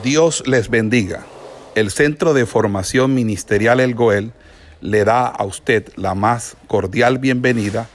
Dios 0.00 0.42
les 0.48 0.70
bendiga. 0.70 1.26
El 1.74 1.90
Centro 1.90 2.32
de 2.32 2.46
Formación 2.46 3.14
Ministerial 3.14 3.78
El 3.78 3.94
Goel 3.94 4.32
le 4.80 5.04
da 5.04 5.26
a 5.26 5.44
usted 5.44 5.92
la 5.96 6.14
más 6.14 6.56
cordial 6.66 7.18
bienvenida 7.18 7.90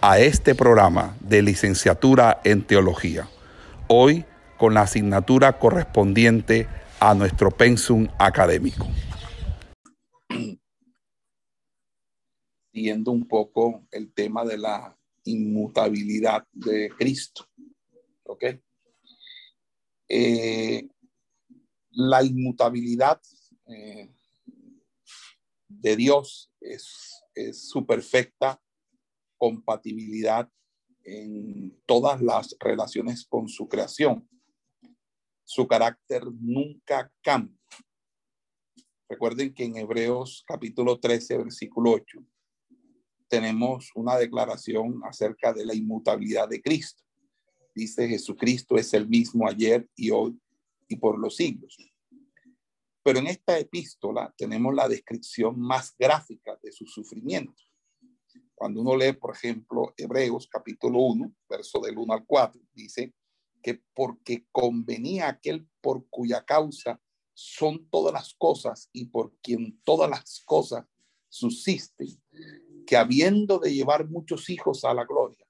a 0.00 0.20
este 0.20 0.54
programa 0.54 1.16
de 1.20 1.42
licenciatura 1.42 2.40
en 2.44 2.62
teología. 2.62 3.28
Hoy 3.88 4.24
con 4.58 4.74
la 4.74 4.82
asignatura 4.82 5.58
correspondiente 5.58 6.68
a 7.00 7.14
nuestro 7.14 7.50
pensum 7.50 8.06
académico. 8.18 8.86
Siguiendo 12.72 13.10
un 13.10 13.26
poco 13.26 13.84
el 13.90 14.12
tema 14.12 14.44
de 14.44 14.56
la 14.56 14.96
inmutabilidad 15.24 16.46
de 16.52 16.90
Cristo. 16.96 17.48
¿Ok? 18.22 18.44
Eh, 20.08 20.88
la 21.90 22.22
inmutabilidad 22.22 23.20
eh, 23.66 24.10
de 25.68 25.96
Dios 25.96 26.52
es, 26.60 27.22
es 27.34 27.68
su 27.68 27.86
perfecta 27.86 28.60
compatibilidad 29.38 30.48
en 31.04 31.80
todas 31.86 32.20
las 32.20 32.56
relaciones 32.60 33.24
con 33.26 33.48
su 33.48 33.68
creación. 33.68 34.28
Su 35.44 35.66
carácter 35.66 36.24
nunca 36.40 37.10
cambia. 37.22 37.58
Recuerden 39.08 39.52
que 39.52 39.64
en 39.64 39.76
Hebreos 39.76 40.44
capítulo 40.46 41.00
13, 41.00 41.38
versículo 41.38 41.92
8, 41.92 42.24
tenemos 43.28 43.90
una 43.94 44.16
declaración 44.16 45.00
acerca 45.04 45.52
de 45.52 45.64
la 45.64 45.74
inmutabilidad 45.74 46.48
de 46.48 46.60
Cristo. 46.60 47.02
Dice 47.74 48.08
Jesucristo 48.08 48.76
es 48.76 48.92
el 48.94 49.08
mismo 49.08 49.48
ayer 49.48 49.88
y 49.96 50.10
hoy 50.10 50.38
y 50.90 50.96
por 50.96 51.18
los 51.18 51.36
siglos. 51.36 51.76
Pero 53.02 53.20
en 53.20 53.28
esta 53.28 53.58
epístola 53.58 54.34
tenemos 54.36 54.74
la 54.74 54.88
descripción 54.88 55.58
más 55.58 55.94
gráfica 55.98 56.58
de 56.62 56.72
su 56.72 56.84
sufrimiento. 56.84 57.62
Cuando 58.54 58.82
uno 58.82 58.94
lee, 58.94 59.14
por 59.14 59.34
ejemplo, 59.34 59.94
Hebreos 59.96 60.46
capítulo 60.48 60.98
1, 60.98 61.32
verso 61.48 61.80
del 61.80 61.96
1 61.96 62.12
al 62.12 62.26
4, 62.26 62.60
dice 62.74 63.14
que 63.62 63.80
porque 63.94 64.46
convenía 64.52 65.28
aquel 65.28 65.66
por 65.80 66.06
cuya 66.10 66.44
causa 66.44 67.00
son 67.32 67.88
todas 67.88 68.12
las 68.12 68.34
cosas 68.34 68.90
y 68.92 69.06
por 69.06 69.34
quien 69.42 69.80
todas 69.82 70.10
las 70.10 70.42
cosas 70.44 70.84
subsisten, 71.28 72.08
que 72.86 72.96
habiendo 72.96 73.58
de 73.58 73.72
llevar 73.72 74.08
muchos 74.08 74.50
hijos 74.50 74.84
a 74.84 74.92
la 74.92 75.04
gloria, 75.04 75.46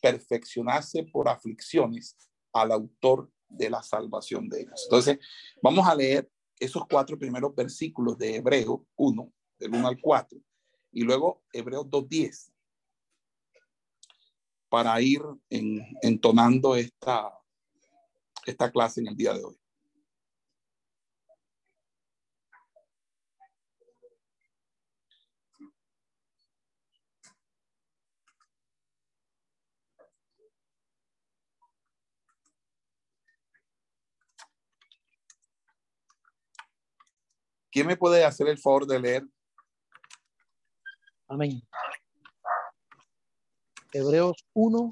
perfeccionase 0.00 1.04
por 1.04 1.28
aflicciones 1.28 2.16
al 2.52 2.72
autor 2.72 3.30
de 3.48 3.70
la 3.70 3.82
salvación 3.82 4.48
de 4.48 4.62
ellos. 4.62 4.84
Entonces, 4.84 5.18
vamos 5.62 5.86
a 5.86 5.94
leer 5.94 6.30
esos 6.58 6.84
cuatro 6.88 7.18
primeros 7.18 7.54
versículos 7.54 8.18
de 8.18 8.36
Hebreo 8.36 8.86
1, 8.96 9.32
del 9.58 9.74
1 9.74 9.88
al 9.88 10.00
4, 10.00 10.38
y 10.92 11.02
luego 11.02 11.42
Hebreo 11.52 11.84
2.10, 11.84 12.52
para 14.68 15.00
ir 15.00 15.22
entonando 16.02 16.76
esta, 16.76 17.32
esta 18.44 18.70
clase 18.70 19.00
en 19.00 19.08
el 19.08 19.16
día 19.16 19.32
de 19.32 19.44
hoy. 19.44 19.58
¿Quién 37.78 37.86
me 37.86 37.96
puede 37.96 38.24
hacer 38.24 38.48
el 38.48 38.58
favor 38.58 38.88
de 38.88 38.98
leer? 38.98 39.22
Amén. 41.28 41.62
Hebreos 43.92 44.44
1. 44.52 44.90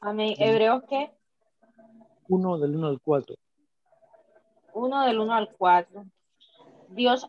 Amén. 0.00 0.34
¿Hebreos 0.38 0.84
qué? 0.88 1.12
1 2.28 2.58
del 2.60 2.76
1 2.76 2.86
al 2.86 3.00
4. 3.02 3.36
1 4.72 5.04
del 5.04 5.20
1 5.20 5.34
al 5.34 5.54
4. 5.58 6.06
Dios, 6.88 7.28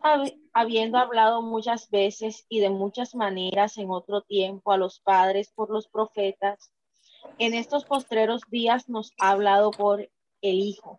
habiendo 0.54 0.96
hablado 0.96 1.42
muchas 1.42 1.90
veces 1.90 2.46
y 2.48 2.60
de 2.60 2.70
muchas 2.70 3.14
maneras 3.14 3.76
en 3.76 3.90
otro 3.90 4.22
tiempo 4.22 4.72
a 4.72 4.78
los 4.78 5.00
padres 5.00 5.52
por 5.54 5.68
los 5.68 5.88
profetas, 5.88 6.72
en 7.36 7.52
estos 7.52 7.84
postreros 7.84 8.40
días 8.48 8.88
nos 8.88 9.12
ha 9.18 9.32
hablado 9.32 9.72
por 9.72 10.00
el 10.40 10.54
Hijo 10.54 10.98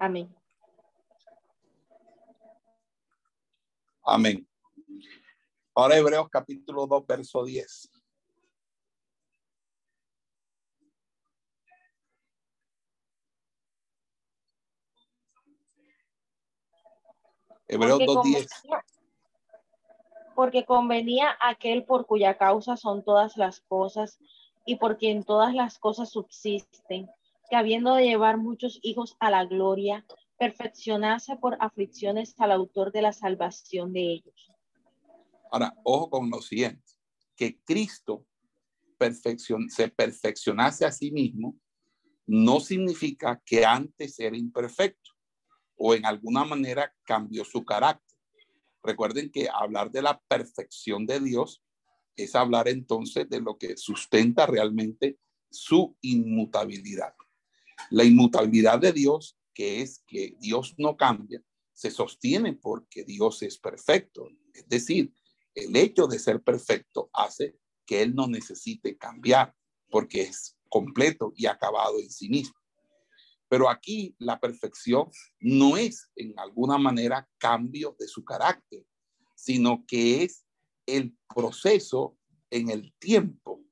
Amén. 0.00 0.34
Amén. 4.02 4.48
Ahora 5.74 5.98
Hebreos 5.98 6.26
capítulo 6.30 6.86
2, 6.86 7.06
verso 7.06 7.44
10. 7.44 7.90
Hebreos 17.68 18.00
2, 18.06 18.22
10. 18.24 18.48
Porque 20.34 20.64
convenía 20.64 21.36
aquel 21.42 21.84
por 21.84 22.06
cuya 22.06 22.38
causa 22.38 22.78
son 22.78 23.04
todas 23.04 23.36
las 23.36 23.60
cosas 23.60 24.18
y 24.64 24.76
por 24.76 24.96
quien 24.96 25.24
todas 25.24 25.52
las 25.54 25.78
cosas 25.78 26.08
subsisten 26.08 27.10
que 27.50 27.56
habiendo 27.56 27.96
de 27.96 28.04
llevar 28.04 28.38
muchos 28.38 28.78
hijos 28.82 29.16
a 29.18 29.30
la 29.30 29.44
gloria, 29.44 30.06
perfeccionase 30.38 31.36
por 31.36 31.58
aflicciones 31.60 32.34
al 32.38 32.52
autor 32.52 32.92
de 32.92 33.02
la 33.02 33.12
salvación 33.12 33.92
de 33.92 34.12
ellos. 34.12 34.52
Ahora, 35.50 35.74
ojo 35.82 36.08
con 36.08 36.30
lo 36.30 36.40
siguiente, 36.40 36.94
que 37.36 37.58
Cristo 37.64 38.24
se 39.68 39.88
perfeccionase 39.88 40.84
a 40.84 40.92
sí 40.92 41.10
mismo 41.10 41.56
no 42.26 42.60
significa 42.60 43.42
que 43.44 43.64
antes 43.64 44.18
era 44.20 44.36
imperfecto 44.36 45.10
o 45.76 45.94
en 45.94 46.06
alguna 46.06 46.44
manera 46.44 46.94
cambió 47.02 47.44
su 47.44 47.64
carácter. 47.64 48.16
Recuerden 48.82 49.30
que 49.32 49.48
hablar 49.52 49.90
de 49.90 50.02
la 50.02 50.20
perfección 50.28 51.06
de 51.06 51.18
Dios 51.18 51.62
es 52.14 52.36
hablar 52.36 52.68
entonces 52.68 53.28
de 53.28 53.40
lo 53.40 53.58
que 53.58 53.76
sustenta 53.76 54.46
realmente 54.46 55.18
su 55.50 55.96
inmutabilidad. 56.02 57.14
La 57.88 58.04
inmutabilidad 58.04 58.78
de 58.78 58.92
Dios, 58.92 59.38
que 59.54 59.80
es 59.80 60.02
que 60.06 60.36
Dios 60.38 60.74
no 60.76 60.96
cambia, 60.96 61.42
se 61.72 61.90
sostiene 61.90 62.54
porque 62.54 63.04
Dios 63.04 63.42
es 63.42 63.58
perfecto. 63.58 64.28
Es 64.52 64.68
decir, 64.68 65.14
el 65.54 65.74
hecho 65.76 66.06
de 66.06 66.18
ser 66.18 66.42
perfecto 66.42 67.08
hace 67.12 67.56
que 67.86 68.02
Él 68.02 68.14
no 68.14 68.28
necesite 68.28 68.98
cambiar 68.98 69.54
porque 69.88 70.22
es 70.22 70.56
completo 70.68 71.32
y 71.34 71.46
acabado 71.46 71.98
en 71.98 72.10
sí 72.10 72.28
mismo. 72.28 72.54
Pero 73.48 73.68
aquí 73.68 74.14
la 74.18 74.38
perfección 74.38 75.10
no 75.40 75.76
es 75.76 76.08
en 76.14 76.38
alguna 76.38 76.78
manera 76.78 77.28
cambio 77.38 77.96
de 77.98 78.06
su 78.06 78.24
carácter, 78.24 78.84
sino 79.34 79.84
que 79.86 80.22
es 80.22 80.44
el 80.86 81.16
proceso 81.34 82.16
en 82.50 82.70
el 82.70 82.94
tiempo. 82.98 83.64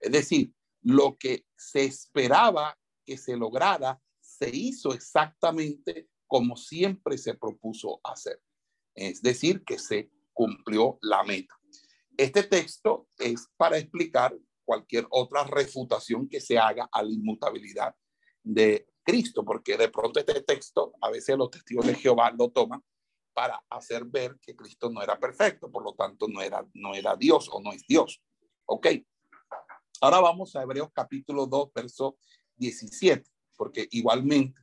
Es 0.00 0.12
decir, 0.12 0.54
lo 0.80 1.18
que 1.18 1.44
se 1.56 1.84
esperaba 1.84 2.78
que 3.08 3.16
se 3.16 3.38
lograra 3.38 3.98
se 4.20 4.54
hizo 4.54 4.92
exactamente 4.92 6.10
como 6.26 6.58
siempre 6.58 7.16
se 7.16 7.32
propuso 7.32 8.00
hacer. 8.04 8.38
Es 8.94 9.22
decir, 9.22 9.64
que 9.64 9.78
se 9.78 10.10
cumplió 10.34 10.98
la 11.00 11.24
meta. 11.24 11.58
Este 12.18 12.42
texto 12.42 13.08
es 13.16 13.48
para 13.56 13.78
explicar 13.78 14.36
cualquier 14.62 15.06
otra 15.08 15.44
refutación 15.44 16.28
que 16.28 16.42
se 16.42 16.58
haga 16.58 16.86
a 16.92 17.02
la 17.02 17.10
inmutabilidad 17.10 17.94
de 18.42 18.86
Cristo, 19.02 19.42
porque 19.42 19.78
de 19.78 19.88
pronto 19.88 20.20
este 20.20 20.42
texto, 20.42 20.92
a 21.00 21.10
veces 21.10 21.38
los 21.38 21.50
testigos 21.50 21.86
de 21.86 21.94
Jehová 21.94 22.30
lo 22.38 22.50
toman 22.50 22.84
para 23.32 23.64
hacer 23.70 24.04
ver 24.04 24.38
que 24.42 24.54
Cristo 24.54 24.90
no 24.90 25.00
era 25.00 25.18
perfecto, 25.18 25.70
por 25.70 25.82
lo 25.82 25.94
tanto 25.94 26.28
no 26.28 26.42
era, 26.42 26.62
no 26.74 26.94
era 26.94 27.16
Dios 27.16 27.48
o 27.50 27.62
no 27.62 27.72
es 27.72 27.86
Dios. 27.86 28.22
Ok. 28.66 28.88
Ahora 30.02 30.20
vamos 30.20 30.54
a 30.54 30.62
Hebreos 30.62 30.90
capítulo 30.92 31.46
2, 31.46 31.72
verso 31.72 32.18
17. 32.58 33.24
porque 33.56 33.88
igualmente 33.90 34.60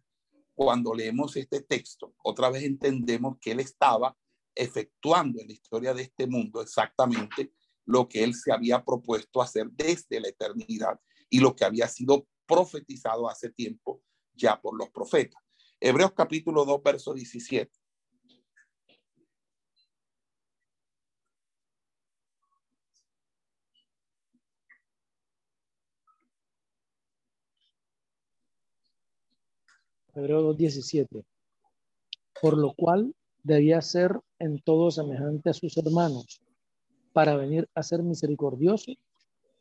cuando 0.53 0.93
leemos 0.93 1.35
este 1.35 1.61
texto, 1.61 2.15
otra 2.23 2.49
vez 2.49 2.63
entendemos 2.63 3.37
que 3.41 3.51
él 3.51 3.59
estaba 3.59 4.15
efectuando 4.55 5.41
en 5.41 5.47
la 5.47 5.53
historia 5.53 5.93
de 5.93 6.03
este 6.03 6.27
mundo 6.27 6.61
exactamente 6.61 7.51
lo 7.85 8.07
que 8.07 8.23
él 8.23 8.33
se 8.33 8.53
había 8.53 8.83
propuesto 8.83 9.41
hacer 9.41 9.67
desde 9.71 10.19
la 10.19 10.29
eternidad 10.29 10.99
y 11.29 11.39
lo 11.39 11.55
que 11.55 11.65
había 11.65 11.87
sido 11.87 12.27
profetizado 12.45 13.29
hace 13.29 13.49
tiempo 13.49 14.01
ya 14.33 14.59
por 14.59 14.77
los 14.77 14.89
profetas. 14.89 15.41
Hebreos 15.79 16.13
capítulo 16.13 16.63
2, 16.63 16.81
verso 16.83 17.13
17. 17.13 17.71
Hebreos 30.15 30.57
2.17. 30.57 31.25
Por 32.41 32.57
lo 32.57 32.73
cual 32.73 33.13
debía 33.43 33.81
ser 33.81 34.19
en 34.39 34.61
todo 34.61 34.89
semejante 34.89 35.49
a 35.49 35.53
sus 35.53 35.77
hermanos, 35.77 36.41
para 37.13 37.35
venir 37.35 37.69
a 37.75 37.83
ser 37.83 38.01
misericordioso 38.01 38.91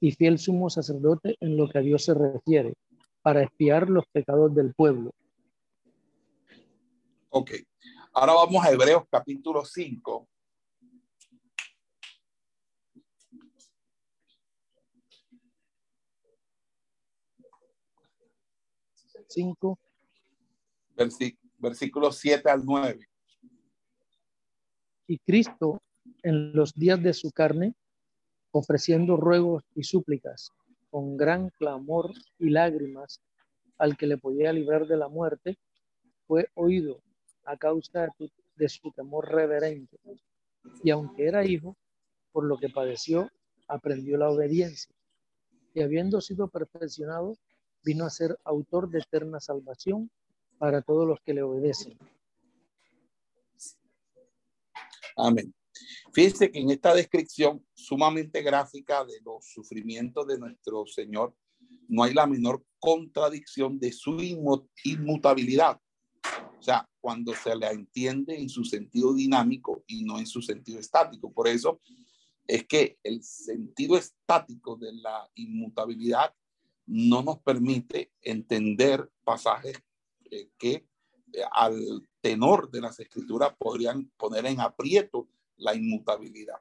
y 0.01 0.13
fiel 0.13 0.39
sumo 0.39 0.71
sacerdote 0.71 1.37
en 1.41 1.57
lo 1.57 1.69
que 1.69 1.79
a 1.79 1.83
Dios 1.83 2.05
se 2.05 2.15
refiere, 2.15 2.75
para 3.23 3.43
espiar 3.43 3.91
los 3.91 4.07
pecados 4.13 4.55
del 4.55 4.75
pueblo. 4.75 5.13
Ok, 7.31 7.51
ahora 8.13 8.35
vamos 8.35 8.65
a 8.65 8.71
Hebreos 8.71 9.05
capítulo 9.11 9.65
5. 9.65 10.29
Cinco 19.27 19.79
versículos 21.59 22.19
7 22.19 22.49
al 22.51 22.65
9. 22.65 23.07
Y 25.07 25.19
Cristo, 25.19 25.83
en 26.23 26.53
los 26.55 26.75
días 26.75 27.03
de 27.03 27.13
su 27.13 27.31
carne, 27.31 27.75
ofreciendo 28.53 29.17
ruegos 29.17 29.65
y 29.75 29.83
súplicas, 29.83 30.51
con 30.91 31.17
gran 31.17 31.51
clamor 31.51 32.13
y 32.39 32.51
lágrimas, 32.51 33.21
al 33.79 33.97
que 33.97 34.07
le 34.07 34.17
podía 34.17 34.53
librar 34.53 34.87
de 34.87 34.97
la 34.97 35.09
muerte, 35.09 35.59
fue 36.27 36.49
oído 36.55 37.03
a 37.45 37.57
causa 37.57 38.09
de 38.57 38.69
su 38.69 38.91
temor 38.93 39.31
reverente. 39.31 39.99
Y 40.83 40.91
aunque 40.91 41.27
era 41.27 41.45
hijo, 41.45 41.77
por 42.33 42.45
lo 42.45 42.57
que 42.57 42.69
padeció, 42.69 43.31
aprendió 43.69 44.17
la 44.17 44.31
obediencia. 44.31 44.95
Y 45.75 45.83
habiendo 45.83 46.21
sido 46.21 46.49
perfeccionado, 46.49 47.37
vino 47.83 48.05
a 48.07 48.11
ser 48.11 48.39
autor 48.45 48.89
de 48.89 49.01
eterna 49.01 49.41
salvación 49.41 50.11
para 50.65 50.81
todos 50.81 51.07
los 51.07 51.21
que 51.21 51.35
le 51.35 51.43
obedecen. 51.43 51.95
Amén. 55.15 55.55
Fíjense 56.15 56.51
que 56.51 56.59
en 56.59 56.71
esta 56.71 56.95
descripción 56.95 57.63
sumamente 57.75 58.41
gráfica 58.41 59.05
de 59.05 59.21
los 59.23 59.45
sufrimientos 59.45 60.27
de 60.27 60.39
nuestro 60.39 60.87
Señor, 60.87 61.37
no 61.87 62.03
hay 62.03 62.15
la 62.15 62.27
menor 62.27 62.65
contradicción 62.79 63.79
de 63.79 63.93
su 63.93 64.17
inmutabilidad. 64.85 65.79
O 66.59 66.63
sea, 66.63 66.89
cuando 66.99 67.35
se 67.35 67.55
la 67.57 67.71
entiende 67.71 68.41
en 68.41 68.49
su 68.49 68.65
sentido 68.65 69.13
dinámico 69.13 69.85
y 69.87 70.03
no 70.03 70.19
en 70.19 70.27
su 70.27 70.41
sentido 70.41 70.81
estático. 70.81 71.31
Por 71.31 71.47
eso 71.47 71.83
es 72.47 72.65
que 72.65 72.97
el 73.03 73.23
sentido 73.23 73.99
estático 73.99 74.77
de 74.77 74.95
la 74.95 75.29
inmutabilidad 75.35 76.35
no 76.87 77.23
nos 77.23 77.41
permite 77.41 78.13
entender 78.23 79.11
pasajes 79.25 79.77
que 80.59 80.87
eh, 81.33 81.43
al 81.53 82.09
tenor 82.21 82.71
de 82.71 82.81
las 82.81 82.99
escrituras 83.01 83.55
podrían 83.59 84.11
poner 84.17 84.47
en 84.47 84.61
aprieto 84.61 85.29
la 85.57 85.75
inmutabilidad. 85.75 86.61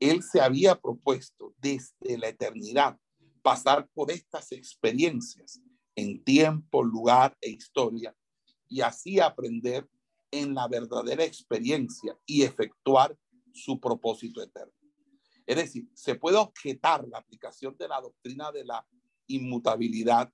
Él 0.00 0.22
se 0.22 0.40
había 0.40 0.80
propuesto 0.80 1.54
desde 1.58 2.18
la 2.18 2.28
eternidad 2.28 2.98
pasar 3.42 3.88
por 3.94 4.10
estas 4.10 4.52
experiencias 4.52 5.60
en 5.94 6.22
tiempo, 6.22 6.82
lugar 6.82 7.36
e 7.40 7.50
historia 7.50 8.14
y 8.68 8.80
así 8.80 9.20
aprender 9.20 9.88
en 10.30 10.54
la 10.54 10.68
verdadera 10.68 11.24
experiencia 11.24 12.18
y 12.26 12.42
efectuar 12.42 13.16
su 13.52 13.80
propósito 13.80 14.42
eterno. 14.42 14.74
Es 15.46 15.56
decir, 15.56 15.88
se 15.94 16.16
puede 16.16 16.36
objetar 16.36 17.06
la 17.08 17.18
aplicación 17.18 17.76
de 17.78 17.88
la 17.88 18.00
doctrina 18.00 18.50
de 18.50 18.64
la 18.64 18.86
inmutabilidad 19.28 20.32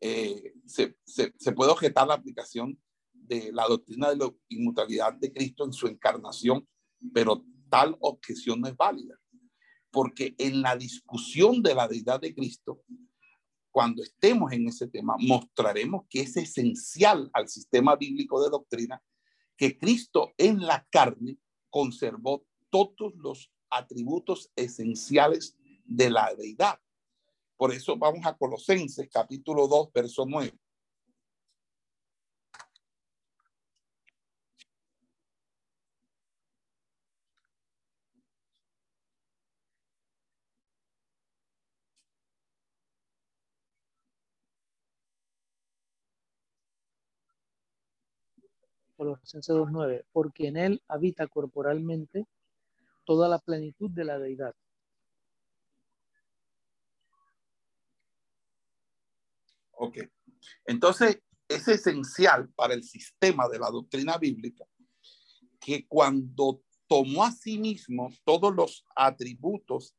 eh, 0.00 0.54
se, 0.66 0.96
se, 1.04 1.52
puede 1.52 1.72
objetar 1.72 2.06
la 2.06 2.14
aplicación 2.14 2.78
de 3.12 3.50
la 3.52 3.66
doctrina 3.66 4.10
de 4.10 4.16
la 4.16 4.30
inmutabilidad 4.48 5.14
de 5.14 5.32
Cristo 5.32 5.64
en 5.64 5.72
su 5.72 5.86
encarnación, 5.86 6.66
pero 7.12 7.44
tal 7.68 7.96
objeción 8.00 8.60
no 8.60 8.68
es 8.68 8.76
válida, 8.76 9.18
porque 9.90 10.34
en 10.38 10.62
la 10.62 10.76
discusión 10.76 11.62
de 11.62 11.74
la 11.74 11.88
deidad 11.88 12.20
de 12.20 12.34
Cristo, 12.34 12.82
cuando 13.70 14.02
estemos 14.02 14.52
en 14.52 14.68
ese 14.68 14.86
tema, 14.88 15.16
mostraremos 15.18 16.06
que 16.08 16.20
es 16.20 16.36
esencial 16.36 17.30
al 17.32 17.48
sistema 17.48 17.96
bíblico 17.96 18.42
de 18.42 18.50
doctrina 18.50 19.02
que 19.56 19.78
Cristo 19.78 20.32
en 20.36 20.60
la 20.60 20.86
carne 20.90 21.38
conservó 21.70 22.44
todos 22.70 23.14
los 23.16 23.50
atributos 23.70 24.50
esenciales 24.56 25.56
de 25.84 26.10
la 26.10 26.34
deidad. 26.34 26.78
Por 27.56 27.72
eso 27.72 27.96
vamos 27.96 28.26
a 28.26 28.34
Colosenses 28.36 29.08
capítulo 29.10 29.66
2, 29.66 29.90
verso 29.92 30.26
9. 30.26 30.52
Colosenses 48.96 49.54
2.9, 49.54 50.04
porque 50.12 50.48
en 50.48 50.56
él 50.58 50.82
habita 50.88 51.26
corporalmente 51.26 52.26
toda 53.04 53.28
la 53.28 53.38
plenitud 53.38 53.90
de 53.90 54.04
la 54.04 54.18
deidad 54.18 54.54
Ok. 59.76 59.98
Entonces, 60.66 61.20
es 61.48 61.68
esencial 61.68 62.48
para 62.54 62.74
el 62.74 62.82
sistema 62.82 63.48
de 63.48 63.58
la 63.58 63.70
doctrina 63.70 64.18
bíblica 64.18 64.64
que 65.60 65.86
cuando 65.86 66.62
tomó 66.88 67.24
a 67.24 67.32
sí 67.32 67.58
mismo 67.58 68.10
todos 68.24 68.54
los 68.54 68.84
atributos 68.94 69.94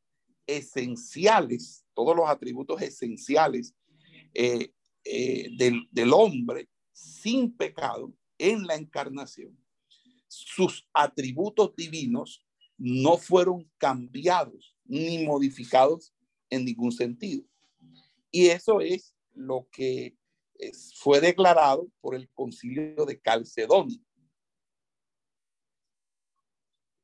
esenciales, 0.45 1.85
todos 1.93 2.15
los 2.15 2.29
atributos 2.29 2.81
esenciales 2.81 3.75
eh, 4.33 4.71
eh, 5.03 5.49
del, 5.57 5.87
del 5.91 6.13
hombre 6.13 6.69
sin 6.91 7.55
pecado 7.55 8.13
en 8.37 8.65
la 8.65 8.75
encarnación, 8.75 9.57
sus 10.27 10.87
atributos 10.93 11.75
divinos 11.75 12.45
no 12.77 13.17
fueron 13.17 13.69
cambiados 13.77 14.75
ni 14.85 15.25
modificados 15.25 16.13
en 16.49 16.65
ningún 16.65 16.91
sentido. 16.91 17.43
Y 18.31 18.47
eso 18.47 18.81
es 18.81 19.16
lo 19.37 19.67
que 19.71 20.17
fue 20.95 21.21
declarado 21.21 21.87
por 22.01 22.15
el 22.15 22.29
concilio 22.33 23.05
de 23.05 23.21
Calcedonia, 23.21 23.99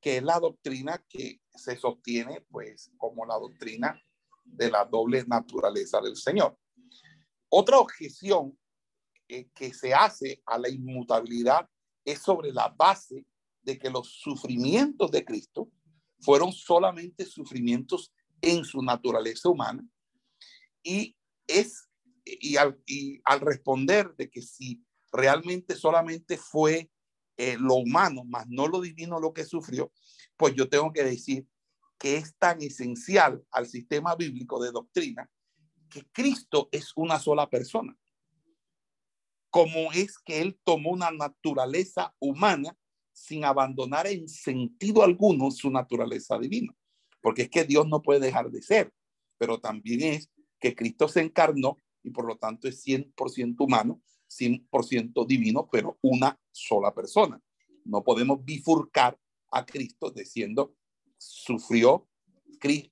que 0.01 0.17
es 0.17 0.23
la 0.23 0.39
doctrina 0.39 1.03
que 1.07 1.39
se 1.55 1.77
sostiene 1.77 2.41
pues 2.49 2.91
como 2.97 3.25
la 3.25 3.35
doctrina 3.35 4.01
de 4.43 4.69
la 4.69 4.83
doble 4.85 5.23
naturaleza 5.25 6.01
del 6.01 6.15
Señor. 6.15 6.57
Otra 7.49 7.77
objeción 7.77 8.57
eh, 9.27 9.49
que 9.53 9.73
se 9.73 9.93
hace 9.93 10.41
a 10.45 10.57
la 10.57 10.69
inmutabilidad 10.69 11.69
es 12.03 12.19
sobre 12.19 12.51
la 12.51 12.67
base 12.69 13.25
de 13.61 13.77
que 13.77 13.89
los 13.89 14.19
sufrimientos 14.19 15.11
de 15.11 15.23
Cristo 15.23 15.71
fueron 16.19 16.51
solamente 16.51 17.25
sufrimientos 17.25 18.11
en 18.41 18.65
su 18.65 18.81
naturaleza 18.81 19.47
humana 19.47 19.87
y 20.83 21.15
es 21.47 21.87
y 22.25 22.57
al, 22.57 22.81
al 23.25 23.39
responder 23.39 24.15
de 24.15 24.29
que 24.29 24.41
si 24.41 24.83
realmente 25.11 25.75
solamente 25.75 26.37
fue 26.37 26.89
eh, 27.37 27.57
lo 27.59 27.75
humano, 27.75 28.23
más 28.25 28.47
no 28.47 28.67
lo 28.67 28.81
divino 28.81 29.19
lo 29.19 29.33
que 29.33 29.45
sufrió, 29.45 29.91
pues 30.37 30.55
yo 30.55 30.69
tengo 30.69 30.91
que 30.91 31.03
decir 31.03 31.47
que 31.97 32.17
es 32.17 32.35
tan 32.37 32.61
esencial 32.61 33.43
al 33.51 33.67
sistema 33.67 34.15
bíblico 34.15 34.61
de 34.61 34.71
doctrina 34.71 35.29
que 35.89 36.05
Cristo 36.11 36.69
es 36.71 36.91
una 36.95 37.19
sola 37.19 37.49
persona. 37.49 37.95
Como 39.49 39.91
es 39.91 40.17
que 40.17 40.41
Él 40.41 40.59
tomó 40.63 40.91
una 40.91 41.11
naturaleza 41.11 42.15
humana 42.19 42.75
sin 43.11 43.45
abandonar 43.45 44.07
en 44.07 44.27
sentido 44.27 45.03
alguno 45.03 45.51
su 45.51 45.69
naturaleza 45.69 46.37
divina. 46.39 46.75
Porque 47.21 47.43
es 47.43 47.49
que 47.49 47.63
Dios 47.63 47.87
no 47.87 48.01
puede 48.01 48.19
dejar 48.19 48.49
de 48.49 48.61
ser, 48.63 48.91
pero 49.37 49.59
también 49.59 50.01
es 50.01 50.31
que 50.59 50.75
Cristo 50.75 51.07
se 51.07 51.21
encarnó 51.21 51.82
y 52.03 52.11
por 52.11 52.25
lo 52.25 52.37
tanto 52.37 52.67
es 52.67 52.85
100% 52.85 53.55
humano, 53.59 54.01
100% 54.29 55.25
divino, 55.25 55.67
pero 55.71 55.97
una 56.01 56.39
sola 56.51 56.93
persona. 56.93 57.41
No 57.85 58.03
podemos 58.03 58.43
bifurcar 58.43 59.19
a 59.51 59.65
Cristo 59.65 60.11
diciendo, 60.11 60.75
sufrió 61.17 62.07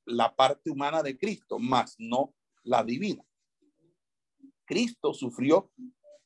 la 0.05 0.35
parte 0.35 0.69
humana 0.69 1.01
de 1.01 1.17
Cristo, 1.17 1.57
más 1.57 1.95
no 1.97 2.35
la 2.63 2.83
divina. 2.83 3.23
Cristo 4.65 5.13
sufrió 5.13 5.71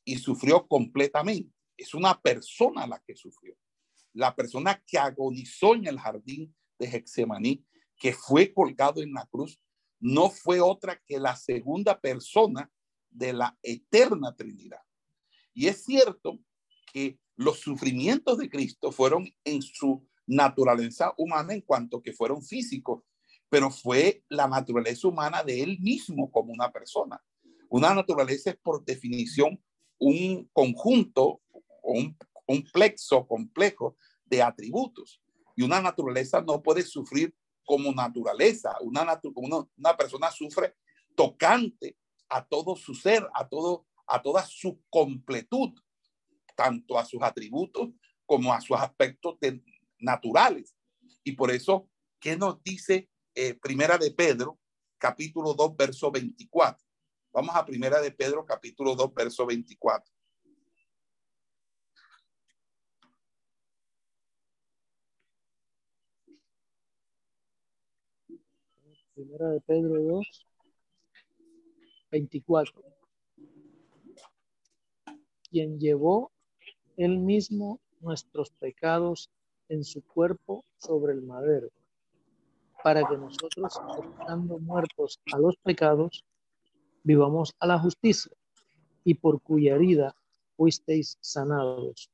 y 0.03 0.17
sufrió 0.17 0.67
completamente. 0.67 1.53
Es 1.77 1.93
una 1.93 2.19
persona 2.19 2.87
la 2.87 2.99
que 3.05 3.15
sufrió. 3.15 3.55
La 4.13 4.35
persona 4.35 4.81
que 4.85 4.97
agonizó 4.97 5.75
en 5.75 5.87
el 5.87 5.99
jardín 5.99 6.55
de 6.79 6.87
Hexemaní, 6.87 7.65
que 7.97 8.13
fue 8.13 8.53
colgado 8.53 9.01
en 9.01 9.13
la 9.13 9.25
cruz, 9.27 9.59
no 9.99 10.29
fue 10.29 10.59
otra 10.59 11.01
que 11.05 11.19
la 11.19 11.35
segunda 11.35 11.99
persona 11.99 12.71
de 13.15 13.33
la 13.33 13.57
eterna 13.63 14.35
Trinidad. 14.35 14.81
Y 15.53 15.67
es 15.67 15.83
cierto 15.83 16.39
que 16.91 17.17
los 17.35 17.59
sufrimientos 17.59 18.37
de 18.37 18.49
Cristo 18.49 18.91
fueron 18.91 19.27
en 19.43 19.61
su 19.61 20.05
naturaleza 20.27 21.13
humana 21.17 21.53
en 21.53 21.61
cuanto 21.61 22.01
que 22.01 22.13
fueron 22.13 22.43
físicos, 22.43 23.03
pero 23.49 23.69
fue 23.69 24.23
la 24.29 24.47
naturaleza 24.47 25.07
humana 25.07 25.43
de 25.43 25.61
él 25.61 25.79
mismo 25.79 26.31
como 26.31 26.51
una 26.51 26.71
persona. 26.71 27.21
Una 27.69 27.93
naturaleza 27.93 28.51
es 28.51 28.57
por 28.57 28.83
definición 28.83 29.61
un 29.97 30.49
conjunto, 30.51 31.41
un, 31.83 32.17
un 32.47 32.63
plexo 32.71 33.27
complejo 33.27 33.97
de 34.25 34.41
atributos. 34.41 35.21
Y 35.55 35.63
una 35.63 35.81
naturaleza 35.81 36.41
no 36.41 36.61
puede 36.61 36.81
sufrir 36.81 37.33
como 37.63 37.93
naturaleza. 37.93 38.75
Una, 38.81 39.03
una, 39.35 39.67
una 39.77 39.97
persona 39.97 40.31
sufre 40.31 40.75
tocante 41.15 41.97
a 42.29 42.45
todo 42.45 42.75
su 42.75 42.93
ser, 42.93 43.27
a, 43.33 43.47
todo, 43.47 43.85
a 44.07 44.21
toda 44.21 44.45
su 44.45 44.81
completud, 44.89 45.73
tanto 46.55 46.97
a 46.97 47.05
sus 47.05 47.21
atributos 47.21 47.89
como 48.25 48.53
a 48.53 48.61
sus 48.61 48.77
aspectos 48.77 49.37
naturales. 49.99 50.75
Y 51.23 51.33
por 51.33 51.51
eso, 51.51 51.89
¿qué 52.19 52.37
nos 52.37 52.61
dice 52.63 53.09
eh, 53.35 53.53
Primera 53.55 53.97
de 53.97 54.11
Pedro, 54.11 54.59
capítulo 54.97 55.53
2, 55.53 55.75
verso 55.75 56.11
24? 56.11 56.85
Vamos 57.31 57.55
a 57.55 57.65
Primera 57.65 57.99
de 58.01 58.11
Pedro, 58.11 58.45
capítulo 58.45 58.95
2, 58.95 59.13
verso 59.13 59.45
24. 59.45 60.13
Primera 69.13 69.49
de 69.49 69.61
Pedro 69.61 70.01
2, 70.01 70.47
24. 72.11 72.83
Quien 75.49 75.79
llevó 75.79 76.31
él 76.97 77.19
mismo 77.19 77.79
nuestros 77.99 78.51
pecados 78.51 79.29
en 79.69 79.83
su 79.83 80.03
cuerpo 80.03 80.63
sobre 80.77 81.13
el 81.13 81.21
madero, 81.21 81.69
para 82.83 83.07
que 83.07 83.17
nosotros, 83.17 83.79
estando 84.19 84.59
muertos 84.59 85.19
a 85.33 85.37
los 85.39 85.57
pecados, 85.57 86.23
vivamos 87.03 87.55
a 87.59 87.67
la 87.67 87.79
justicia, 87.79 88.31
y 89.03 89.15
por 89.15 89.41
cuya 89.41 89.75
herida 89.75 90.15
fuisteis 90.55 91.17
sanados. 91.21 92.09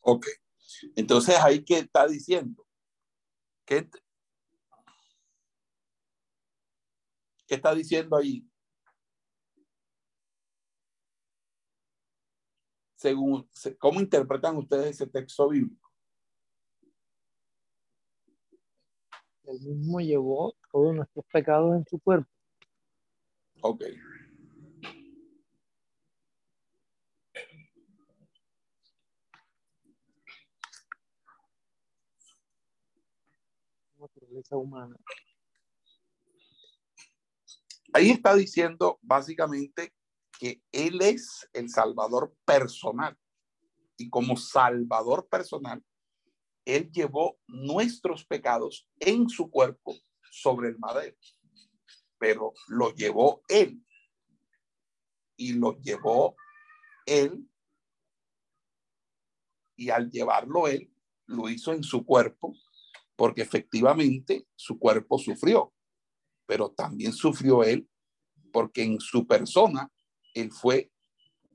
Ok. 0.00 0.26
Entonces, 0.96 1.36
ahí 1.36 1.62
que 1.62 1.78
está 1.78 2.06
diciendo? 2.06 2.66
¿Qué, 3.70 3.88
¿Qué 7.46 7.54
está 7.54 7.72
diciendo 7.72 8.16
ahí? 8.16 8.44
Según, 12.96 13.48
¿cómo 13.78 14.00
interpretan 14.00 14.56
ustedes 14.56 14.90
ese 14.90 15.06
texto 15.06 15.48
bíblico? 15.48 15.88
El 19.44 19.60
mismo 19.60 20.00
llevó 20.00 20.52
todos 20.72 20.92
nuestros 20.96 21.24
pecados 21.32 21.76
en 21.76 21.86
su 21.86 22.00
cuerpo. 22.00 22.28
Ok. 23.60 23.84
Humana. 34.52 34.96
Ahí 37.92 38.10
está 38.10 38.34
diciendo 38.34 38.98
básicamente 39.02 39.92
que 40.38 40.62
Él 40.72 41.00
es 41.02 41.48
el 41.52 41.68
Salvador 41.68 42.34
personal. 42.44 43.18
Y 43.96 44.08
como 44.08 44.36
Salvador 44.36 45.28
personal, 45.28 45.84
Él 46.64 46.90
llevó 46.90 47.38
nuestros 47.46 48.24
pecados 48.24 48.88
en 48.98 49.28
su 49.28 49.50
cuerpo 49.50 49.96
sobre 50.30 50.68
el 50.68 50.78
madero. 50.78 51.16
Pero 52.18 52.52
lo 52.68 52.94
llevó 52.94 53.42
Él. 53.48 53.84
Y 55.36 55.54
lo 55.54 55.78
llevó 55.80 56.36
Él. 57.06 57.46
Y 59.76 59.90
al 59.90 60.10
llevarlo 60.10 60.68
Él, 60.68 60.92
lo 61.26 61.48
hizo 61.48 61.72
en 61.72 61.82
su 61.82 62.04
cuerpo 62.04 62.54
porque 63.20 63.42
efectivamente 63.42 64.46
su 64.56 64.78
cuerpo 64.78 65.18
sufrió, 65.18 65.74
pero 66.46 66.70
también 66.70 67.12
sufrió 67.12 67.62
él 67.62 67.86
porque 68.50 68.82
en 68.82 68.98
su 68.98 69.26
persona 69.26 69.92
él 70.32 70.50
fue 70.50 70.90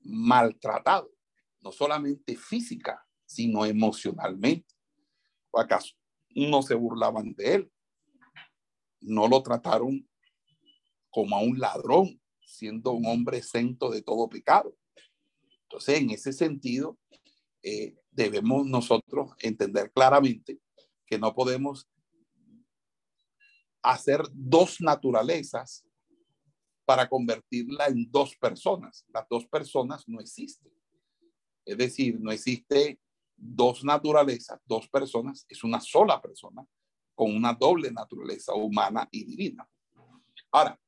maltratado, 0.04 1.12
no 1.62 1.72
solamente 1.72 2.36
física, 2.38 3.04
sino 3.26 3.66
emocionalmente. 3.66 4.76
¿O 5.50 5.60
acaso 5.60 5.96
no 6.36 6.62
se 6.62 6.76
burlaban 6.76 7.34
de 7.34 7.56
él? 7.56 7.72
No 9.02 9.28
lo 9.28 9.42
trataron 9.42 10.08
como 11.10 11.36
a 11.36 11.42
un 11.42 11.58
ladrón, 11.58 12.22
siendo 12.46 12.92
un 12.92 13.08
hombre 13.08 13.40
exento 13.40 13.90
de 13.90 14.04
todo 14.04 14.30
pecado. 14.30 14.78
Entonces, 15.64 16.00
en 16.00 16.12
ese 16.12 16.32
sentido, 16.32 17.00
eh, 17.64 17.96
debemos 18.12 18.68
nosotros 18.68 19.32
entender 19.40 19.92
claramente 19.92 20.60
que 21.06 21.18
no 21.18 21.34
podemos 21.34 21.88
hacer 23.82 24.22
dos 24.34 24.82
naturalezas 24.82 25.86
para 26.86 27.08
convertirla 27.08 27.88
en 27.88 28.10
dos 28.12 28.36
personas. 28.36 29.06
Las 29.10 29.28
dos 29.30 29.46
personas 29.48 30.08
no 30.08 30.20
existen. 30.20 30.72
Es 31.66 31.78
decir, 31.78 32.20
no 32.20 32.32
existe 32.32 33.00
dos 33.36 33.84
naturalezas, 33.84 34.60
dos 34.66 34.88
personas, 34.88 35.46
es 35.50 35.64
una 35.64 35.82
sola 35.82 36.22
persona 36.22 36.66
con 37.14 37.36
una 37.36 37.54
doble 37.54 37.92
naturaleza 37.92 38.54
humana 38.54 39.08
y 39.12 39.24
divina. 39.24 39.68
Ahora, 40.52 40.80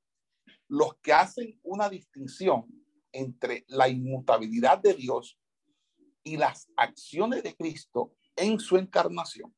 los 0.68 0.96
que 1.02 1.14
hacen 1.14 1.60
una 1.64 1.90
distinción 1.90 2.66
entre 3.12 3.66
la 3.68 3.88
inmutabilidad 3.88 4.80
de 4.80 4.94
Dios 4.94 5.40
y 6.24 6.38
las 6.38 6.68
acciones 6.76 7.44
de 7.44 7.56
Cristo 7.56 8.14
en 8.36 8.60
su 8.60 8.78
encarnación 8.78 9.56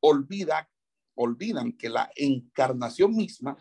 olvida, 0.00 0.68
olvidan 1.14 1.72
que 1.72 1.88
la 1.88 2.10
encarnación 2.16 3.14
misma 3.14 3.56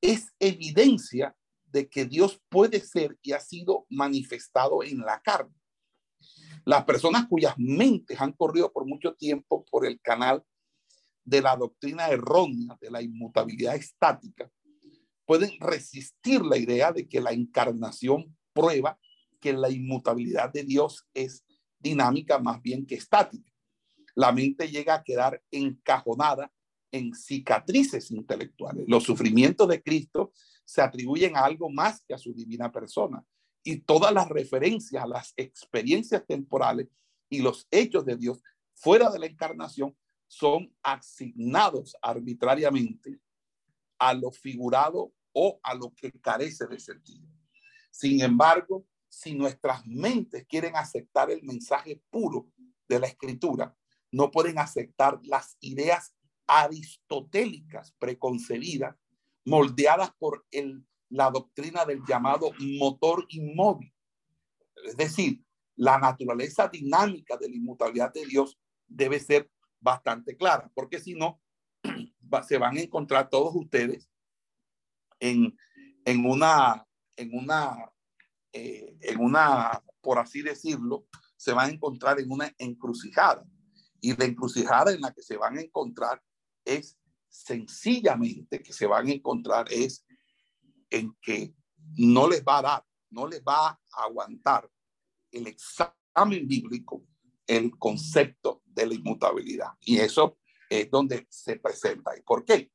es 0.00 0.32
evidencia 0.38 1.36
de 1.64 1.88
que 1.88 2.04
Dios 2.04 2.40
puede 2.48 2.80
ser 2.80 3.18
y 3.22 3.32
ha 3.32 3.40
sido 3.40 3.86
manifestado 3.88 4.82
en 4.82 4.98
la 5.00 5.20
carne. 5.22 5.54
Las 6.64 6.84
personas 6.84 7.26
cuyas 7.28 7.54
mentes 7.56 8.20
han 8.20 8.32
corrido 8.32 8.72
por 8.72 8.86
mucho 8.86 9.14
tiempo 9.14 9.64
por 9.70 9.86
el 9.86 10.00
canal 10.00 10.44
de 11.24 11.40
la 11.40 11.56
doctrina 11.56 12.08
errónea 12.08 12.76
de 12.80 12.90
la 12.90 13.02
inmutabilidad 13.02 13.76
estática 13.76 14.50
pueden 15.24 15.52
resistir 15.60 16.42
la 16.42 16.56
idea 16.56 16.92
de 16.92 17.08
que 17.08 17.20
la 17.20 17.32
encarnación 17.32 18.36
prueba 18.52 18.98
que 19.40 19.52
la 19.52 19.70
inmutabilidad 19.70 20.52
de 20.52 20.64
Dios 20.64 21.06
es 21.14 21.44
dinámica 21.78 22.38
más 22.38 22.60
bien 22.62 22.86
que 22.86 22.96
estática 22.96 23.51
la 24.14 24.32
mente 24.32 24.68
llega 24.68 24.94
a 24.94 25.02
quedar 25.02 25.42
encajonada 25.50 26.52
en 26.90 27.14
cicatrices 27.14 28.10
intelectuales. 28.10 28.84
Los 28.86 29.04
sufrimientos 29.04 29.66
de 29.68 29.82
Cristo 29.82 30.32
se 30.64 30.82
atribuyen 30.82 31.36
a 31.36 31.44
algo 31.44 31.70
más 31.70 32.04
que 32.04 32.14
a 32.14 32.18
su 32.18 32.32
divina 32.32 32.70
persona. 32.70 33.24
Y 33.64 33.78
todas 33.78 34.12
las 34.12 34.28
referencias 34.28 35.02
a 35.02 35.06
las 35.06 35.32
experiencias 35.36 36.24
temporales 36.26 36.88
y 37.30 37.40
los 37.40 37.66
hechos 37.70 38.04
de 38.04 38.16
Dios 38.16 38.42
fuera 38.74 39.10
de 39.10 39.18
la 39.18 39.26
encarnación 39.26 39.96
son 40.26 40.74
asignados 40.82 41.96
arbitrariamente 42.02 43.20
a 43.98 44.14
lo 44.14 44.30
figurado 44.30 45.12
o 45.32 45.60
a 45.62 45.74
lo 45.74 45.94
que 45.94 46.10
carece 46.10 46.66
de 46.66 46.78
sentido. 46.78 47.26
Sin 47.90 48.20
embargo, 48.22 48.86
si 49.08 49.34
nuestras 49.34 49.86
mentes 49.86 50.46
quieren 50.46 50.74
aceptar 50.74 51.30
el 51.30 51.42
mensaje 51.42 52.02
puro 52.10 52.48
de 52.88 52.98
la 52.98 53.06
escritura, 53.06 53.76
no 54.12 54.30
pueden 54.30 54.58
aceptar 54.58 55.18
las 55.24 55.56
ideas 55.60 56.14
aristotélicas 56.46 57.94
preconcebidas, 57.98 58.96
moldeadas 59.44 60.12
por 60.18 60.44
el, 60.50 60.84
la 61.08 61.30
doctrina 61.30 61.84
del 61.84 62.02
llamado 62.06 62.50
motor 62.78 63.26
inmóvil. 63.30 63.92
Es 64.84 64.96
decir, 64.96 65.42
la 65.76 65.98
naturaleza 65.98 66.68
dinámica 66.68 67.36
de 67.36 67.48
la 67.48 67.56
inmutabilidad 67.56 68.12
de 68.12 68.26
Dios 68.26 68.58
debe 68.86 69.18
ser 69.18 69.50
bastante 69.80 70.36
clara, 70.36 70.70
porque 70.74 71.00
si 71.00 71.14
no, 71.14 71.40
se 72.46 72.58
van 72.58 72.76
a 72.76 72.80
encontrar 72.80 73.28
todos 73.30 73.54
ustedes 73.54 74.08
en, 75.20 75.56
en 76.04 76.26
una, 76.26 76.86
en 77.16 77.34
una, 77.34 77.90
eh, 78.52 78.96
en 79.00 79.20
una, 79.20 79.82
por 80.00 80.18
así 80.18 80.42
decirlo, 80.42 81.06
se 81.36 81.52
van 81.52 81.70
a 81.70 81.72
encontrar 81.72 82.20
en 82.20 82.30
una 82.30 82.52
encrucijada. 82.58 83.44
Y 84.02 84.14
la 84.16 84.26
encrucijada 84.26 84.92
en 84.92 85.00
la 85.00 85.14
que 85.14 85.22
se 85.22 85.38
van 85.38 85.56
a 85.56 85.62
encontrar 85.62 86.22
es 86.64 86.98
sencillamente 87.28 88.62
que 88.62 88.74
se 88.74 88.86
van 88.86 89.06
a 89.06 89.12
encontrar 89.12 89.72
es 89.72 90.04
en 90.90 91.16
que 91.22 91.54
no 91.96 92.28
les 92.28 92.44
va 92.44 92.58
a 92.58 92.62
dar, 92.62 92.86
no 93.10 93.26
les 93.26 93.42
va 93.42 93.68
a 93.68 93.80
aguantar 94.04 94.70
el 95.30 95.46
examen 95.46 96.46
bíblico 96.46 97.06
el 97.46 97.76
concepto 97.78 98.62
de 98.66 98.86
la 98.86 98.94
inmutabilidad. 98.94 99.68
Y 99.80 99.98
eso 99.98 100.38
es 100.68 100.90
donde 100.90 101.26
se 101.30 101.56
presenta. 101.58 102.16
¿Y 102.16 102.22
por 102.22 102.44
qué? 102.44 102.70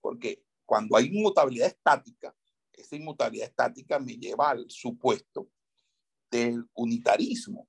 Porque 0.00 0.44
cuando 0.64 0.96
hay 0.96 1.06
inmutabilidad 1.06 1.68
estática, 1.68 2.34
esa 2.72 2.96
inmutabilidad 2.96 3.48
estática 3.48 3.98
me 3.98 4.16
lleva 4.16 4.50
al 4.50 4.70
supuesto 4.70 5.50
del 6.30 6.64
unitarismo, 6.74 7.68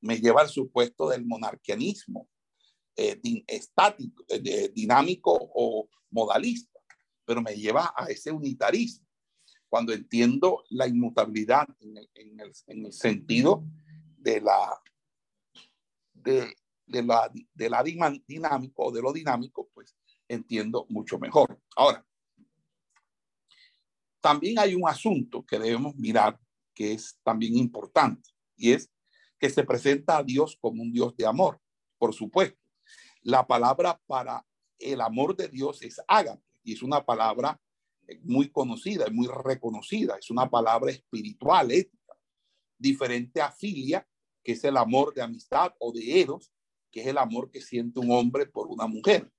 me 0.00 0.18
lleva 0.18 0.42
al 0.42 0.48
supuesto 0.48 1.08
del 1.08 1.24
monarquianismo, 1.24 2.28
eh, 2.96 3.20
estático, 3.46 4.24
eh, 4.28 4.70
dinámico 4.74 5.32
o 5.54 5.88
modalista, 6.10 6.80
pero 7.24 7.42
me 7.42 7.54
lleva 7.54 7.92
a 7.96 8.06
ese 8.06 8.30
unitarismo. 8.30 9.06
Cuando 9.68 9.92
entiendo 9.92 10.64
la 10.70 10.86
inmutabilidad 10.86 11.66
en 11.80 11.96
el, 11.96 12.10
en 12.14 12.40
el, 12.40 12.52
en 12.66 12.86
el 12.86 12.92
sentido 12.92 13.64
de 14.18 14.40
la, 14.40 14.80
de, 16.12 16.54
de 16.86 17.02
la, 17.02 17.32
de 17.54 17.70
la 17.70 17.82
dinámico 17.82 18.84
o 18.84 18.92
de 18.92 19.00
lo 19.00 19.12
dinámico, 19.12 19.70
pues 19.72 19.96
entiendo 20.28 20.86
mucho 20.88 21.18
mejor. 21.18 21.58
Ahora, 21.74 22.04
también 24.20 24.58
hay 24.58 24.74
un 24.74 24.86
asunto 24.88 25.44
que 25.44 25.58
debemos 25.58 25.96
mirar 25.96 26.38
que 26.74 26.92
es 26.92 27.18
también 27.22 27.56
importante 27.56 28.30
y 28.56 28.72
es 28.72 28.90
que 29.38 29.50
se 29.50 29.64
presenta 29.64 30.18
a 30.18 30.22
Dios 30.22 30.56
como 30.60 30.82
un 30.82 30.92
Dios 30.92 31.16
de 31.16 31.26
amor, 31.26 31.60
por 31.98 32.14
supuesto. 32.14 32.61
La 33.22 33.46
palabra 33.46 34.00
para 34.06 34.44
el 34.78 35.00
amor 35.00 35.36
de 35.36 35.48
Dios 35.48 35.82
es 35.82 36.00
ágape 36.06 36.42
y 36.64 36.74
es 36.74 36.82
una 36.82 37.04
palabra 37.04 37.60
muy 38.22 38.50
conocida 38.50 39.06
muy 39.10 39.28
reconocida. 39.28 40.16
Es 40.18 40.30
una 40.30 40.48
palabra 40.48 40.90
espiritual, 40.90 41.70
ética, 41.70 42.16
diferente 42.78 43.40
a 43.40 43.50
filia, 43.50 44.06
que 44.42 44.52
es 44.52 44.64
el 44.64 44.76
amor 44.76 45.14
de 45.14 45.22
amistad, 45.22 45.72
o 45.78 45.92
de 45.92 46.20
eros, 46.20 46.52
que 46.90 47.00
es 47.00 47.06
el 47.06 47.18
amor 47.18 47.50
que 47.50 47.60
siente 47.60 48.00
un 48.00 48.10
hombre 48.10 48.46
por 48.46 48.66
una 48.68 48.86
mujer. 48.86 49.30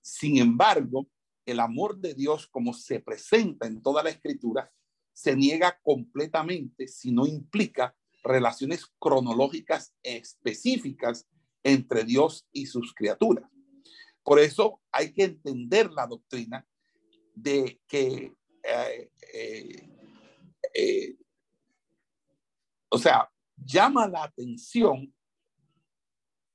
Sin 0.00 0.38
embargo, 0.38 1.08
el 1.44 1.60
amor 1.60 1.98
de 1.98 2.14
Dios, 2.14 2.46
como 2.46 2.72
se 2.72 3.00
presenta 3.00 3.66
en 3.66 3.82
toda 3.82 4.02
la 4.02 4.10
escritura, 4.10 4.72
se 5.12 5.36
niega 5.36 5.78
completamente 5.82 6.88
si 6.88 7.12
no 7.12 7.26
implica 7.26 7.94
relaciones 8.22 8.86
cronológicas 8.98 9.94
específicas 10.02 11.26
entre 11.64 12.04
Dios 12.04 12.46
y 12.52 12.66
sus 12.66 12.94
criaturas. 12.94 13.50
Por 14.22 14.38
eso 14.38 14.80
hay 14.92 15.12
que 15.12 15.24
entender 15.24 15.90
la 15.90 16.06
doctrina 16.06 16.66
de 17.34 17.80
que, 17.88 18.32
eh, 18.62 19.10
eh, 19.32 19.90
eh, 20.72 21.16
o 22.88 22.98
sea, 22.98 23.28
llama 23.56 24.06
la 24.06 24.24
atención 24.24 25.12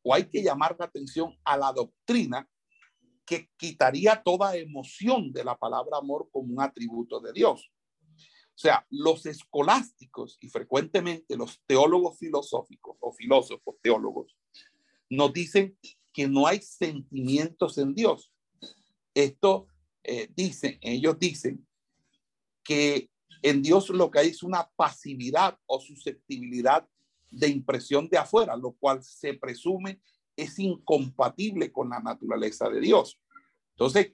o 0.02 0.14
hay 0.14 0.26
que 0.30 0.42
llamar 0.42 0.76
la 0.80 0.86
atención 0.86 1.36
a 1.44 1.58
la 1.58 1.74
doctrina 1.74 2.50
que 3.26 3.50
quitaría 3.58 4.22
toda 4.24 4.56
emoción 4.56 5.32
de 5.32 5.44
la 5.44 5.56
palabra 5.56 5.98
amor 5.98 6.30
como 6.32 6.54
un 6.54 6.62
atributo 6.62 7.20
de 7.20 7.34
Dios. 7.34 7.72
O 8.16 8.62
sea, 8.62 8.86
los 8.90 9.26
escolásticos 9.26 10.38
y 10.42 10.50
frecuentemente 10.50 11.38
los 11.38 11.62
teólogos 11.66 12.18
filosóficos 12.18 12.98
o 13.00 13.14
filósofos 13.14 13.76
teólogos 13.82 14.36
nos 15.10 15.34
dicen 15.34 15.78
que 16.14 16.28
no 16.28 16.48
hay 16.48 16.62
sentimientos 16.62 17.78
en 17.78 17.94
Dios. 17.94 18.32
Esto 19.14 19.68
eh, 20.04 20.30
dicen, 20.36 20.78
ellos 20.82 21.18
dicen 21.20 21.68
que 22.64 23.10
en 23.42 23.62
Dios 23.62 23.90
lo 23.90 24.12
que 24.12 24.20
hay 24.20 24.28
es 24.30 24.44
una 24.44 24.70
pasividad 24.76 25.58
o 25.66 25.80
susceptibilidad 25.80 26.88
de 27.32 27.48
impresión 27.48 28.10
de 28.10 28.18
afuera, 28.18 28.56
lo 28.56 28.74
cual 28.74 29.04
se 29.04 29.34
presume 29.34 30.02
es 30.36 30.58
incompatible 30.60 31.72
con 31.72 31.90
la 31.90 32.00
naturaleza 32.00 32.70
de 32.70 32.80
Dios. 32.80 33.20
Entonces, 33.72 34.14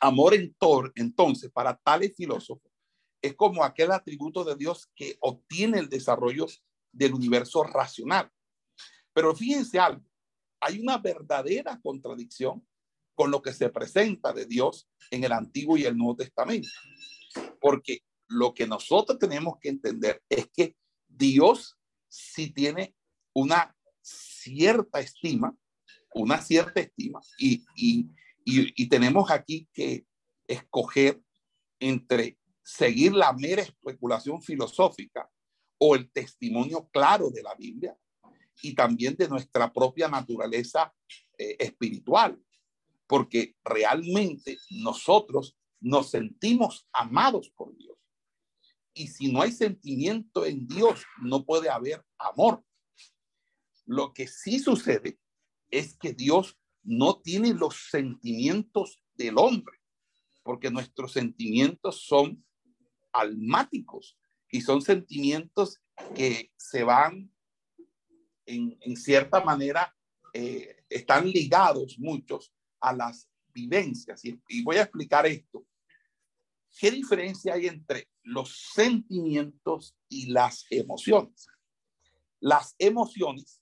amor 0.00 0.34
en 0.34 0.54
Thor, 0.54 0.92
entonces, 0.96 1.50
para 1.50 1.76
tales 1.76 2.14
filósofos, 2.16 2.70
es 3.20 3.34
como 3.34 3.64
aquel 3.64 3.92
atributo 3.92 4.44
de 4.44 4.56
Dios 4.56 4.90
que 4.96 5.16
obtiene 5.20 5.78
el 5.78 5.88
desarrollo 5.88 6.46
del 6.90 7.14
universo 7.14 7.62
racional. 7.62 8.30
Pero 9.12 9.34
fíjense 9.34 9.78
algo, 9.78 10.04
hay 10.60 10.80
una 10.80 10.98
verdadera 10.98 11.80
contradicción 11.80 12.66
con 13.14 13.30
lo 13.30 13.42
que 13.42 13.52
se 13.52 13.68
presenta 13.68 14.32
de 14.32 14.46
Dios 14.46 14.88
en 15.10 15.24
el 15.24 15.32
Antiguo 15.32 15.76
y 15.76 15.84
el 15.84 15.96
Nuevo 15.96 16.16
Testamento. 16.16 16.68
Porque 17.60 18.02
lo 18.28 18.54
que 18.54 18.66
nosotros 18.66 19.18
tenemos 19.18 19.58
que 19.60 19.68
entender 19.68 20.22
es 20.28 20.48
que 20.50 20.76
Dios 21.08 21.76
si 22.08 22.50
tiene 22.50 22.94
una 23.32 23.74
cierta 24.02 25.00
estima, 25.00 25.56
una 26.14 26.42
cierta 26.42 26.80
estima, 26.80 27.20
y, 27.38 27.64
y, 27.74 28.10
y, 28.44 28.88
tenemos 28.88 29.30
aquí 29.30 29.66
que 29.72 30.04
escoger 30.46 31.22
entre 31.80 32.38
seguir 32.62 33.14
la 33.14 33.32
mera 33.32 33.62
especulación 33.62 34.42
filosófica 34.42 35.30
o 35.78 35.96
el 35.96 36.10
testimonio 36.10 36.88
claro 36.92 37.30
de 37.30 37.42
la 37.42 37.54
Biblia 37.54 37.96
y 38.62 38.74
también 38.74 39.16
de 39.16 39.28
nuestra 39.28 39.72
propia 39.72 40.08
naturaleza 40.08 40.94
eh, 41.36 41.56
espiritual, 41.58 42.40
porque 43.06 43.56
realmente 43.64 44.56
nosotros 44.70 45.56
nos 45.80 46.10
sentimos 46.10 46.88
amados 46.92 47.50
por 47.50 47.76
Dios. 47.76 47.98
Y 48.94 49.08
si 49.08 49.32
no 49.32 49.42
hay 49.42 49.52
sentimiento 49.52 50.46
en 50.46 50.66
Dios, 50.66 51.04
no 51.20 51.44
puede 51.44 51.68
haber 51.68 52.04
amor. 52.18 52.64
Lo 53.84 54.12
que 54.12 54.28
sí 54.28 54.60
sucede 54.60 55.18
es 55.70 55.96
que 55.96 56.12
Dios 56.12 56.56
no 56.84 57.20
tiene 57.20 57.54
los 57.54 57.88
sentimientos 57.90 59.02
del 59.14 59.38
hombre, 59.38 59.78
porque 60.42 60.70
nuestros 60.70 61.12
sentimientos 61.12 62.04
son 62.06 62.44
almáticos 63.12 64.18
y 64.50 64.60
son 64.60 64.82
sentimientos 64.82 65.80
que 66.14 66.52
se 66.56 66.84
van 66.84 67.32
en, 68.52 68.96
cierta 68.96 69.42
manera, 69.42 69.94
eh, 70.32 70.84
están 70.88 71.28
ligados 71.28 71.98
muchos 71.98 72.52
a 72.80 72.92
las 72.92 73.28
vivencias. 73.48 74.22
y 74.24 74.62
voy 74.62 74.76
a 74.76 74.82
explicar 74.82 75.26
esto. 75.26 75.66
¿Qué 76.78 76.90
diferencia 76.90 77.54
hay 77.54 77.66
entre 77.66 78.08
los 78.22 78.70
sentimientos 78.74 79.94
y 80.08 80.30
las 80.30 80.64
emociones? 80.70 81.46
Las 82.40 82.74
emociones 82.78 83.60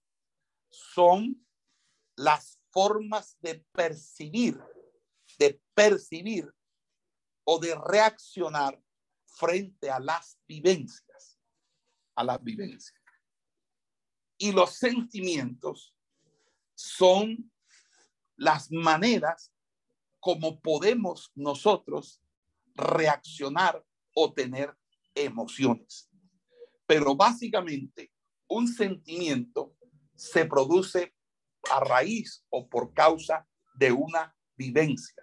son 0.70 1.44
las 2.16 2.60
formas 2.70 3.36
de 3.40 3.64
percibir, 3.72 4.58
de 5.38 5.60
percibir 5.74 6.48
o 7.44 7.58
de 7.58 7.74
reaccionar 7.74 8.80
frente 9.26 9.90
a 9.90 9.98
las 9.98 10.38
vivencias, 10.46 11.38
a 12.14 12.24
las 12.24 12.42
vivencias. 12.42 12.99
Y 14.42 14.52
los 14.52 14.76
sentimientos 14.76 15.94
son 16.74 17.52
las 18.36 18.72
maneras 18.72 19.52
como 20.18 20.60
podemos 20.62 21.30
nosotros 21.34 22.22
reaccionar 22.74 23.84
o 24.14 24.32
tener 24.32 24.74
emociones. 25.14 26.08
Pero 26.86 27.14
básicamente 27.14 28.10
un 28.48 28.66
sentimiento 28.66 29.76
se 30.14 30.46
produce 30.46 31.14
a 31.70 31.80
raíz 31.80 32.42
o 32.48 32.66
por 32.66 32.94
causa 32.94 33.46
de 33.74 33.92
una 33.92 34.34
vivencia. 34.56 35.22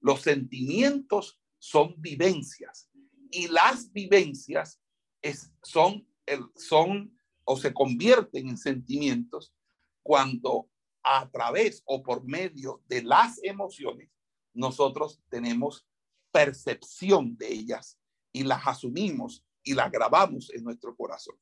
Los 0.00 0.22
sentimientos 0.22 1.40
son 1.60 1.94
vivencias 1.98 2.90
y 3.30 3.46
las 3.46 3.92
vivencias 3.92 4.82
es, 5.22 5.52
son, 5.62 6.08
el, 6.26 6.46
son 6.56 7.16
o 7.44 7.56
se 7.56 7.72
convierten 7.72 8.48
en 8.48 8.56
sentimientos 8.56 9.54
cuando 10.02 10.68
a 11.02 11.28
través 11.30 11.82
o 11.86 12.02
por 12.02 12.24
medio 12.24 12.82
de 12.86 13.02
las 13.02 13.42
emociones, 13.42 14.10
nosotros 14.52 15.20
tenemos 15.28 15.86
percepción 16.30 17.36
de 17.36 17.52
ellas 17.52 17.98
y 18.32 18.44
las 18.44 18.66
asumimos 18.66 19.44
y 19.62 19.74
las 19.74 19.90
grabamos 19.90 20.50
en 20.50 20.64
nuestro 20.64 20.94
corazón. 20.96 21.36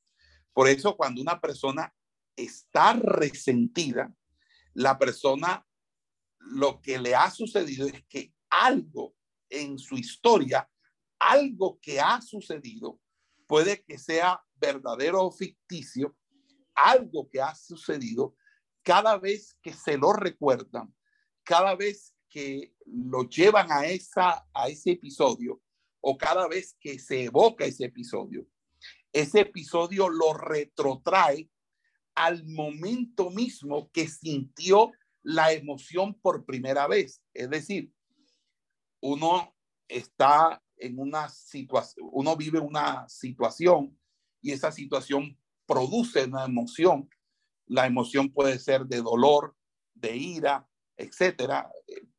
Por 0.52 0.68
eso 0.68 0.96
cuando 0.96 1.20
una 1.20 1.40
persona 1.40 1.92
está 2.37 2.94
resentida, 2.94 4.12
la 4.74 4.98
persona 4.98 5.64
lo 6.38 6.80
que 6.80 6.98
le 6.98 7.14
ha 7.14 7.30
sucedido 7.30 7.87
es 7.87 8.04
que 8.08 8.32
algo 8.48 9.14
en 9.50 9.78
su 9.78 9.96
historia, 9.96 10.68
algo 11.18 11.78
que 11.80 12.00
ha 12.00 12.20
sucedido, 12.20 13.00
puede 13.46 13.82
que 13.82 13.98
sea 13.98 14.40
verdadero 14.61 15.25
o 15.25 15.33
ficticio, 15.33 16.16
algo 16.75 17.29
que 17.29 17.40
ha 17.40 17.55
sucedido, 17.55 18.37
cada 18.83 19.18
vez 19.18 19.57
que 19.62 19.73
se 19.73 19.99
lo 19.99 20.12
recuerdan, 20.12 20.94
cada 21.42 21.75
vez 21.75 22.14
que 22.29 22.75
lo 22.87 23.29
llevan 23.29 23.71
a, 23.73 23.87
esa, 23.87 24.47
a 24.53 24.68
ese 24.68 24.92
episodio 24.92 25.61
o 26.01 26.16
cada 26.16 26.47
vez 26.47 26.77
que 26.81 26.99
se 26.99 27.25
evoca 27.25 27.64
ese 27.64 27.87
episodio, 27.87 28.47
ese 29.12 29.40
episodio 29.40 30.09
lo 30.09 30.35
retrotrae 30.35 31.51
al 32.14 32.44
momento 32.47 33.31
mismo 33.31 33.90
que 33.92 34.09
sintió 34.09 34.92
la 35.23 35.53
emoción 35.53 36.14
por 36.14 36.44
primera 36.44 36.87
vez. 36.87 37.23
Es 37.33 37.51
decir, 37.51 37.92
uno 39.01 39.55
está 39.87 40.62
en 40.77 40.99
una 40.99 41.29
situación, 41.29 42.09
uno 42.12 42.37
vive 42.37 42.59
una 42.59 43.09
situación 43.09 43.99
y 44.40 44.53
esa 44.53 44.72
situación 44.72 45.38
produce 45.66 46.24
una 46.24 46.44
emoción. 46.44 47.09
La 47.66 47.87
emoción 47.87 48.31
puede 48.31 48.59
ser 48.59 48.87
de 48.87 49.03
dolor, 49.03 49.57
de 49.94 50.16
ira, 50.16 50.68
etcétera. 50.96 51.70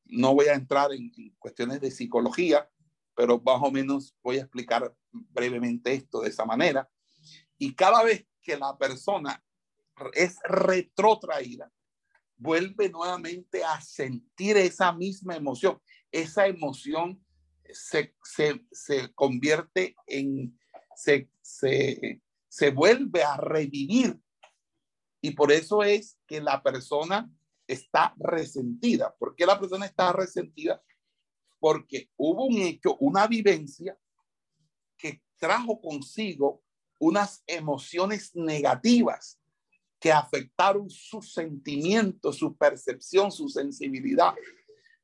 No 0.06 0.34
voy 0.34 0.48
a 0.48 0.54
entrar 0.54 0.92
en, 0.94 1.12
cuestiones 1.40 1.82
de 1.82 1.92
psicología, 1.92 2.70
pero 3.16 3.42
más 3.42 3.60
o 3.62 3.72
menos 3.72 4.16
voy 4.22 4.38
a 4.38 4.42
explicar 4.42 4.96
brevemente 5.12 5.94
esto 5.94 6.22
de 6.22 6.30
esa 6.30 6.46
manera. 6.46 6.90
Y 7.58 7.76
cada 7.76 8.04
vez 8.04 8.26
que 8.42 8.58
la 8.58 8.78
persona 8.78 9.44
es 10.14 10.38
retrotraída, 10.44 11.72
vuelve 12.38 12.90
nuevamente 12.90 13.64
a 13.64 13.82
sentir 13.82 14.58
esa 14.58 14.94
misma 14.94 15.36
emoción. 15.36 15.80
Esa 16.12 16.48
emoción 16.48 17.24
se, 17.72 18.16
se, 18.72 19.14
convierte 19.14 19.96
en, 20.08 20.59
se, 21.00 21.30
se, 21.42 22.22
se 22.50 22.72
vuelve 22.72 23.24
a 23.24 23.38
revivir. 23.38 24.20
Y 25.22 25.32
por 25.32 25.52
eso 25.52 25.82
es 25.82 26.20
que 26.28 26.42
la 26.42 26.62
persona 26.62 27.30
está 27.66 28.14
resentida. 28.18 29.16
¿Por 29.18 29.36
qué 29.36 29.46
la 29.46 29.58
persona 29.58 29.86
está 29.86 30.12
resentida? 30.12 30.82
Porque 31.60 32.10
hubo 32.18 32.46
un 32.46 32.58
hecho, 32.58 32.98
una 32.98 33.28
vivencia 33.28 33.98
que 34.98 35.22
trajo 35.38 35.80
consigo 35.80 36.64
unas 37.00 37.44
emociones 37.48 38.36
negativas 38.36 39.40
que 40.02 40.12
afectaron 40.12 40.90
su 40.90 41.22
sentimiento, 41.22 42.34
su 42.34 42.58
percepción, 42.58 43.32
su 43.32 43.48
sensibilidad. 43.48 44.34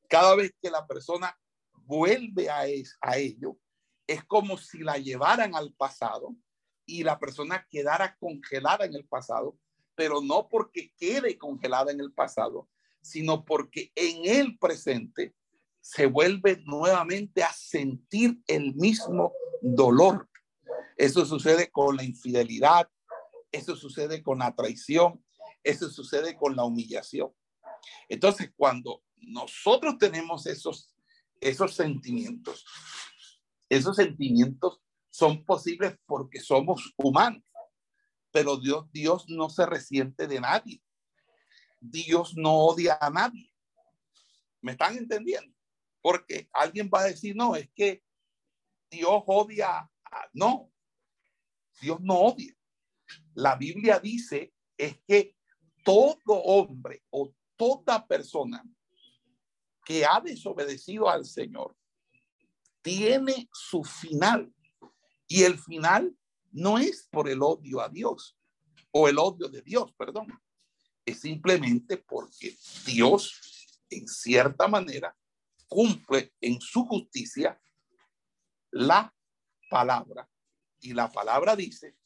Cada 0.08 0.34
vez 0.34 0.52
que 0.60 0.70
la 0.70 0.86
persona 0.86 1.34
vuelve 1.72 2.50
a, 2.50 2.64
a 3.00 3.16
ello, 3.16 3.58
es 4.06 4.24
como 4.24 4.56
si 4.56 4.78
la 4.78 4.98
llevaran 4.98 5.54
al 5.54 5.72
pasado 5.72 6.34
y 6.84 7.02
la 7.02 7.18
persona 7.18 7.66
quedara 7.70 8.16
congelada 8.18 8.84
en 8.84 8.94
el 8.94 9.04
pasado, 9.06 9.58
pero 9.94 10.20
no 10.20 10.48
porque 10.48 10.92
quede 10.96 11.36
congelada 11.36 11.90
en 11.90 12.00
el 12.00 12.12
pasado, 12.12 12.68
sino 13.00 13.44
porque 13.44 13.92
en 13.94 14.24
el 14.24 14.58
presente 14.58 15.34
se 15.80 16.06
vuelve 16.06 16.62
nuevamente 16.66 17.42
a 17.42 17.52
sentir 17.52 18.40
el 18.46 18.74
mismo 18.74 19.32
dolor. 19.62 20.28
Eso 20.96 21.24
sucede 21.24 21.70
con 21.70 21.96
la 21.96 22.04
infidelidad, 22.04 22.88
eso 23.52 23.76
sucede 23.76 24.22
con 24.22 24.40
la 24.40 24.54
traición, 24.54 25.24
eso 25.62 25.88
sucede 25.88 26.36
con 26.36 26.56
la 26.56 26.64
humillación. 26.64 27.32
Entonces, 28.08 28.50
cuando 28.56 29.02
nosotros 29.16 29.98
tenemos 29.98 30.46
esos, 30.46 30.94
esos 31.40 31.74
sentimientos, 31.74 32.64
esos 33.68 33.96
sentimientos 33.96 34.80
son 35.10 35.44
posibles 35.44 35.96
porque 36.06 36.40
somos 36.40 36.92
humanos, 36.96 37.42
pero 38.30 38.56
Dios, 38.56 38.90
Dios 38.92 39.26
no 39.28 39.48
se 39.48 39.66
resiente 39.66 40.26
de 40.26 40.40
nadie. 40.40 40.82
Dios 41.80 42.34
no 42.36 42.54
odia 42.58 42.98
a 43.00 43.10
nadie. 43.10 43.52
¿Me 44.60 44.72
están 44.72 44.96
entendiendo? 44.96 45.54
Porque 46.02 46.48
alguien 46.52 46.90
va 46.92 47.00
a 47.00 47.06
decir, 47.06 47.34
no, 47.34 47.56
es 47.56 47.70
que 47.74 48.02
Dios 48.90 49.22
odia. 49.26 49.78
A... 50.04 50.28
No, 50.32 50.70
Dios 51.80 52.00
no 52.00 52.14
odia. 52.14 52.54
La 53.34 53.56
Biblia 53.56 53.98
dice 53.98 54.52
es 54.76 54.98
que 55.06 55.36
todo 55.84 56.34
hombre 56.42 57.04
o 57.10 57.34
toda 57.56 58.06
persona 58.06 58.62
que 59.84 60.04
ha 60.04 60.20
desobedecido 60.20 61.08
al 61.08 61.24
Señor 61.24 61.76
tiene 62.86 63.48
su 63.52 63.82
final 63.82 64.54
y 65.26 65.42
el 65.42 65.58
final 65.58 66.16
no 66.52 66.78
es 66.78 67.08
por 67.10 67.28
el 67.28 67.42
odio 67.42 67.80
a 67.80 67.88
Dios 67.88 68.38
o 68.92 69.08
el 69.08 69.18
odio 69.18 69.48
de 69.48 69.60
Dios, 69.60 69.92
perdón. 69.98 70.28
Es 71.04 71.18
simplemente 71.18 71.96
porque 71.96 72.56
Dios, 72.86 73.82
en 73.90 74.06
cierta 74.06 74.68
manera, 74.68 75.16
cumple 75.66 76.32
en 76.40 76.60
su 76.60 76.84
justicia 76.86 77.60
la 78.70 79.12
palabra. 79.68 80.30
Y 80.78 80.92
la 80.92 81.10
palabra 81.10 81.56
dice 81.56 81.96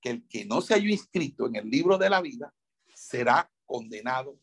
que 0.00 0.10
el 0.10 0.26
que 0.26 0.44
no 0.44 0.60
se 0.62 0.74
haya 0.74 0.90
inscrito 0.90 1.46
en 1.46 1.54
el 1.54 1.70
libro 1.70 1.96
de 1.96 2.10
la 2.10 2.20
vida 2.20 2.52
será 2.92 3.48
condenado 3.64 4.40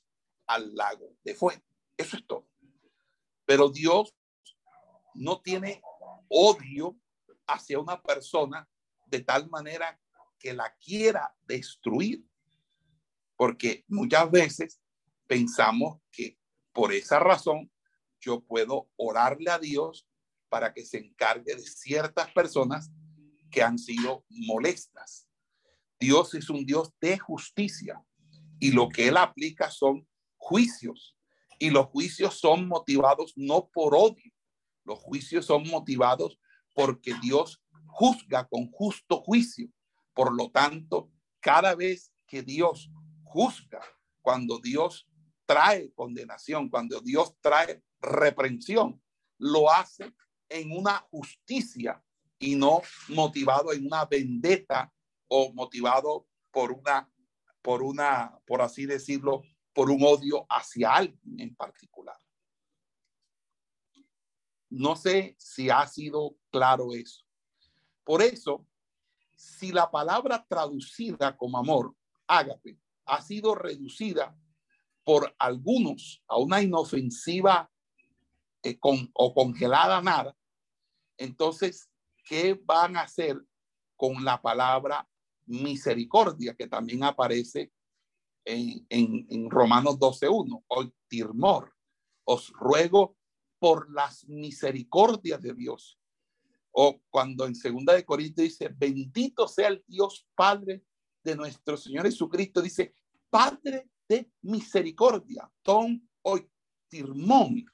al 0.47 0.73
lago 0.73 1.17
de 1.21 1.35
fuego. 1.35 1.61
Eso 1.97 2.15
es 2.15 2.25
todo. 2.25 2.47
Pero 3.45 3.67
Dios 3.67 4.15
no 5.15 5.41
tiene 5.41 5.81
odio 6.29 6.97
hacia 7.47 7.79
una 7.79 8.01
persona 8.01 8.67
de 9.07 9.21
tal 9.21 9.49
manera 9.49 9.99
que 10.39 10.53
la 10.53 10.75
quiera 10.75 11.35
destruir. 11.47 12.23
Porque 13.35 13.83
muchas 13.87 14.29
veces 14.31 14.81
pensamos 15.27 15.99
que 16.11 16.37
por 16.71 16.93
esa 16.93 17.19
razón 17.19 17.71
yo 18.19 18.41
puedo 18.41 18.89
orarle 18.95 19.51
a 19.51 19.59
Dios 19.59 20.07
para 20.49 20.73
que 20.73 20.85
se 20.85 20.97
encargue 20.97 21.55
de 21.55 21.61
ciertas 21.61 22.31
personas 22.31 22.91
que 23.51 23.61
han 23.61 23.77
sido 23.77 24.25
molestas. 24.29 25.27
Dios 25.99 26.33
es 26.33 26.49
un 26.49 26.65
Dios 26.65 26.91
de 26.99 27.17
justicia 27.17 28.03
y 28.59 28.71
lo 28.71 28.89
que 28.89 29.07
Él 29.07 29.17
aplica 29.17 29.69
son 29.69 30.07
juicios 30.37 31.17
y 31.59 31.69
los 31.69 31.87
juicios 31.87 32.39
son 32.39 32.67
motivados 32.67 33.33
no 33.35 33.69
por 33.69 33.95
odio, 33.95 34.31
los 34.85 34.99
juicios 34.99 35.45
son 35.45 35.67
motivados 35.67 36.39
porque 36.73 37.13
Dios 37.21 37.61
juzga 37.87 38.47
con 38.47 38.71
justo 38.71 39.21
juicio. 39.21 39.69
Por 40.13 40.33
lo 40.33 40.51
tanto, 40.51 41.11
cada 41.39 41.75
vez 41.75 42.13
que 42.27 42.43
Dios 42.43 42.89
juzga, 43.23 43.81
cuando 44.21 44.59
Dios 44.59 45.07
trae 45.45 45.91
condenación, 45.93 46.69
cuando 46.69 47.01
Dios 47.01 47.35
trae 47.41 47.83
reprensión, 47.99 49.01
lo 49.37 49.71
hace 49.71 50.13
en 50.49 50.71
una 50.71 51.05
justicia 51.11 52.03
y 52.39 52.55
no 52.55 52.81
motivado 53.09 53.73
en 53.73 53.85
una 53.85 54.05
vendetta 54.05 54.91
o 55.27 55.53
motivado 55.53 56.27
por 56.51 56.71
una, 56.71 57.09
por 57.61 57.83
una, 57.83 58.37
por 58.45 58.61
así 58.61 58.85
decirlo, 58.85 59.43
por 59.73 59.89
un 59.89 60.03
odio 60.03 60.45
hacia 60.49 60.93
alguien 60.93 61.39
en 61.39 61.55
particular. 61.55 62.15
No 64.75 64.97
sé 64.97 65.37
si 65.39 65.69
ha 65.69 65.87
sido 65.87 66.35
claro 66.49 66.91
eso. 66.93 67.23
Por 68.03 68.21
eso, 68.21 68.67
si 69.33 69.71
la 69.71 69.89
palabra 69.89 70.45
traducida 70.49 71.37
como 71.37 71.57
amor, 71.57 71.95
ágape, 72.27 72.77
ha 73.05 73.21
sido 73.21 73.55
reducida 73.55 74.37
por 75.05 75.33
algunos 75.39 76.21
a 76.27 76.37
una 76.39 76.61
inofensiva 76.61 77.71
eh, 78.63 78.77
con, 78.77 79.09
o 79.13 79.33
congelada 79.33 80.01
nada, 80.01 80.35
entonces, 81.17 81.89
¿qué 82.27 82.59
van 82.61 82.97
a 82.97 83.03
hacer 83.03 83.41
con 83.95 84.25
la 84.25 84.41
palabra 84.41 85.07
misericordia 85.45 86.53
que 86.53 86.67
también 86.67 87.05
aparece 87.05 87.71
en, 88.43 88.85
en, 88.89 89.25
en 89.29 89.49
Romanos 89.49 89.97
12.1? 89.99 90.65
O 90.67 90.85
tirmor. 91.07 91.73
Os 92.25 92.51
ruego 92.51 93.15
por 93.59 93.91
las 93.91 94.27
misericordias 94.27 95.41
de 95.41 95.53
Dios. 95.53 95.99
O 96.71 97.01
cuando 97.09 97.45
en 97.45 97.55
segunda 97.55 97.93
de 97.93 98.05
Corintios 98.05 98.49
dice, 98.49 98.69
bendito 98.75 99.47
sea 99.47 99.69
el 99.69 99.83
Dios 99.87 100.27
Padre 100.35 100.83
de 101.23 101.35
nuestro 101.35 101.77
Señor 101.77 102.05
Jesucristo, 102.05 102.61
dice, 102.61 102.93
Padre 103.29 103.89
de 104.07 104.29
misericordia, 104.41 105.51
ton 105.63 106.07
tirmón, 106.87 107.65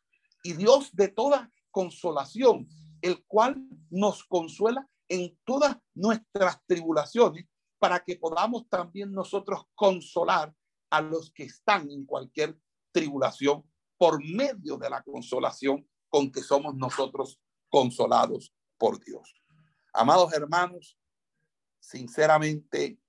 y 0.43 0.53
Dios 0.53 0.89
de 0.93 1.09
toda 1.09 1.51
consolación, 1.69 2.67
el 3.01 3.23
cual 3.25 3.63
nos 3.89 4.23
consuela 4.23 4.87
en 5.07 5.37
todas 5.43 5.77
nuestras 5.93 6.59
tribulaciones, 6.65 7.45
para 7.77 8.03
que 8.03 8.15
podamos 8.15 8.67
también 8.69 9.11
nosotros 9.11 9.65
consolar 9.75 10.53
a 10.89 11.01
los 11.01 11.31
que 11.31 11.43
están 11.43 11.89
en 11.91 12.05
cualquier 12.05 12.57
tribulación 12.91 13.63
por 14.01 14.19
medio 14.25 14.77
de 14.77 14.89
la 14.89 15.03
consolación 15.03 15.87
con 16.09 16.31
que 16.31 16.41
somos 16.41 16.73
nosotros 16.73 17.39
consolados 17.69 18.51
por 18.75 18.99
Dios. 18.99 19.31
Amados 19.93 20.33
hermanos, 20.33 20.97
sinceramente, 21.79 22.99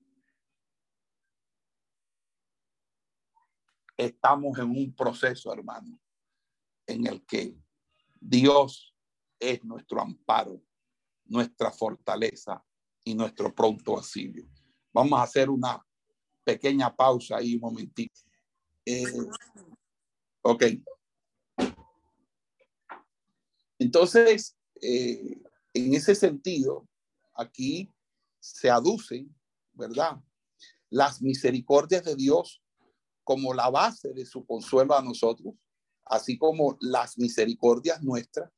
estamos 3.97 4.59
en 4.59 4.69
un 4.69 4.95
proceso, 4.95 5.51
hermano, 5.51 5.99
en 6.87 7.07
el 7.07 7.25
que 7.25 7.57
Dios 8.21 8.95
es 9.41 9.65
nuestro 9.65 9.99
amparo, 9.99 10.63
nuestra 11.25 11.73
fortaleza 11.73 12.63
y 13.03 13.15
nuestro 13.15 13.55
pronto 13.55 13.97
auxilio. 13.97 14.47
Vamos 14.93 15.19
a 15.19 15.23
hacer 15.23 15.49
una 15.49 15.83
pequeña 16.45 16.95
pausa 16.95 17.39
ahí 17.39 17.55
un 17.55 17.63
momentito. 17.63 18.21
Eh, 18.85 19.07
ok. 20.43 20.65
Entonces, 23.79 24.57
eh, 24.81 25.41
en 25.75 25.95
ese 25.95 26.15
sentido, 26.15 26.87
aquí 27.35 27.91
se 28.41 28.71
aducen, 28.71 29.35
¿verdad? 29.73 30.21
Las 30.91 31.23
misericordias 31.23 32.05
de 32.05 32.15
Dios 32.15 32.63
como 33.25 33.55
la 33.55 33.71
base 33.71 34.13
de 34.13 34.27
su 34.27 34.45
consuelo 34.45 34.97
a 34.97 35.03
nosotros, 35.03 35.55
así 36.05 36.37
como 36.37 36.77
las 36.81 37.19
misericordias 37.19 38.03
nuestras 38.03 38.51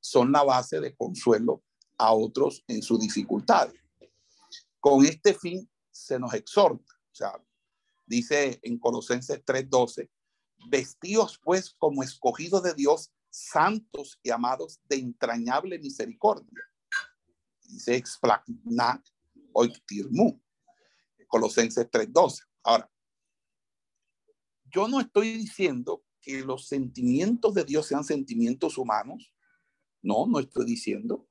son 0.00 0.32
la 0.32 0.42
base 0.42 0.80
de 0.80 0.94
consuelo 0.96 1.62
a 1.98 2.12
otros 2.12 2.64
en 2.66 2.82
su 2.82 2.98
dificultad. 2.98 3.72
Con 4.80 5.04
este 5.04 5.34
fin 5.34 5.68
se 5.90 6.18
nos 6.18 6.34
exhorta, 6.34 6.92
o 7.12 7.14
sea, 7.14 7.32
dice 8.06 8.58
en 8.62 8.78
Colosenses 8.78 9.44
3:12, 9.44 10.08
vestidos 10.68 11.40
pues 11.42 11.74
como 11.78 12.02
escogidos 12.02 12.62
de 12.62 12.74
Dios, 12.74 13.12
santos 13.30 14.18
y 14.22 14.30
amados 14.30 14.80
de 14.88 14.96
entrañable 14.96 15.78
misericordia. 15.78 16.62
Dice 17.62 17.96
explacnat 17.96 19.06
oiktirmu, 19.52 20.40
Colosenses 21.26 21.90
3:12. 21.90 22.42
Ahora, 22.62 22.90
yo 24.70 24.88
no 24.88 25.00
estoy 25.00 25.32
diciendo 25.32 26.04
que 26.20 26.42
los 26.42 26.68
sentimientos 26.68 27.54
de 27.54 27.64
Dios 27.64 27.86
sean 27.86 28.04
sentimientos 28.04 28.78
humanos. 28.78 29.32
No, 30.02 30.26
no 30.26 30.40
estoy 30.40 30.66
diciendo. 30.66 31.26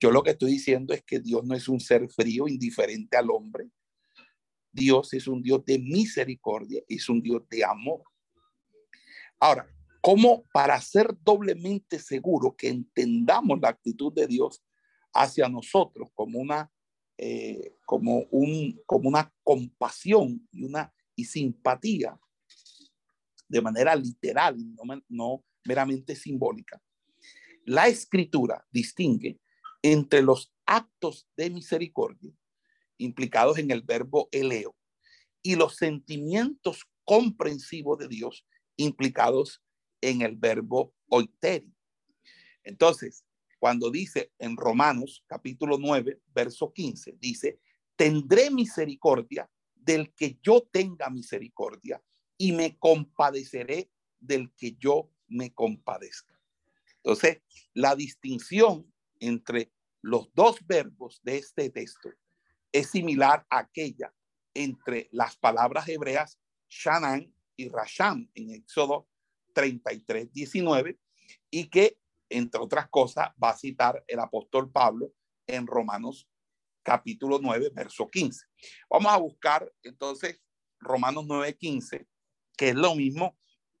Yo 0.00 0.10
lo 0.10 0.22
que 0.22 0.30
estoy 0.30 0.52
diciendo 0.52 0.92
es 0.92 1.02
que 1.04 1.20
Dios 1.20 1.44
no 1.44 1.54
es 1.54 1.68
un 1.68 1.80
ser 1.80 2.08
frío, 2.08 2.48
indiferente 2.48 3.16
al 3.16 3.30
hombre. 3.30 3.70
Dios 4.72 5.14
es 5.14 5.28
un 5.28 5.40
Dios 5.40 5.64
de 5.64 5.78
misericordia, 5.78 6.82
es 6.88 7.08
un 7.08 7.22
Dios 7.22 7.48
de 7.48 7.64
amor. 7.64 8.02
Ahora, 9.44 9.68
¿cómo 10.00 10.46
para 10.54 10.80
ser 10.80 11.14
doblemente 11.22 11.98
seguro 11.98 12.56
que 12.56 12.68
entendamos 12.68 13.60
la 13.60 13.68
actitud 13.68 14.10
de 14.10 14.26
Dios 14.26 14.64
hacia 15.12 15.50
nosotros 15.50 16.08
como 16.14 16.38
una, 16.38 16.72
eh, 17.18 17.76
como 17.84 18.20
un, 18.30 18.80
como 18.86 19.06
una 19.06 19.30
compasión 19.42 20.48
y 20.50 20.64
una 20.64 20.94
y 21.14 21.26
simpatía 21.26 22.18
de 23.46 23.60
manera 23.60 23.94
literal, 23.94 24.56
no, 24.56 25.02
no 25.10 25.44
meramente 25.66 26.16
simbólica. 26.16 26.82
La 27.66 27.86
escritura 27.86 28.66
distingue 28.70 29.42
entre 29.82 30.22
los 30.22 30.54
actos 30.64 31.28
de 31.36 31.50
misericordia 31.50 32.32
implicados 32.96 33.58
en 33.58 33.70
el 33.70 33.82
verbo 33.82 34.26
eleo 34.32 34.74
y 35.42 35.56
los 35.56 35.76
sentimientos 35.76 36.86
comprensivos 37.04 37.98
de 37.98 38.08
Dios 38.08 38.46
implicados 38.76 39.62
en 40.00 40.22
el 40.22 40.36
verbo 40.36 40.94
oiteri. 41.08 41.72
Entonces, 42.62 43.24
cuando 43.58 43.90
dice 43.90 44.32
en 44.38 44.56
Romanos 44.56 45.24
capítulo 45.26 45.78
9, 45.78 46.20
verso 46.34 46.72
15, 46.72 47.16
dice, 47.18 47.60
tendré 47.96 48.50
misericordia 48.50 49.50
del 49.74 50.12
que 50.14 50.38
yo 50.42 50.68
tenga 50.70 51.10
misericordia 51.10 52.02
y 52.36 52.52
me 52.52 52.76
compadeceré 52.78 53.90
del 54.18 54.52
que 54.56 54.76
yo 54.78 55.10
me 55.28 55.52
compadezca. 55.52 56.38
Entonces, 56.96 57.42
la 57.74 57.94
distinción 57.94 58.92
entre 59.20 59.72
los 60.00 60.32
dos 60.34 60.58
verbos 60.66 61.20
de 61.22 61.38
este 61.38 61.70
texto 61.70 62.10
es 62.72 62.90
similar 62.90 63.46
a 63.48 63.58
aquella 63.58 64.12
entre 64.52 65.08
las 65.12 65.36
palabras 65.36 65.88
hebreas 65.88 66.38
Shanan 66.68 67.32
y 67.56 67.68
Rasham 67.68 68.28
en 68.34 68.50
Éxodo 68.50 69.08
33, 69.52 70.32
19, 70.32 70.98
y 71.50 71.68
que, 71.68 71.98
entre 72.28 72.60
otras 72.60 72.88
cosas, 72.88 73.28
va 73.42 73.50
a 73.50 73.56
citar 73.56 74.04
el 74.06 74.18
apóstol 74.18 74.70
Pablo 74.70 75.12
en 75.46 75.66
Romanos 75.66 76.28
capítulo 76.82 77.38
9, 77.40 77.70
verso 77.74 78.10
15. 78.10 78.46
Vamos 78.90 79.12
a 79.12 79.16
buscar 79.16 79.72
entonces 79.82 80.40
Romanos 80.80 81.24
9, 81.26 81.56
15, 81.56 82.06
que 82.56 82.68
es 82.70 82.74
lo 82.74 82.94
mismo 82.94 83.36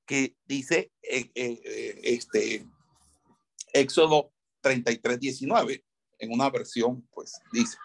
que 0.06 0.36
dice 0.44 0.92
eh, 1.02 1.30
eh, 1.34 1.60
eh, 1.64 2.00
este 2.02 2.66
Éxodo 3.72 4.32
33, 4.60 5.20
19, 5.20 5.84
en 6.18 6.32
una 6.32 6.48
versión, 6.48 7.06
pues 7.12 7.32
dice. 7.52 7.76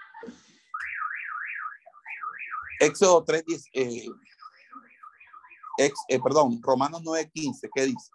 Éxodo 2.79 3.23
3, 3.25 3.43
10, 3.45 3.65
eh, 3.73 4.05
eh, 5.85 6.19
perdón, 6.21 6.59
Romanos 6.61 7.01
9, 7.03 7.31
15, 7.33 7.69
¿qué 7.73 7.85
dice? 7.85 8.11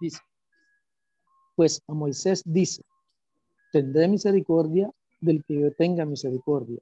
Dice, 0.00 0.18
pues 1.56 1.82
a 1.88 1.92
Moisés 1.92 2.42
dice, 2.44 2.84
tendré 3.72 4.06
misericordia 4.06 4.90
del 5.20 5.44
que 5.44 5.60
yo 5.60 5.74
tenga 5.74 6.04
misericordia 6.04 6.78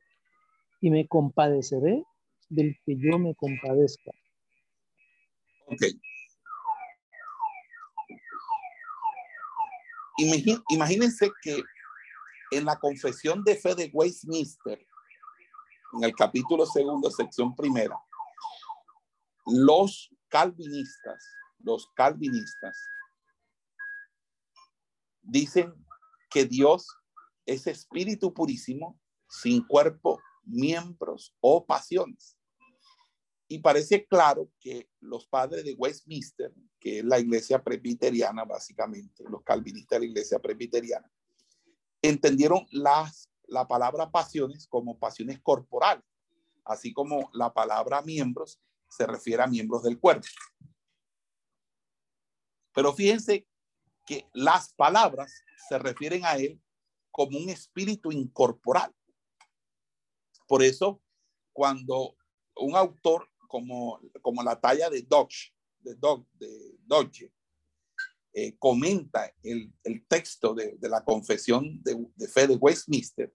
y 0.82 0.90
me 0.90 1.08
compadeceré 1.08 2.04
del 2.50 2.76
que 2.84 2.96
yo 2.96 3.18
me 3.18 3.34
compadezca. 3.34 4.10
Ok. 5.66 5.82
Imagínense 10.68 11.30
que 11.42 11.62
en 12.50 12.64
la 12.64 12.78
confesión 12.78 13.42
de 13.44 13.56
fe 13.56 13.74
de 13.74 13.90
Westminster, 13.92 14.78
en 15.96 16.04
el 16.04 16.14
capítulo 16.14 16.66
segundo, 16.66 17.10
sección 17.10 17.54
primera, 17.54 17.98
los 19.46 20.10
calvinistas, 20.28 21.24
los 21.58 21.88
calvinistas 21.94 22.76
dicen 25.22 25.72
que 26.30 26.44
Dios 26.44 26.86
es 27.44 27.66
espíritu 27.66 28.34
purísimo, 28.34 28.98
sin 29.28 29.66
cuerpo, 29.66 30.20
miembros 30.44 31.34
o 31.40 31.64
pasiones. 31.64 32.36
Y 33.48 33.60
parece 33.60 34.06
claro 34.06 34.50
que 34.60 34.90
los 35.00 35.26
padres 35.26 35.64
de 35.64 35.74
Westminster, 35.74 36.52
que 36.80 36.98
es 36.98 37.04
la 37.04 37.20
iglesia 37.20 37.62
presbiteriana 37.62 38.44
básicamente, 38.44 39.24
los 39.28 39.42
calvinistas 39.44 39.96
de 39.96 40.06
la 40.06 40.10
iglesia 40.10 40.38
presbiteriana, 40.40 41.10
entendieron 42.02 42.66
las, 42.72 43.30
la 43.46 43.66
palabra 43.66 44.10
pasiones 44.10 44.66
como 44.66 44.98
pasiones 44.98 45.40
corporales, 45.40 46.04
así 46.64 46.92
como 46.92 47.30
la 47.32 47.52
palabra 47.52 48.02
miembros 48.02 48.60
se 48.88 49.06
refiere 49.06 49.42
a 49.42 49.46
miembros 49.46 49.82
del 49.82 49.98
cuerpo. 49.98 50.26
Pero 52.72 52.92
fíjense 52.92 53.46
que 54.04 54.28
las 54.32 54.72
palabras 54.74 55.42
se 55.68 55.78
refieren 55.78 56.24
a 56.24 56.36
él 56.36 56.60
como 57.10 57.38
un 57.38 57.48
espíritu 57.48 58.12
incorporal. 58.12 58.94
Por 60.46 60.62
eso, 60.62 61.02
cuando 61.52 62.16
un 62.56 62.76
autor 62.76 63.28
como, 63.48 64.00
como 64.22 64.42
la 64.42 64.60
talla 64.60 64.90
de 64.90 65.02
Dodge, 65.02 65.52
de, 65.80 65.94
Dodge, 65.94 66.26
de 66.34 66.76
Dodge 66.84 67.32
eh, 68.38 68.54
comenta 68.58 69.32
el, 69.42 69.72
texto 70.08 70.52
de, 70.52 70.76
la 70.82 71.02
confesión 71.02 71.82
de, 71.82 72.28
fe 72.28 72.46
de 72.46 72.56
Westminster, 72.56 73.32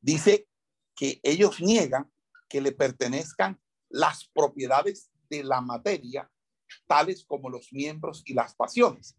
dice 0.00 0.46
que 0.94 1.18
ellos 1.24 1.60
niegan 1.60 2.08
que 2.48 2.60
le 2.60 2.70
pertenezcan 2.70 3.60
las 3.88 4.30
propiedades 4.32 5.10
de 5.28 5.42
la 5.42 5.60
materia, 5.60 6.30
tales 6.86 7.24
como 7.24 7.50
los 7.50 7.72
miembros 7.72 8.22
y 8.24 8.32
las 8.32 8.54
pasiones. 8.54 9.18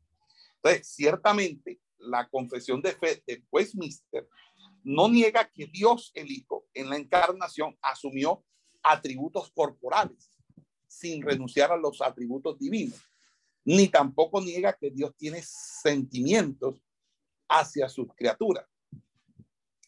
Entonces, 0.56 0.88
ciertamente, 0.88 1.82
la 1.98 2.30
confesión 2.30 2.82
de 2.82 2.94
fe 2.94 3.22
de 3.28 3.44
Westminster 3.52 4.26
no 4.86 5.10
niega 5.10 5.52
que 5.54 5.68
Dios 5.68 6.14
el 6.16 6.32
Hijo 6.32 6.66
en 6.74 6.90
la 6.90 6.96
encarnación 6.96 7.78
asumió 7.82 8.46
atributos 8.82 9.52
corporales 9.52 10.32
sin 10.88 11.22
renunciar 11.22 11.74
a 11.74 11.78
los 11.78 12.02
atributos 12.02 12.58
divinos, 12.58 13.02
ni 13.66 13.88
tampoco 13.88 14.42
niega 14.42 14.74
que 14.74 14.92
Dios 14.92 15.16
tiene 15.18 15.42
sentimientos 15.44 16.82
hacia 17.48 17.88
sus 17.88 18.08
criaturas, 18.16 18.66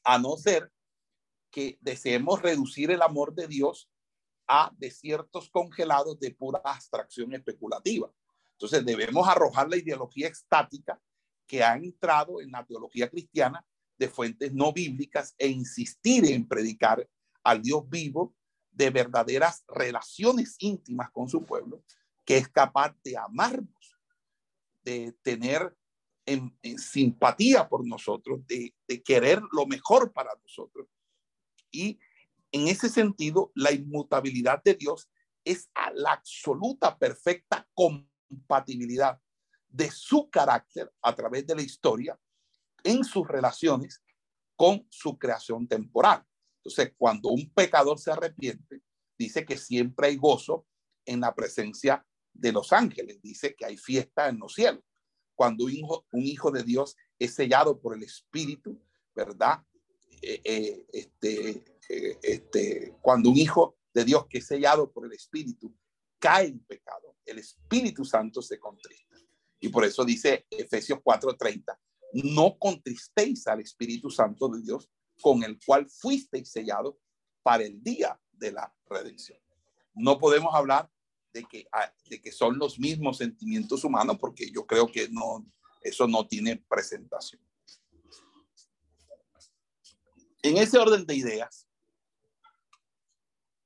a 0.03 0.17
no 0.17 0.37
ser 0.37 0.71
que 1.51 1.77
deseemos 1.81 2.41
reducir 2.41 2.91
el 2.91 3.01
amor 3.01 3.33
de 3.33 3.47
Dios 3.47 3.89
a 4.47 4.71
desiertos 4.77 5.49
congelados 5.49 6.19
de 6.19 6.31
pura 6.31 6.61
abstracción 6.63 7.33
especulativa. 7.33 8.11
Entonces 8.51 8.85
debemos 8.85 9.27
arrojar 9.27 9.69
la 9.69 9.77
ideología 9.77 10.27
estática 10.27 10.99
que 11.47 11.63
ha 11.63 11.75
entrado 11.75 12.41
en 12.41 12.51
la 12.51 12.65
teología 12.65 13.09
cristiana 13.09 13.65
de 13.97 14.09
fuentes 14.09 14.53
no 14.53 14.73
bíblicas 14.73 15.33
e 15.37 15.47
insistir 15.47 16.25
en 16.25 16.47
predicar 16.47 17.07
al 17.43 17.61
Dios 17.61 17.87
vivo 17.89 18.35
de 18.71 18.89
verdaderas 18.89 19.63
relaciones 19.67 20.55
íntimas 20.59 21.09
con 21.11 21.29
su 21.29 21.43
pueblo, 21.45 21.81
que 22.25 22.37
es 22.37 22.49
capaz 22.49 22.95
de 23.03 23.17
amarnos, 23.17 23.97
de 24.83 25.15
tener 25.21 25.75
en, 26.25 26.57
simpatía 26.77 27.69
por 27.69 27.87
nosotros, 27.87 28.41
de, 28.47 28.73
querer 29.03 29.41
lo 29.51 29.65
mejor 29.67 30.11
para 30.11 30.31
nosotros. 30.41 30.87
Y 31.71 31.99
en 32.51 32.67
ese 32.67 32.89
sentido, 32.89 33.51
la 33.53 33.71
inmutabilidad 33.71 34.61
de 34.63 34.73
Dios 34.73 35.09
es 35.43 35.69
la 35.93 36.13
absoluta, 36.13 36.97
perfecta 36.97 37.67
compatibilidad 37.73 39.19
de 39.69 39.91
su 39.91 40.29
carácter 40.29 40.91
a 41.01 41.13
través 41.13 41.45
de 41.45 41.55
la 41.55 41.61
historia 41.61 42.19
en 42.83 43.03
sus 43.03 43.27
relaciones 43.27 44.01
con 44.55 44.87
su 44.89 45.17
creación 45.17 45.67
temporal. 45.67 46.25
Entonces, 46.63 46.93
cuando 46.97 47.29
un 47.29 47.51
pecador 47.51 47.99
se 47.99 48.11
arrepiente, 48.11 48.81
dice 49.17 49.45
que 49.45 49.57
siempre 49.57 50.07
hay 50.07 50.15
gozo 50.15 50.65
en 51.05 51.19
la 51.19 51.35
presencia 51.35 52.05
de 52.35 52.51
los 52.51 52.73
ángeles, 52.73 53.21
dice 53.21 53.55
que 53.55 53.65
hay 53.65 53.77
fiesta 53.77 54.27
en 54.27 54.39
los 54.39 54.53
cielos. 54.53 54.83
Cuando 55.33 55.65
un 55.65 55.71
hijo, 56.23 56.51
de 56.51 56.63
Dios 56.63 56.95
es 57.19 57.33
sellado 57.33 57.79
por 57.79 57.95
el 57.95 58.03
Espíritu, 58.03 58.79
¿verdad? 59.13 59.61
Eh, 60.21 60.41
eh, 60.43 60.85
este, 60.91 61.63
eh, 61.89 62.19
este, 62.21 62.95
cuando 63.01 63.29
un 63.29 63.37
hijo 63.37 63.77
de 63.93 64.05
Dios 64.05 64.27
que 64.27 64.39
es 64.39 64.47
sellado 64.47 64.91
por 64.91 65.05
el 65.05 65.13
Espíritu 65.13 65.73
cae 66.19 66.47
en 66.47 66.59
pecado, 66.59 67.17
el 67.25 67.39
Espíritu 67.39 68.05
Santo 68.05 68.41
se 68.41 68.59
contrista. 68.59 69.17
Y 69.59 69.69
por 69.69 69.83
eso 69.83 70.05
dice 70.05 70.45
Efesios 70.49 70.99
4:30, 71.03 71.77
no 72.13 72.57
contristéis 72.57 73.47
al 73.47 73.59
Espíritu 73.61 74.09
Santo 74.09 74.47
de 74.49 74.61
Dios, 74.61 74.89
con 75.21 75.43
el 75.43 75.59
cual 75.65 75.89
fuisteis 75.89 76.49
sellado 76.49 76.99
para 77.43 77.63
el 77.63 77.81
día 77.81 78.19
de 78.31 78.51
la 78.51 78.73
redención. 78.87 79.39
No 79.93 80.17
podemos 80.17 80.53
hablar 80.53 80.89
de 81.35 81.43
que, 81.43 81.67
ah, 81.73 81.93
de 82.09 82.21
que 82.21 82.31
son 82.31 82.57
los 82.57 82.79
mismos 82.79 83.17
sentimientos 83.17 83.83
humanos, 83.83 84.17
porque 84.17 84.49
yo 84.49 84.65
creo 84.65 84.87
que 84.87 85.09
no, 85.09 85.45
eso 85.81 86.07
no 86.07 86.25
tiene 86.25 86.55
presentación. 86.55 87.41
En 90.41 90.55
ese 90.55 90.77
orden 90.77 91.05
de 91.05 91.13
ideas, 91.13 91.67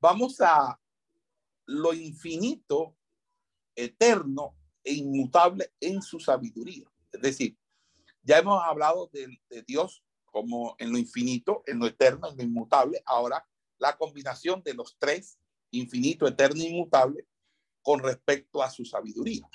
vamos 0.01 0.41
a 0.41 0.81
lo 1.67 1.93
infinito, 1.93 2.97
eterno 3.75 4.55
e 4.83 4.93
inmutable 4.93 5.71
en 5.79 6.01
su 6.01 6.19
sabiduría. 6.19 6.91
Es 7.11 7.21
decir, 7.21 7.55
ya 8.23 8.39
hemos 8.39 8.63
hablado 8.63 9.11
de, 9.13 9.39
Dios 9.67 10.03
como 10.25 10.75
en 10.79 10.91
lo 10.91 10.97
infinito, 10.97 11.61
en 11.67 11.77
lo 11.77 11.85
eterno, 11.85 12.29
en 12.29 12.37
lo 12.37 12.43
inmutable. 12.43 12.99
Ahora, 13.05 13.47
la 13.77 13.95
combinación 13.95 14.63
de 14.63 14.73
los 14.73 14.97
tres, 14.97 15.37
infinito, 15.69 16.27
eterno 16.27 16.63
e 16.63 16.69
inmutable, 16.69 17.27
con 17.81 17.99
respecto 17.99 18.61
a 18.61 18.69
su 18.69 18.85
sabiduría. 18.85 19.47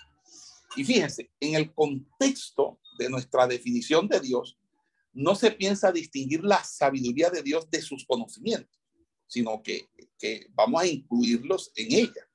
Y 0.76 0.84
fíjense, 0.84 1.30
en 1.40 1.54
el 1.54 1.72
contexto 1.72 2.80
de 2.98 3.08
nuestra 3.08 3.46
definición 3.46 4.08
de 4.08 4.20
Dios, 4.20 4.58
no 5.12 5.34
se 5.34 5.52
piensa 5.52 5.92
distinguir 5.92 6.42
la 6.42 6.62
sabiduría 6.64 7.30
de 7.30 7.42
Dios 7.42 7.70
de 7.70 7.80
sus 7.80 8.04
conocimientos, 8.04 8.76
sino 9.26 9.62
que, 9.62 9.88
que 10.18 10.48
vamos 10.50 10.82
a 10.82 10.86
incluirlos 10.86 11.70
en 11.76 11.92
ella. 11.92 12.28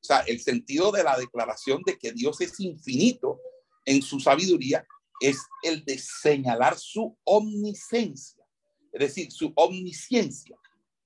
O 0.00 0.06
sea, 0.06 0.20
el 0.20 0.40
sentido 0.40 0.90
de 0.90 1.04
la 1.04 1.16
declaración 1.16 1.82
de 1.86 1.96
que 1.96 2.12
Dios 2.12 2.40
es 2.40 2.58
infinito 2.60 3.40
en 3.84 4.02
su 4.02 4.20
sabiduría 4.20 4.86
es 5.20 5.38
el 5.62 5.84
de 5.84 5.98
señalar 5.98 6.76
su 6.76 7.16
omnisciencia, 7.24 8.44
es 8.92 9.00
decir, 9.00 9.32
su 9.32 9.52
omnisciencia. 9.54 10.58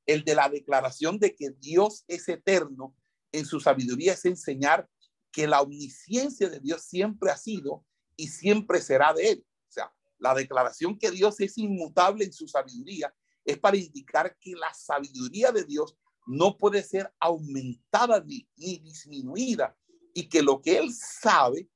El 0.07 0.24
de 0.24 0.35
la 0.35 0.48
declaración 0.48 1.18
de 1.18 1.35
que 1.35 1.51
Dios 1.51 2.05
es 2.09 2.29
eterno 2.29 2.96
en 3.33 3.45
su 3.45 3.61
sabiduría 3.61 4.14
es 4.14 4.25
enseñar 4.25 4.88
que 5.33 5.47
la 5.47 5.61
omnisciencia 5.61 6.49
de 6.49 6.61
Dios 6.61 6.83
siempre 6.83 7.31
ha 7.31 7.37
sido 7.37 7.85
y 8.17 8.29
siempre 8.29 8.81
será 8.81 9.12
de 9.12 9.31
él. 9.31 9.47
O 9.69 9.73
sea, 9.73 9.93
la 10.19 10.35
declaración 10.35 10.99
que 10.99 11.11
Dios 11.11 11.41
es 11.41 11.59
inmutable 11.59 12.25
en 12.25 12.33
su 12.33 12.49
sabiduría 12.49 13.14
es 13.45 13.59
para 13.59 13.77
indicar 13.77 14.37
que 14.41 14.53
la 14.53 14.73
sabiduría 14.75 15.53
de 15.53 15.64
Dios 15.64 15.97
no 16.27 16.57
puede 16.59 16.83
ser 16.83 17.12
aumentada 17.21 18.23
ni, 18.25 18.49
ni 18.57 18.79
disminuida 18.79 19.77
y 20.12 20.29
que 20.29 20.43
lo 20.43 20.61
que 20.61 20.79
él 20.79 20.93
sabe 20.93 21.69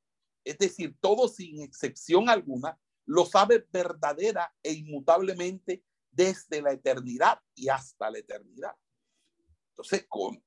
es 0.45 0.59
decir, 0.59 0.97
todo 1.01 1.29
sin 1.29 1.61
excepción 1.63 2.29
alguna, 2.29 2.79
lo 3.07 3.25
sabe 3.27 3.67
verdadera 3.71 4.53
e 4.63 4.73
inmutablemente 4.73 5.85
desde 6.11 6.63
la 6.63 6.73
eternidad 6.73 7.39
y 7.55 7.69
hasta 7.69 8.11
la 8.11 8.19
eternidad. 8.19 8.75
Entonces, 9.73 10.07
como, 10.09 10.39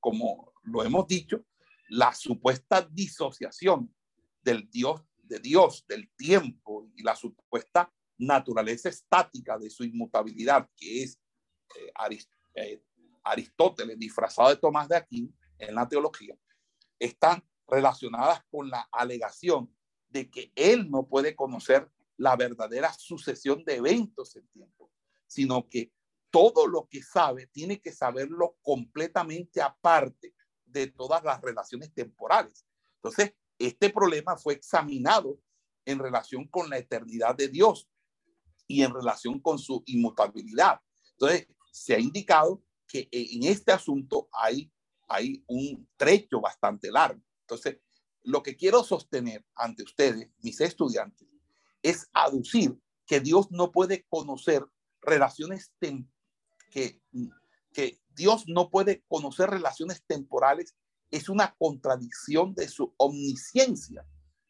como, 0.00 0.52
lo 0.64 0.82
hemos 0.82 1.06
dicho, 1.06 1.44
la 1.88 2.12
supuesta 2.12 2.82
disociación 2.82 3.94
del 4.42 4.68
Dios, 4.68 5.02
de 5.22 5.38
Dios, 5.38 5.84
del 5.86 6.10
tiempo 6.16 6.90
y 6.96 7.02
la 7.02 7.14
supuesta 7.14 7.92
naturaleza 8.18 8.88
estática 8.88 9.58
de 9.58 9.70
su 9.70 9.84
inmutabilidad, 9.84 10.68
que 10.76 11.04
es 11.04 11.20
eh, 11.76 12.18
eh, 12.56 12.82
Aristóteles 13.22 13.98
disfrazado 13.98 14.50
de 14.50 14.56
Tomás 14.56 14.88
de 14.88 14.96
Aquino 14.96 15.32
en 15.58 15.74
la 15.74 15.88
teología, 15.88 16.36
están 16.98 17.44
relacionadas 17.68 18.42
con 18.50 18.68
la 18.68 18.88
alegación 18.90 19.72
de 20.08 20.28
que 20.28 20.52
él 20.56 20.90
no 20.90 21.06
puede 21.06 21.36
conocer 21.36 21.88
la 22.16 22.36
verdadera 22.36 22.92
sucesión 22.92 23.64
de 23.64 23.76
eventos 23.76 24.34
en 24.36 24.46
tiempo, 24.48 24.90
sino 25.26 25.68
que 25.68 25.92
todo 26.34 26.66
lo 26.66 26.88
que 26.90 27.00
sabe 27.00 27.46
tiene 27.46 27.80
que 27.80 27.92
saberlo 27.92 28.56
completamente 28.60 29.62
aparte 29.62 30.34
de 30.64 30.88
todas 30.88 31.22
las 31.22 31.40
relaciones 31.40 31.94
temporales. 31.94 32.66
Entonces, 32.96 33.34
este 33.56 33.88
problema 33.90 34.36
fue 34.36 34.54
examinado 34.54 35.38
en 35.84 36.00
relación 36.00 36.48
con 36.48 36.68
la 36.68 36.78
eternidad 36.78 37.36
de 37.36 37.46
Dios 37.46 37.88
y 38.66 38.82
en 38.82 38.92
relación 38.92 39.38
con 39.38 39.60
su 39.60 39.84
inmutabilidad. 39.86 40.80
Entonces, 41.12 41.46
se 41.70 41.94
ha 41.94 42.00
indicado 42.00 42.64
que 42.88 43.08
en 43.12 43.44
este 43.44 43.70
asunto 43.70 44.28
hay, 44.32 44.72
hay 45.06 45.44
un 45.46 45.88
trecho 45.96 46.40
bastante 46.40 46.90
largo. 46.90 47.22
Entonces, 47.42 47.78
lo 48.24 48.42
que 48.42 48.56
quiero 48.56 48.82
sostener 48.82 49.46
ante 49.54 49.84
ustedes, 49.84 50.28
mis 50.42 50.60
estudiantes, 50.60 51.28
es 51.80 52.08
aducir 52.12 52.76
que 53.06 53.20
Dios 53.20 53.52
no 53.52 53.70
puede 53.70 54.04
conocer 54.08 54.66
relaciones 55.00 55.72
que, 56.74 58.00
Dios 58.16 58.44
no 58.46 58.70
puede 58.70 59.02
conocer 59.08 59.50
relaciones 59.50 60.04
temporales 60.06 60.76
es 61.10 61.28
una 61.28 61.52
contradicción 61.58 62.54
de 62.54 62.68
su 62.68 62.94
omnisciencia, 62.96 64.06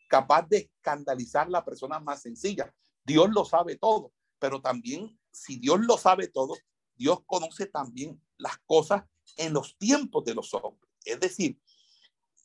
capaz 0.07 0.47
de 0.49 0.71
escandalizar 0.71 1.47
a 1.47 1.51
la 1.51 1.65
persona 1.65 1.99
más 1.99 2.21
sencilla. 2.21 2.75
Dios 3.07 3.31
lo 3.31 3.47
sabe 3.47 3.77
todo, 3.77 4.13
pero 4.39 4.61
también 4.61 5.19
si 5.33 5.57
Dios 5.57 5.81
lo 5.81 5.97
sabe 5.97 6.29
todo, 6.29 6.55
Dios 6.95 7.21
conoce 7.25 7.65
también 7.65 8.23
las 8.37 8.59
cosas 8.67 9.05
en 9.39 9.55
los 9.55 9.79
tiempos 9.79 10.25
de 10.27 10.35
los 10.35 10.53
hombres. 10.53 10.93
Es 11.07 11.19
decir, 11.19 11.59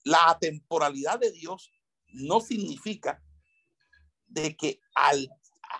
la 0.05 0.37
temporalidad 0.39 1.19
de 1.19 1.31
Dios 1.31 1.69
no 2.07 2.39
significa 2.39 3.21
de 4.25 4.55
que 4.55 4.79
al 4.95 5.29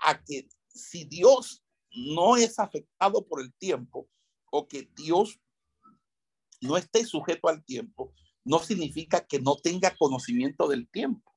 a 0.02 0.22
que 0.24 0.50
si 0.68 1.06
Dios 1.06 1.64
no 1.92 2.38
es 2.38 2.60
afectado 2.60 3.26
por 3.28 3.42
el 3.42 3.54
tiempo 3.54 4.10
o 4.52 4.68
que 4.68 4.90
Dios 4.96 5.40
no 6.62 6.78
esté 6.78 7.06
sujeto 7.06 7.48
al 7.48 7.64
tiempo, 7.64 8.14
no 8.44 8.60
significa 8.60 9.26
que 9.26 9.40
no 9.40 9.56
tenga 9.58 9.96
conocimiento 9.96 10.68
del 10.68 10.90
tiempo 10.90 11.36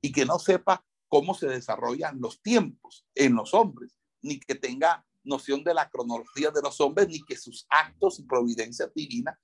y 0.00 0.12
que 0.12 0.24
no 0.24 0.38
sepa 0.38 0.84
cómo 1.08 1.34
se 1.34 1.46
desarrollan 1.46 2.20
los 2.20 2.40
tiempos 2.42 3.06
en 3.14 3.34
los 3.34 3.54
hombres, 3.54 3.98
ni 4.22 4.40
que 4.40 4.54
tenga 4.54 5.06
noción 5.24 5.64
de 5.64 5.74
la 5.74 5.90
cronología 5.90 6.50
de 6.50 6.62
los 6.62 6.80
hombres, 6.80 7.08
ni 7.08 7.22
que 7.22 7.36
sus 7.36 7.66
actos 7.68 8.18
y 8.18 8.24
providencias 8.24 8.92
divinas 8.94 9.36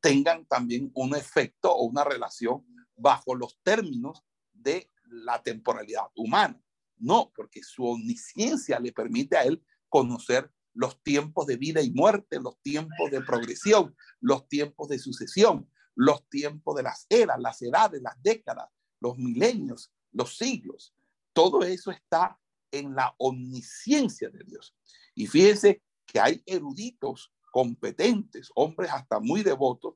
tengan 0.00 0.46
también 0.46 0.90
un 0.94 1.14
efecto 1.14 1.72
o 1.72 1.84
una 1.84 2.04
relación 2.04 2.64
bajo 2.96 3.34
los 3.34 3.58
términos 3.62 4.22
de 4.52 4.90
la 5.04 5.42
temporalidad 5.42 6.04
humana. 6.14 6.60
No, 6.98 7.30
porque 7.34 7.62
su 7.62 7.84
omnisciencia 7.84 8.80
le 8.80 8.92
permite 8.92 9.36
a 9.36 9.42
él 9.42 9.62
conocer 9.88 10.50
los 10.74 11.02
tiempos 11.02 11.46
de 11.46 11.56
vida 11.56 11.80
y 11.80 11.90
muerte, 11.90 12.38
los 12.40 12.60
tiempos 12.62 13.10
de 13.10 13.22
progresión, 13.22 13.96
los 14.20 14.46
tiempos 14.48 14.88
de 14.88 14.98
sucesión, 14.98 15.70
los 15.94 16.28
tiempos 16.28 16.76
de 16.76 16.82
las 16.82 17.06
eras, 17.08 17.38
las 17.40 17.60
edades, 17.62 18.02
las 18.02 18.22
décadas, 18.22 18.68
los 19.00 19.16
milenios, 19.16 19.90
los 20.12 20.36
siglos. 20.36 20.94
Todo 21.32 21.62
eso 21.62 21.90
está 21.90 22.38
en 22.70 22.94
la 22.94 23.14
omnisciencia 23.18 24.28
de 24.28 24.44
Dios. 24.44 24.76
Y 25.14 25.26
fíjense 25.26 25.82
que 26.04 26.20
hay 26.20 26.42
eruditos 26.44 27.32
competentes, 27.50 28.50
hombres 28.54 28.90
hasta 28.92 29.18
muy 29.18 29.42
devotos, 29.42 29.94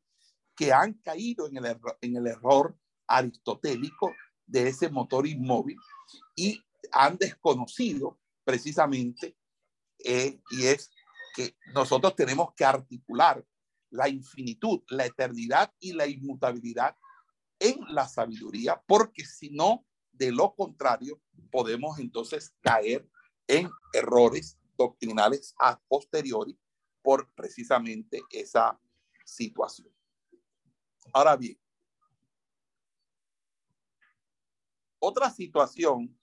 que 0.56 0.72
han 0.72 0.94
caído 0.94 1.46
en 1.46 1.58
el, 1.58 1.76
en 2.00 2.16
el 2.16 2.26
error 2.26 2.76
aristotélico 3.06 4.14
de 4.46 4.68
ese 4.68 4.90
motor 4.90 5.26
inmóvil 5.26 5.76
y 6.34 6.62
han 6.92 7.16
desconocido 7.18 8.18
precisamente, 8.44 9.36
eh, 10.04 10.40
y 10.50 10.66
es 10.66 10.90
que 11.34 11.56
nosotros 11.74 12.14
tenemos 12.16 12.54
que 12.54 12.64
articular 12.64 13.44
la 13.90 14.08
infinitud, 14.08 14.82
la 14.88 15.06
eternidad 15.06 15.72
y 15.80 15.92
la 15.92 16.06
inmutabilidad 16.06 16.96
en 17.58 17.78
la 17.94 18.08
sabiduría, 18.08 18.82
porque 18.86 19.24
si 19.24 19.50
no, 19.50 19.84
de 20.12 20.32
lo 20.32 20.54
contrario, 20.54 21.20
podemos 21.50 21.98
entonces 21.98 22.54
caer 22.60 23.08
en 23.46 23.68
errores 23.92 24.58
doctrinales 24.76 25.54
a 25.58 25.78
posteriori 25.88 26.58
por 27.02 27.28
precisamente 27.34 28.22
esa 28.30 28.80
situación. 29.24 29.88
Ahora 31.12 31.36
bien, 31.36 31.58
otra 35.00 35.30
situación 35.30 36.19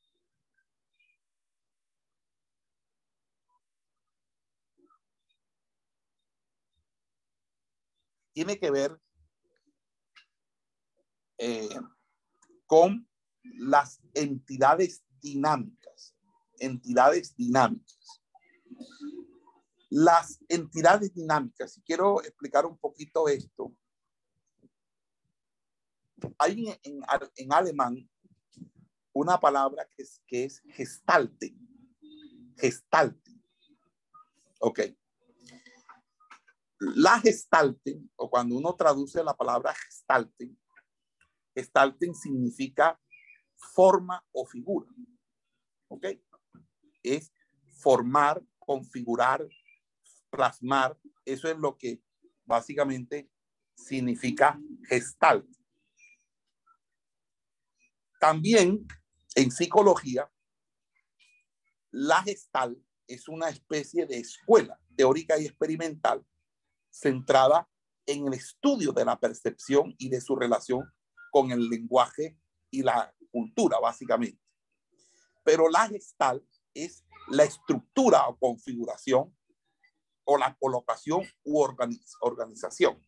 tiene 8.38 8.60
que 8.60 8.70
ver 8.70 9.02
eh, 11.40 11.80
con 12.68 13.10
las 13.42 14.00
entidades 14.14 15.04
dinámicas, 15.20 16.16
entidades 16.60 17.36
dinámicas. 17.36 18.22
Las 19.90 20.40
entidades 20.50 21.16
dinámicas, 21.16 21.80
y 21.80 21.82
quiero 21.82 22.22
explicar 22.22 22.68
un 22.68 22.78
poquito 22.78 23.28
esto, 23.28 23.76
hay 26.38 26.80
en, 26.84 27.52
alemán 27.52 28.08
una 29.14 29.40
palabra 29.40 29.90
que 29.96 30.04
es, 30.04 30.22
que 30.28 30.44
es 30.44 30.62
gestalte. 30.76 31.56
Gestalte. 32.56 33.32
Ok. 34.60 34.82
La 36.80 37.20
gestalten, 37.20 38.12
o 38.16 38.30
cuando 38.30 38.56
uno 38.56 38.76
traduce 38.76 39.24
la 39.24 39.36
palabra 39.36 39.74
gestalten, 39.74 40.58
gestalten 41.56 42.14
significa 42.14 43.00
forma 43.56 44.24
o 44.32 44.46
figura. 44.46 44.88
¿Ok? 45.88 46.06
Es 47.02 47.34
formar, 47.82 48.44
configurar, 48.60 49.48
plasmar. 50.30 51.00
Eso 51.26 51.50
es 51.50 51.58
lo 51.58 51.78
que 51.78 52.04
básicamente 52.46 53.30
significa 53.76 54.60
gestalt. 54.88 55.48
También 58.20 58.86
en 59.36 59.52
psicología, 59.52 60.32
la 61.92 62.22
gestal 62.22 62.80
es 63.08 63.28
una 63.28 63.50
especie 63.50 64.06
de 64.06 64.18
escuela 64.18 64.80
teórica 64.96 65.40
y 65.40 65.46
experimental 65.46 66.26
centrada 66.90 67.70
en 68.06 68.28
el 68.28 68.34
estudio 68.34 68.94
de 68.94 69.06
la 69.06 69.20
percepción 69.20 69.94
y 69.98 70.10
de 70.10 70.22
su 70.22 70.36
relación 70.36 70.92
con 71.32 71.52
el 71.52 71.70
lenguaje 71.70 72.40
y 72.72 72.82
la 72.82 73.14
cultura, 73.32 73.80
básicamente. 73.80 74.42
Pero 75.44 75.70
la 75.70 75.88
gestal 75.88 76.46
es 76.74 77.06
la 77.30 77.44
estructura 77.44 78.28
o 78.28 78.38
configuración 78.38 79.36
o 80.24 80.38
la 80.38 80.56
colocación 80.60 81.24
u 81.44 81.62
organización. 82.22 83.06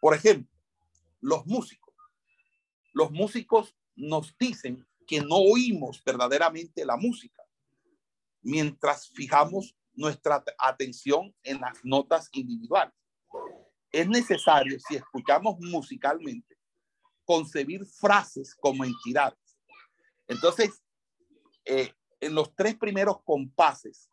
Por 0.00 0.14
ejemplo, 0.14 0.50
los 1.20 1.46
músicos. 1.46 1.94
Los 2.92 3.10
músicos 3.10 3.74
nos 3.94 4.36
dicen 4.38 4.86
que 5.06 5.20
no 5.20 5.36
oímos 5.36 6.02
verdaderamente 6.04 6.84
la 6.84 6.96
música 6.96 7.42
mientras 8.42 9.08
fijamos 9.08 9.76
nuestra 9.94 10.44
atención 10.58 11.34
en 11.42 11.60
las 11.60 11.84
notas 11.84 12.28
individuales 12.32 12.94
es 14.00 14.08
necesario, 14.08 14.78
si 14.78 14.96
escuchamos 14.96 15.56
musicalmente, 15.58 16.54
concebir 17.24 17.86
frases 17.86 18.54
como 18.54 18.84
entidades. 18.84 19.58
Entonces, 20.28 20.82
eh, 21.64 21.94
en 22.20 22.34
los 22.34 22.54
tres 22.54 22.76
primeros 22.76 23.22
compases 23.22 24.10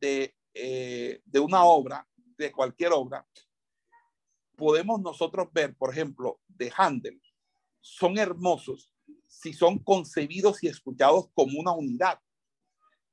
de, 0.00 0.34
eh, 0.54 1.20
de 1.26 1.40
una 1.40 1.64
obra, 1.64 2.08
de 2.38 2.50
cualquier 2.52 2.92
obra, 2.92 3.26
podemos 4.56 4.98
nosotros 5.00 5.48
ver, 5.52 5.74
por 5.76 5.90
ejemplo, 5.90 6.40
de 6.48 6.72
Handel, 6.74 7.20
son 7.82 8.16
hermosos 8.16 8.90
si 9.28 9.52
son 9.52 9.78
concebidos 9.78 10.62
y 10.62 10.68
escuchados 10.68 11.28
como 11.34 11.60
una 11.60 11.72
unidad. 11.72 12.18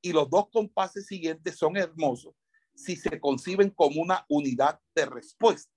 Y 0.00 0.12
los 0.12 0.30
dos 0.30 0.48
compases 0.50 1.06
siguientes 1.06 1.58
son 1.58 1.76
hermosos 1.76 2.34
si 2.74 2.96
se 2.96 3.20
conciben 3.20 3.70
como 3.70 4.00
una 4.00 4.24
unidad 4.28 4.80
de 4.94 5.06
respuesta, 5.06 5.72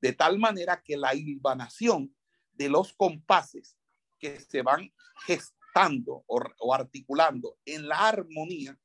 de 0.00 0.12
tal 0.12 0.38
manera 0.38 0.82
que 0.82 0.96
la 0.96 1.14
hilvanación 1.14 2.14
de 2.52 2.68
los 2.68 2.92
compases 2.92 3.76
que 4.18 4.40
se 4.40 4.62
van 4.62 4.92
gestando 5.26 6.24
o, 6.26 6.74
articulando 6.74 7.58
en 7.64 7.88
la 7.88 8.08
armonía 8.08 8.78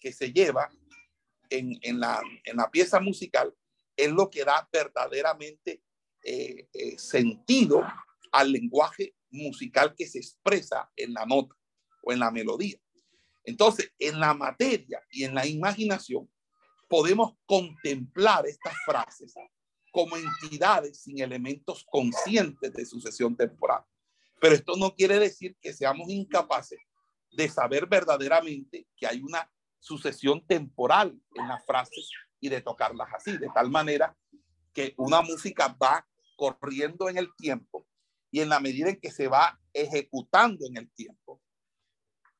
que 0.00 0.12
se 0.12 0.32
lleva 0.32 0.68
en, 1.50 2.00
la, 2.00 2.20
pieza 2.72 2.98
musical 2.98 3.54
es 3.96 4.10
lo 4.10 4.30
que 4.30 4.44
da 4.44 4.68
verdaderamente 4.72 5.82
eh, 6.24 6.68
eh, 6.72 6.98
sentido 6.98 7.86
al 8.32 8.50
lenguaje 8.50 9.14
musical 9.30 9.94
que 9.94 10.06
se 10.06 10.18
expresa 10.18 10.90
en 10.96 11.12
la 11.12 11.26
nota 11.26 11.54
o 12.02 12.12
en 12.12 12.18
la 12.18 12.30
melodía. 12.30 12.78
Entonces, 13.44 13.92
en 13.98 14.18
la 14.18 14.34
materia 14.34 15.02
y 15.10 15.24
en 15.24 15.34
la 15.34 15.46
imaginación, 15.46 16.30
podemos 16.92 17.32
contemplar 17.46 18.46
estas 18.46 18.74
frases 18.84 19.32
como 19.90 20.14
entidades 20.14 21.00
sin 21.00 21.22
elementos 21.22 21.86
conscientes 21.90 22.70
de 22.70 22.84
sucesión 22.84 23.34
temporal. 23.34 23.82
Pero 24.38 24.54
esto 24.54 24.74
no 24.76 24.94
quiere 24.94 25.18
decir 25.18 25.56
que 25.58 25.72
seamos 25.72 26.10
incapaces 26.10 26.78
de 27.30 27.48
saber 27.48 27.86
verdaderamente 27.86 28.86
que 28.94 29.06
hay 29.06 29.22
una 29.22 29.50
sucesión 29.78 30.46
temporal 30.46 31.18
en 31.34 31.48
las 31.48 31.64
frases 31.64 32.10
y 32.38 32.50
de 32.50 32.60
tocarlas 32.60 33.08
así, 33.16 33.38
de 33.38 33.48
tal 33.54 33.70
manera 33.70 34.14
que 34.74 34.92
una 34.98 35.22
música 35.22 35.74
va 35.82 36.06
corriendo 36.36 37.08
en 37.08 37.16
el 37.16 37.34
tiempo 37.38 37.86
y 38.30 38.40
en 38.40 38.50
la 38.50 38.60
medida 38.60 38.90
en 38.90 39.00
que 39.00 39.10
se 39.10 39.28
va 39.28 39.58
ejecutando 39.72 40.66
en 40.66 40.76
el 40.76 40.92
tiempo, 40.92 41.40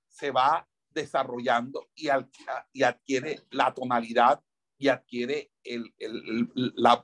se 0.08 0.30
va 0.30 0.68
desarrollando 0.92 1.90
y, 1.94 2.08
adquiere 2.08 3.40
la 3.50 3.72
tonalidad 3.74 4.42
y 4.78 4.88
adquiere 4.88 5.52
el, 5.62 5.94
el, 5.98 6.48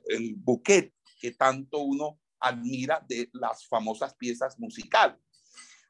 el 0.07 0.35
buquet 0.35 0.93
que 1.19 1.31
tanto 1.31 1.79
uno 1.79 2.19
admira 2.39 3.05
de 3.07 3.29
las 3.33 3.67
famosas 3.67 4.15
piezas 4.15 4.57
musicales. 4.59 5.17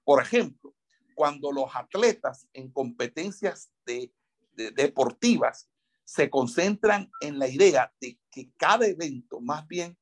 Por 0.04 0.22
ejemplo, 0.22 0.76
cuando 1.14 1.52
los 1.52 1.76
atletas 1.76 2.47
en 2.54 2.72
competencias 2.72 3.72
de, 3.86 4.14
deportivas 4.56 5.70
se 6.04 6.30
concentran 6.30 7.12
en 7.22 7.38
la 7.38 7.47
idea 7.47 7.93
de 8.02 8.20
que 8.32 8.52
cada 8.58 8.88
evento, 8.88 9.39
más 9.39 9.68
bien 9.68 9.97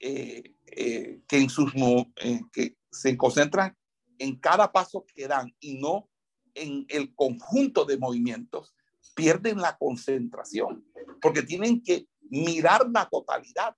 eh, 0.00 0.54
eh, 0.66 1.22
que 1.26 1.38
en 1.38 1.50
sus 1.50 1.72
eh, 2.16 2.40
que 2.52 2.76
se 2.90 3.16
concentran 3.16 3.76
en 4.18 4.38
cada 4.38 4.70
paso 4.70 5.04
que 5.14 5.26
dan 5.26 5.54
y 5.60 5.78
no 5.78 6.08
en 6.54 6.86
el 6.88 7.14
conjunto 7.14 7.84
de 7.84 7.98
movimientos, 7.98 8.74
pierden 9.14 9.58
la 9.58 9.76
concentración, 9.76 10.84
porque 11.20 11.42
tienen 11.42 11.82
que 11.82 12.08
mirar 12.22 12.88
la 12.92 13.08
totalidad 13.08 13.76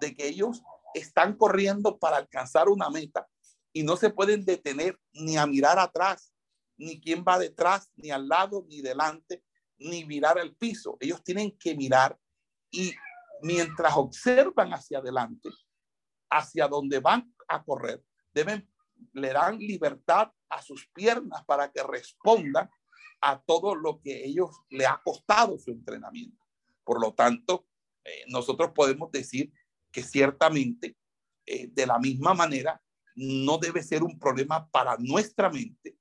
de 0.00 0.14
que 0.14 0.26
ellos 0.26 0.62
están 0.94 1.36
corriendo 1.36 1.98
para 1.98 2.16
alcanzar 2.16 2.68
una 2.68 2.90
meta 2.90 3.28
y 3.72 3.82
no 3.82 3.96
se 3.96 4.10
pueden 4.10 4.44
detener 4.44 4.98
ni 5.12 5.36
a 5.36 5.46
mirar 5.46 5.78
atrás, 5.78 6.32
ni 6.76 7.00
quién 7.00 7.24
va 7.26 7.38
detrás, 7.38 7.90
ni 7.96 8.10
al 8.10 8.28
lado, 8.28 8.64
ni 8.68 8.80
delante, 8.80 9.44
ni 9.78 10.04
mirar 10.04 10.38
el 10.38 10.54
piso. 10.56 10.96
Ellos 11.00 11.22
tienen 11.22 11.56
que 11.58 11.74
mirar 11.74 12.18
y 12.70 12.92
mientras 13.42 13.96
observan 13.96 14.72
hacia 14.72 14.98
adelante, 14.98 15.50
hacia 16.30 16.68
donde 16.68 17.00
van 17.00 17.32
a 17.48 17.62
correr, 17.62 18.02
deben 18.32 18.68
le 19.12 19.32
dan 19.32 19.58
libertad 19.58 20.30
a 20.54 20.62
sus 20.62 20.86
piernas 20.88 21.44
para 21.44 21.70
que 21.70 21.82
respondan 21.82 22.70
a 23.20 23.40
todo 23.40 23.74
lo 23.74 24.00
que 24.00 24.24
ellos 24.24 24.50
le 24.70 24.86
ha 24.86 25.00
costado 25.04 25.58
su 25.58 25.70
entrenamiento. 25.70 26.44
Por 26.84 27.00
lo 27.00 27.14
tanto, 27.14 27.66
eh, 28.04 28.24
nosotros 28.28 28.72
podemos 28.74 29.10
decir 29.10 29.52
que 29.90 30.02
ciertamente, 30.02 30.96
eh, 31.46 31.68
de 31.68 31.86
la 31.86 31.98
misma 31.98 32.34
manera, 32.34 32.80
no 33.16 33.58
debe 33.58 33.82
ser 33.82 34.02
un 34.02 34.18
problema 34.18 34.68
para 34.70 34.96
nuestra 34.98 35.48
mente 35.50 35.96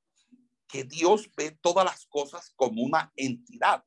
que 0.68 0.84
Dios 0.84 1.30
ve 1.36 1.58
todas 1.62 1.86
las 1.86 2.06
cosas 2.08 2.52
como 2.56 2.82
una 2.82 3.12
entidad. 3.16 3.84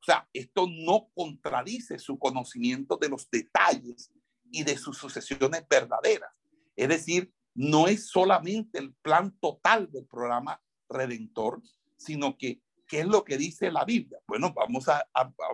O 0.00 0.04
sea, 0.04 0.28
esto 0.32 0.66
no 0.68 1.10
contradice 1.14 1.98
su 1.98 2.18
conocimiento 2.18 2.96
de 2.96 3.08
los 3.08 3.28
detalles 3.30 4.12
y 4.50 4.62
de 4.64 4.76
sus 4.76 4.98
sucesiones 4.98 5.66
verdaderas. 5.68 6.32
Es 6.76 6.88
decir, 6.88 7.32
no 7.54 7.86
es 7.86 8.08
solamente 8.08 8.78
el 8.78 8.94
plan 8.94 9.36
total 9.38 9.90
del 9.90 10.06
programa 10.06 10.60
redentor, 10.88 11.62
sino 11.96 12.36
que, 12.36 12.60
¿qué 12.86 13.00
es 13.00 13.06
lo 13.06 13.24
que 13.24 13.36
dice 13.36 13.70
la 13.70 13.84
Biblia? 13.84 14.18
Bueno, 14.26 14.52
vamos 14.52 14.88
a, 14.88 15.04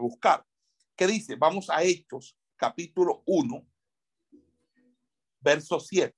buscar. 0.01 0.45
¿Qué 0.97 1.07
dice? 1.07 1.37
Vamos 1.37 1.71
a 1.71 1.83
Hechos, 1.83 2.37
capítulo 2.57 3.23
1, 3.27 3.67
verso 5.41 5.81
7. 5.81 6.15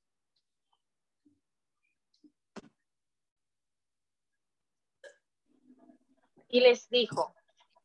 Y 6.52 6.60
les 6.60 6.88
dijo, 6.88 7.32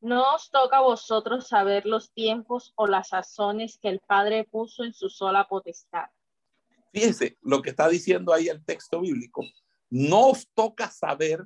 no 0.02 0.36
os 0.36 0.50
toca 0.50 0.78
a 0.78 0.82
vosotros 0.82 1.48
saber 1.48 1.86
los 1.86 2.12
tiempos 2.12 2.74
o 2.76 2.88
las 2.88 3.10
sazones 3.10 3.78
que 3.78 3.90
el 3.90 4.00
Padre 4.00 4.44
puso 4.44 4.84
en 4.84 4.94
su 4.94 5.10
sola 5.10 5.48
potestad. 5.48 6.10
Fíjense 6.96 7.38
lo 7.42 7.62
que 7.62 7.72
está 7.72 7.90
diciendo 7.90 8.34
ahí 8.34 8.48
el 8.48 8.64
texto 8.64 9.02
bíblico. 9.02 9.44
No 9.90 10.30
os 10.30 10.48
toca 10.54 10.90
saber 10.90 11.46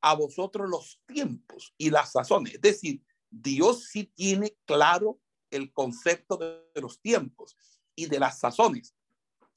a 0.00 0.14
vosotros 0.16 0.68
los 0.68 1.00
tiempos 1.06 1.72
y 1.78 1.90
las 1.90 2.10
sazones. 2.10 2.54
Es 2.54 2.60
decir, 2.60 3.00
Dios 3.30 3.84
sí 3.84 4.10
tiene 4.16 4.56
claro 4.64 5.20
el 5.52 5.72
concepto 5.72 6.36
de 6.36 6.80
los 6.80 7.00
tiempos 7.00 7.56
y 7.94 8.06
de 8.06 8.18
las 8.18 8.40
sazones, 8.40 8.96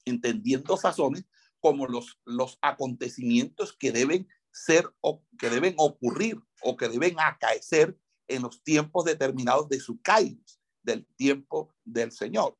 entendiendo 0.04 0.76
sazones 0.76 1.24
como 1.58 1.88
los, 1.88 2.20
los 2.24 2.56
acontecimientos 2.62 3.72
que 3.72 3.90
deben 3.90 4.28
ser 4.52 4.88
o 5.00 5.24
que 5.36 5.50
deben 5.50 5.74
ocurrir 5.78 6.40
o 6.62 6.76
que 6.76 6.88
deben 6.88 7.16
acaecer 7.18 7.98
en 8.28 8.42
los 8.42 8.62
tiempos 8.62 9.04
determinados 9.04 9.68
de 9.68 9.80
su 9.80 10.00
kairos, 10.00 10.60
del 10.84 11.04
tiempo 11.16 11.74
del 11.84 12.12
Señor. 12.12 12.56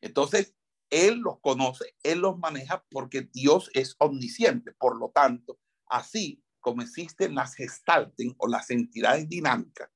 Entonces, 0.00 0.56
Él 0.90 1.18
los 1.18 1.40
conoce, 1.40 1.94
Él 2.02 2.20
los 2.20 2.38
maneja 2.38 2.84
porque 2.90 3.28
Dios 3.32 3.70
es 3.74 3.96
omnisciente. 3.98 4.72
Por 4.72 4.98
lo 4.98 5.10
tanto, 5.10 5.58
así 5.86 6.42
como 6.60 6.82
existen 6.82 7.34
las 7.34 7.54
gestalten 7.54 8.34
o 8.38 8.48
las 8.48 8.70
entidades 8.70 9.28
dinámicas, 9.28 9.90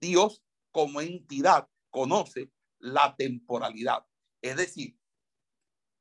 Dios 0.00 0.42
como 0.70 1.00
entidad 1.00 1.68
conoce 1.90 2.50
la 2.78 3.14
temporalidad. 3.16 4.04
Es 4.42 4.56
decir, 4.56 4.98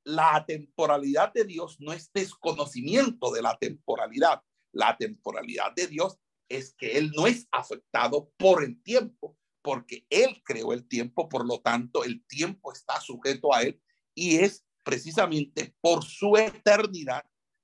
la 0.04 0.44
temporalidad 0.46 1.32
de 1.34 1.46
Dios 1.46 1.78
no 1.80 1.94
es 1.94 2.12
desconocimiento 2.12 3.32
de 3.32 3.42
la 3.42 3.58
temporalidad, 3.58 4.42
la 4.74 4.98
temporalidad 4.98 5.74
de 5.76 5.88
Dios 5.88 6.18
es 6.50 6.74
que 6.74 6.98
Él 6.98 7.12
no 7.16 7.26
es 7.28 7.48
afectado 7.52 8.32
por 8.38 8.64
el 8.64 8.82
tiempo, 8.84 9.38
porque 9.62 10.06
Él 10.10 10.42
creó 10.44 10.74
el 10.74 10.88
tiempo, 10.88 11.30
por 11.30 11.48
lo 11.48 11.62
tanto 11.62 12.04
el 12.04 12.26
tiempo 12.26 12.74
está 12.74 13.00
sujeto 13.00 13.54
a 13.54 13.62
Él 13.62 13.82
y 14.16 14.38
es 14.38 14.66
precisamente 14.84 15.76
por 15.82 16.04
su 16.04 16.38
eternidad 16.38 17.24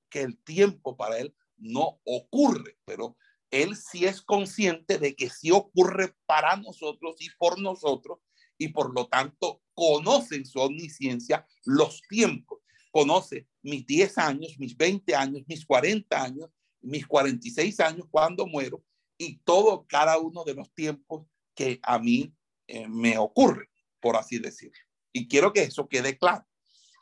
que 0.09 0.21
el 0.21 0.37
tiempo 0.43 0.95
para 0.97 1.17
Él 1.19 1.35
no 1.57 1.99
ocurre, 2.05 2.77
pero 2.85 3.17
Él 3.51 3.75
sí 3.75 4.05
es 4.05 4.21
consciente 4.21 4.97
de 4.97 5.15
que 5.15 5.29
sí 5.29 5.51
ocurre 5.51 6.15
para 6.25 6.55
nosotros 6.55 7.15
y 7.19 7.29
por 7.37 7.59
nosotros 7.59 8.19
y 8.57 8.69
por 8.69 8.93
lo 8.93 9.07
tanto 9.07 9.61
conoce 9.73 10.35
en 10.35 10.45
su 10.45 10.59
omnisciencia 10.59 11.47
los 11.63 12.01
tiempos. 12.09 12.59
Conoce 12.91 13.47
mis 13.61 13.85
10 13.85 14.17
años, 14.17 14.55
mis 14.57 14.75
20 14.75 15.15
años, 15.15 15.43
mis 15.47 15.65
40 15.65 16.21
años, 16.21 16.49
mis 16.81 17.05
46 17.05 17.79
años 17.79 18.07
cuando 18.09 18.47
muero 18.47 18.83
y 19.17 19.37
todo, 19.39 19.85
cada 19.87 20.17
uno 20.17 20.43
de 20.43 20.55
los 20.55 20.73
tiempos 20.73 21.27
que 21.53 21.79
a 21.83 21.99
mí 21.99 22.33
eh, 22.67 22.87
me 22.87 23.17
ocurre, 23.17 23.69
por 23.99 24.15
así 24.15 24.39
decirlo. 24.39 24.88
Y 25.11 25.27
quiero 25.27 25.53
que 25.53 25.63
eso 25.63 25.87
quede 25.87 26.17
claro, 26.17 26.45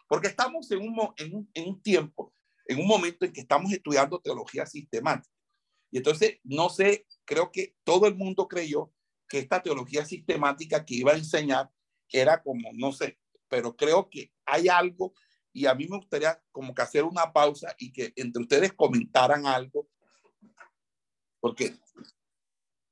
porque 0.08 0.28
estamos 0.28 0.70
en 0.72 0.80
un, 0.80 1.14
en, 1.18 1.36
un, 1.36 1.52
en 1.54 1.70
un 1.70 1.82
tiempo, 1.82 2.34
en 2.66 2.80
un 2.80 2.88
momento 2.88 3.26
en 3.26 3.34
que 3.34 3.42
estamos 3.42 3.72
estudiando 3.72 4.20
teología 4.20 4.66
sistemática. 4.66 5.34
Y 5.92 5.98
entonces, 5.98 6.40
no 6.44 6.70
sé, 6.70 7.08
creo 7.26 7.52
que 7.52 7.76
todo 7.84 8.08
el 8.08 8.16
mundo 8.16 8.48
creyó 8.48 8.92
que 9.28 9.40
esta 9.40 9.62
teología 9.62 10.06
sistemática 10.06 10.86
que 10.86 10.96
iba 10.96 11.12
a 11.12 11.18
enseñar 11.18 11.70
era 12.10 12.42
como, 12.42 12.72
no 12.74 12.92
sé, 12.92 13.20
pero 13.50 13.76
creo 13.76 14.10
que 14.10 14.32
hay 14.46 14.68
algo 14.68 15.14
y 15.54 15.66
a 15.66 15.74
mí 15.74 15.88
me 15.88 15.98
gustaría 15.98 16.42
como 16.52 16.74
que 16.74 16.82
hacer 16.82 17.04
una 17.04 17.34
pausa 17.34 17.76
y 17.78 17.92
que 17.92 18.14
entre 18.16 18.44
ustedes 18.44 18.74
comentaran 18.74 19.46
algo, 19.46 19.90
porque 21.40 21.76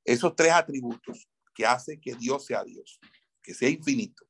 esos 0.04 0.34
tres 0.34 0.52
atributos 0.52 1.28
que 1.54 1.64
hace 1.64 2.00
que 2.00 2.14
Dios 2.14 2.46
sea 2.46 2.64
Dios, 2.64 2.98
que 3.42 3.54
sea 3.54 3.68
infinito, 3.68 4.26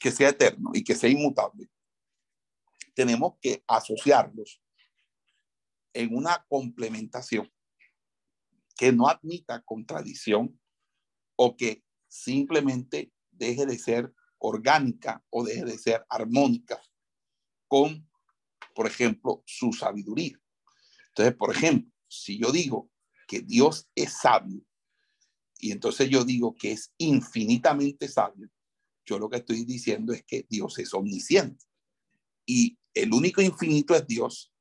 que 0.00 0.10
sea 0.10 0.30
eterno 0.30 0.70
y 0.74 0.82
que 0.82 0.94
sea 0.94 1.10
inmutable, 1.10 1.70
tenemos 2.94 3.34
que 3.40 3.62
asociarlos 3.66 4.62
en 5.92 6.14
una 6.14 6.44
complementación 6.48 7.50
que 8.76 8.92
no 8.92 9.08
admita 9.08 9.62
contradicción 9.62 10.60
o 11.36 11.56
que 11.56 11.84
simplemente 12.08 13.12
deje 13.30 13.66
de 13.66 13.78
ser 13.78 14.12
orgánica 14.38 15.24
o 15.30 15.44
deje 15.44 15.64
de 15.64 15.78
ser 15.78 16.04
armónica 16.08 16.80
con, 17.68 18.08
por 18.74 18.86
ejemplo, 18.86 19.42
su 19.46 19.72
sabiduría. 19.72 20.38
Entonces, 21.08 21.34
por 21.34 21.54
ejemplo, 21.54 21.92
si 22.08 22.38
yo 22.38 22.52
digo 22.52 22.90
que 23.26 23.40
Dios 23.40 23.88
es 23.94 24.18
sabio 24.20 24.64
y 25.58 25.72
entonces 25.72 26.10
yo 26.10 26.24
digo 26.24 26.54
que 26.54 26.72
es 26.72 26.92
infinitamente 26.98 28.08
sabio, 28.08 28.50
yo 29.04 29.18
lo 29.18 29.28
que 29.28 29.38
estoy 29.38 29.64
diciendo 29.64 30.12
es 30.12 30.24
que 30.24 30.46
Dios 30.48 30.78
es 30.78 30.92
omnisciente 30.94 31.64
y 32.46 32.78
el 32.94 33.12
único 33.12 33.42
infinito 33.42 33.94
es 33.94 34.06
Dios. 34.06 34.52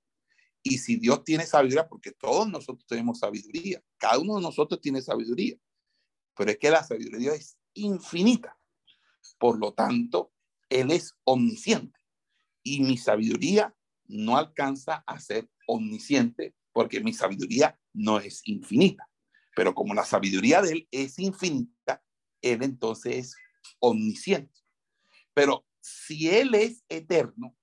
Y 0.62 0.78
si 0.78 0.96
Dios 0.96 1.24
tiene 1.24 1.46
sabiduría, 1.46 1.88
porque 1.88 2.12
todos 2.12 2.50
nosotros 2.50 2.86
tenemos 2.88 3.20
sabiduría, 3.20 3.84
cada 3.98 4.20
uno 4.20 4.36
de 4.36 4.42
nosotros 4.42 4.80
tiene 4.80 5.02
sabiduría, 5.02 5.58
pero 6.36 6.52
es 6.52 6.58
que 6.58 6.70
la 6.70 6.84
sabiduría 6.84 7.34
es 7.34 7.58
infinita. 7.74 8.58
Por 9.38 9.60
lo 9.60 9.74
tanto, 9.74 10.32
Él 10.70 10.92
es 10.92 11.16
omnisciente 11.26 12.00
y 12.64 12.82
mi 12.82 12.98
sabiduría 12.98 13.76
no 14.06 14.38
alcanza 14.38 15.04
a 15.06 15.20
ser 15.20 15.50
omnisciente 15.68 16.56
porque 16.72 17.02
mi 17.02 17.14
sabiduría 17.14 17.78
no 17.94 18.20
es 18.20 18.42
infinita. 18.46 19.10
Pero 19.56 19.76
como 19.76 19.94
la 19.94 20.06
sabiduría 20.06 20.62
de 20.62 20.72
Él 20.72 20.88
es 20.92 21.20
infinita, 21.20 22.02
Él 22.42 22.64
entonces 22.64 23.16
es 23.16 23.36
omnisciente. 23.80 24.62
Pero 25.34 25.66
si 25.82 26.30
Él 26.30 26.56
es 26.56 26.84
eterno 26.90 27.56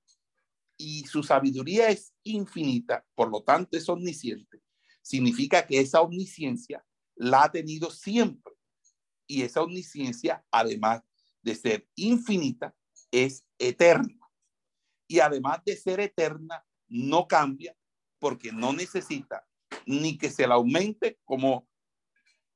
y 0.76 1.06
su 1.06 1.22
sabiduría 1.22 1.88
es 1.88 2.12
infinita, 2.22 3.04
por 3.14 3.30
lo 3.30 3.42
tanto 3.42 3.76
es 3.76 3.88
omnisciente, 3.88 4.62
significa 5.02 5.66
que 5.66 5.80
esa 5.80 6.00
omnisciencia 6.00 6.84
la 7.16 7.44
ha 7.44 7.52
tenido 7.52 7.90
siempre. 7.90 8.54
Y 9.26 9.42
esa 9.42 9.62
omnisciencia, 9.62 10.44
además 10.50 11.02
de 11.42 11.54
ser 11.54 11.88
infinita, 11.94 12.74
es 13.10 13.44
eterna. 13.58 14.18
Y 15.06 15.20
además 15.20 15.60
de 15.64 15.76
ser 15.76 16.00
eterna, 16.00 16.64
no 16.88 17.26
cambia 17.28 17.76
porque 18.18 18.52
no 18.52 18.72
necesita 18.72 19.46
ni 19.86 20.18
que 20.18 20.30
se 20.30 20.46
la 20.46 20.54
aumente 20.54 21.18
como, 21.24 21.68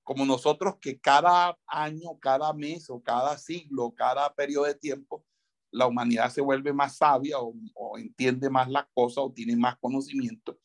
como 0.05 0.27
nosotros 0.27 0.77
que 0.81 1.01
cada 1.01 1.59
año, 1.67 2.19
cada 2.21 2.53
mes 2.53 2.89
o 2.91 3.03
cada 3.03 3.37
siglo, 3.39 3.95
cada 3.97 4.33
periodo 4.35 4.67
de 4.67 4.75
tiempo, 4.75 5.25
la 5.71 5.87
humanidad 5.87 6.31
se 6.31 6.41
vuelve 6.41 6.73
más 6.73 6.99
sabia 6.99 7.41
o, 7.41 7.55
o 7.75 7.99
entiende 7.99 8.49
más 8.49 8.69
las 8.69 8.87
cosas 8.95 9.19
o 9.19 9.33
tiene 9.33 9.57
más 9.57 9.77
conocimiento, 9.79 10.59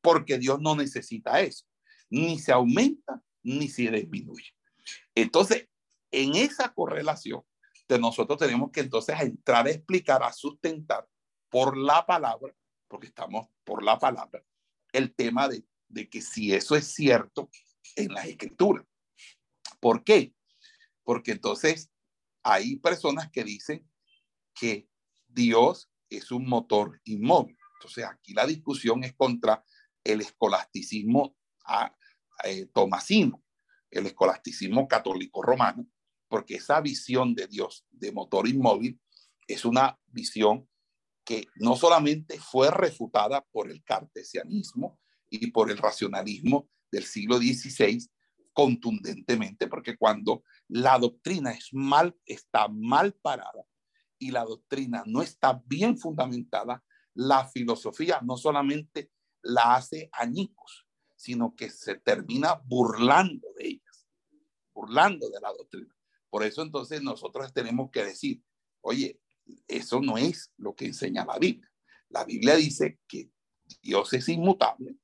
porque 0.00 0.38
Dios 0.38 0.60
no 0.60 0.74
necesita 0.74 1.40
eso. 1.40 1.66
Ni 2.10 2.38
se 2.38 2.50
aumenta 2.50 3.22
ni 3.42 3.68
se 3.68 3.90
disminuye. 3.90 4.54
Entonces, 5.14 5.68
en 6.10 6.34
esa 6.34 6.72
correlación, 6.72 7.42
de 7.88 7.98
nosotros 7.98 8.38
tenemos 8.38 8.70
que 8.70 8.80
entonces 8.80 9.18
entrar 9.20 9.66
a 9.66 9.70
explicar, 9.70 10.22
a 10.22 10.32
sustentar 10.32 11.08
por 11.48 11.76
la 11.76 12.04
palabra, 12.04 12.54
porque 12.86 13.06
estamos 13.06 13.48
por 13.64 13.82
la 13.82 13.98
palabra, 13.98 14.44
el 14.92 15.14
tema 15.14 15.48
de, 15.48 15.64
de 15.88 16.08
que 16.08 16.20
si 16.20 16.52
eso 16.52 16.76
es 16.76 16.86
cierto 16.86 17.48
en 17.98 18.12
las 18.12 18.26
escrituras. 18.26 18.84
¿Por 19.80 20.04
qué? 20.04 20.34
Porque 21.04 21.32
entonces 21.32 21.90
hay 22.42 22.76
personas 22.76 23.30
que 23.30 23.44
dicen 23.44 23.88
que 24.54 24.88
Dios 25.26 25.90
es 26.08 26.30
un 26.30 26.48
motor 26.48 27.00
inmóvil. 27.04 27.56
Entonces 27.74 28.04
aquí 28.04 28.32
la 28.32 28.46
discusión 28.46 29.04
es 29.04 29.14
contra 29.14 29.64
el 30.02 30.20
escolasticismo 30.20 31.36
eh, 32.44 32.66
tomasino, 32.72 33.42
el 33.90 34.06
escolasticismo 34.06 34.88
católico 34.88 35.42
romano, 35.42 35.86
porque 36.28 36.56
esa 36.56 36.80
visión 36.80 37.34
de 37.34 37.46
Dios 37.46 37.84
de 37.90 38.12
motor 38.12 38.48
inmóvil 38.48 39.00
es 39.46 39.64
una 39.64 39.98
visión 40.06 40.68
que 41.24 41.46
no 41.56 41.76
solamente 41.76 42.38
fue 42.38 42.70
refutada 42.70 43.44
por 43.52 43.70
el 43.70 43.82
cartesianismo 43.84 44.98
y 45.28 45.50
por 45.50 45.70
el 45.70 45.78
racionalismo 45.78 46.68
del 46.90 47.04
siglo 47.04 47.38
XVI 47.38 48.08
contundentemente, 48.52 49.68
porque 49.68 49.96
cuando 49.96 50.42
la 50.68 50.98
doctrina 50.98 51.52
es 51.52 51.68
mal, 51.72 52.16
está 52.24 52.68
mal 52.68 53.12
parada 53.14 53.64
y 54.18 54.30
la 54.30 54.44
doctrina 54.44 55.04
no 55.06 55.22
está 55.22 55.62
bien 55.66 55.96
fundamentada, 55.96 56.82
la 57.14 57.46
filosofía 57.48 58.20
no 58.22 58.36
solamente 58.36 59.10
la 59.42 59.76
hace 59.76 60.08
añicos, 60.12 60.86
sino 61.16 61.54
que 61.54 61.70
se 61.70 61.96
termina 61.96 62.60
burlando 62.64 63.48
de 63.56 63.68
ellas, 63.68 64.06
burlando 64.74 65.28
de 65.30 65.40
la 65.40 65.52
doctrina. 65.52 65.94
Por 66.30 66.42
eso 66.42 66.62
entonces 66.62 67.02
nosotros 67.02 67.52
tenemos 67.52 67.90
que 67.90 68.04
decir, 68.04 68.42
oye, 68.80 69.20
eso 69.66 70.00
no 70.00 70.18
es 70.18 70.52
lo 70.56 70.74
que 70.74 70.86
enseña 70.86 71.24
la 71.24 71.38
Biblia. 71.38 71.70
La 72.10 72.24
Biblia 72.24 72.56
dice 72.56 72.98
que 73.06 73.30
Dios 73.82 74.12
es 74.12 74.28
inmutable. 74.28 74.96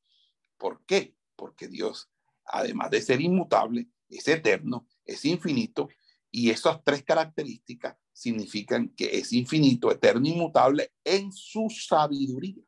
¿Por 0.57 0.85
qué? 0.85 1.17
Porque 1.37 1.69
Dios, 1.69 2.11
además 2.45 2.91
de 2.91 3.03
ser 3.03 3.21
inmutable, 3.21 3.89
es 4.09 4.29
eterno, 4.29 4.87
es 5.05 5.25
infinito, 5.25 5.89
y 6.31 6.51
esas 6.51 6.83
tres 6.85 7.05
características 7.05 7.97
significan 8.13 8.89
que 8.91 9.19
es 9.19 9.33
infinito, 9.33 9.91
eterno, 9.91 10.27
inmutable 10.27 10.93
en 11.05 11.33
su 11.33 11.69
sabiduría. 11.71 12.63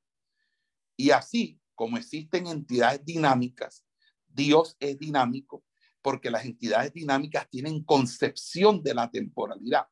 Y 0.97 1.11
así 1.11 1.61
como 1.75 1.97
existen 1.97 2.47
entidades 2.47 3.05
dinámicas, 3.05 3.85
Dios 4.27 4.77
es 4.81 4.99
dinámico 4.99 5.65
porque 6.03 6.31
las 6.31 6.45
entidades 6.45 6.93
dinámicas 6.93 7.49
tienen 7.51 7.83
concepción 7.83 8.83
de 8.83 8.95
la 8.95 9.11
temporalidad. 9.11 9.87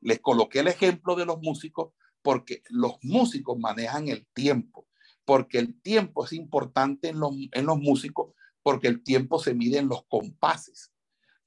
Les 0.00 0.20
coloqué 0.20 0.60
el 0.60 0.68
ejemplo 0.68 1.14
de 1.14 1.26
los 1.26 1.38
músicos 1.42 1.92
porque 2.22 2.62
los 2.70 2.94
músicos 3.02 3.58
manejan 3.58 4.08
el 4.08 4.26
tiempo, 4.32 4.88
porque 5.30 5.60
el 5.60 5.80
tiempo 5.80 6.24
es 6.24 6.32
importante 6.32 7.10
en 7.10 7.20
los, 7.20 7.32
en 7.52 7.64
los 7.64 7.78
músicos, 7.78 8.34
porque 8.64 8.88
el 8.88 9.04
tiempo 9.04 9.38
se 9.38 9.54
mide 9.54 9.78
en 9.78 9.86
los 9.86 10.04
compases. 10.08 10.92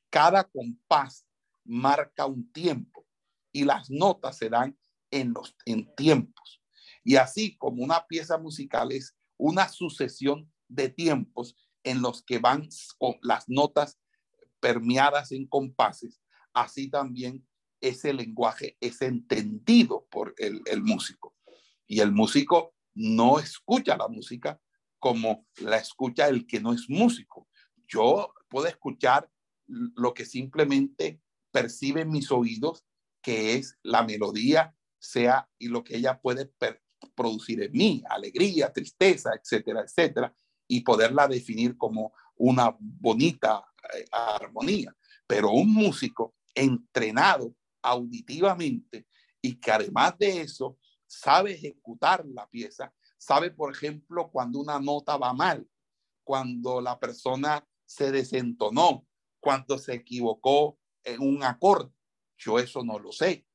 Cada 0.09 0.45
compás 0.45 1.27
marca 1.65 2.25
un 2.25 2.49
tiempo 2.53 3.05
y 3.51 3.65
las 3.65 3.89
notas 3.89 4.37
se 4.37 4.47
dan 4.47 4.79
en 5.11 5.33
los 5.33 5.53
en 5.65 5.93
tiempos. 5.95 6.61
Y 7.03 7.17
así 7.17 7.57
como 7.57 7.83
una 7.83 8.07
pieza 8.07 8.37
musical 8.37 8.93
es 8.93 9.17
una 9.35 9.67
sucesión 9.67 10.49
de 10.69 10.87
tiempos 10.87 11.57
en 11.83 12.01
los 12.01 12.23
que 12.23 12.39
van 12.39 12.69
las 13.21 13.49
notas 13.49 13.99
permeadas 14.61 15.33
en 15.33 15.45
compases, 15.45 16.21
así 16.53 16.89
también 16.89 17.45
ese 17.81 18.13
lenguaje 18.13 18.77
es 18.79 19.01
entendido 19.01 20.07
por 20.09 20.35
el, 20.37 20.61
el 20.67 20.81
músico. 20.83 21.35
Y 21.85 21.99
el 21.99 22.13
músico 22.13 22.73
no 22.95 23.39
escucha 23.39 23.97
la 23.97 24.07
música 24.07 24.59
como 24.99 25.45
la 25.57 25.77
escucha 25.77 26.27
el 26.27 26.47
que 26.47 26.61
no 26.61 26.73
es 26.73 26.89
músico. 26.89 27.47
Yo 27.87 28.33
puedo 28.47 28.67
escuchar 28.67 29.29
lo 29.67 30.13
que 30.13 30.25
simplemente 30.25 31.21
perciben 31.51 32.09
mis 32.09 32.31
oídos, 32.31 32.85
que 33.21 33.55
es 33.55 33.77
la 33.83 34.03
melodía, 34.03 34.75
sea 34.99 35.49
y 35.59 35.67
lo 35.67 35.83
que 35.83 35.97
ella 35.97 36.19
puede 36.21 36.51
producir 37.15 37.61
en 37.61 37.71
mí, 37.73 38.03
alegría, 38.09 38.71
tristeza, 38.71 39.31
etcétera, 39.33 39.81
etcétera, 39.81 40.33
y 40.67 40.81
poderla 40.81 41.27
definir 41.27 41.77
como 41.77 42.13
una 42.35 42.75
bonita 42.79 43.65
eh, 43.93 44.05
armonía. 44.11 44.95
Pero 45.27 45.51
un 45.51 45.73
músico 45.73 46.35
entrenado 46.55 47.53
auditivamente 47.81 49.07
y 49.41 49.59
que 49.59 49.71
además 49.71 50.17
de 50.17 50.41
eso 50.41 50.77
sabe 51.19 51.53
ejecutar 51.53 52.25
la 52.25 52.47
pieza, 52.49 52.93
sabe, 53.17 53.51
por 53.51 53.71
ejemplo, 53.71 54.29
cuando 54.31 54.59
una 54.59 54.79
nota 54.79 55.17
va 55.17 55.33
mal, 55.33 55.67
cuando 56.23 56.81
la 56.81 56.99
persona 56.99 57.65
se 57.85 58.11
desentonó, 58.11 59.05
cuando 59.39 59.77
se 59.77 59.93
equivocó 59.93 60.79
en 61.03 61.21
un 61.21 61.43
acorde. 61.43 61.91
Yo 62.37 62.59
eso 62.59 62.83
no 62.83 62.99
lo 62.99 63.11
sé, 63.11 63.45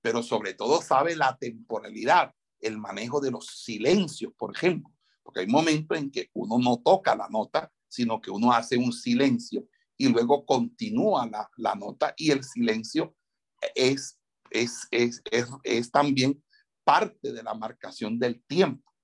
pero 0.00 0.22
sobre 0.22 0.54
todo 0.54 0.80
sabe 0.80 1.16
la 1.16 1.36
temporalidad, 1.36 2.34
el 2.60 2.78
manejo 2.78 3.20
de 3.20 3.30
los 3.30 3.46
silencios, 3.46 4.32
por 4.36 4.54
ejemplo, 4.54 4.92
porque 5.22 5.40
hay 5.40 5.46
momentos 5.46 5.98
en 5.98 6.10
que 6.10 6.30
uno 6.34 6.58
no 6.58 6.80
toca 6.84 7.16
la 7.16 7.28
nota, 7.28 7.72
sino 7.88 8.20
que 8.20 8.30
uno 8.30 8.52
hace 8.52 8.76
un 8.76 8.92
silencio 8.92 9.66
y 9.96 10.08
luego 10.08 10.46
continúa 10.46 11.26
la, 11.26 11.50
la 11.56 11.74
nota 11.74 12.14
y 12.16 12.30
el 12.30 12.44
silencio 12.44 13.16
es, 13.74 14.18
es, 14.50 14.86
es, 14.90 15.20
es, 15.30 15.48
es 15.64 15.90
también 15.90 16.42
parte 16.88 17.34
de 17.34 17.42
la 17.42 17.52
marcación 17.52 18.18
del 18.18 18.42
tiempo. 18.44 18.94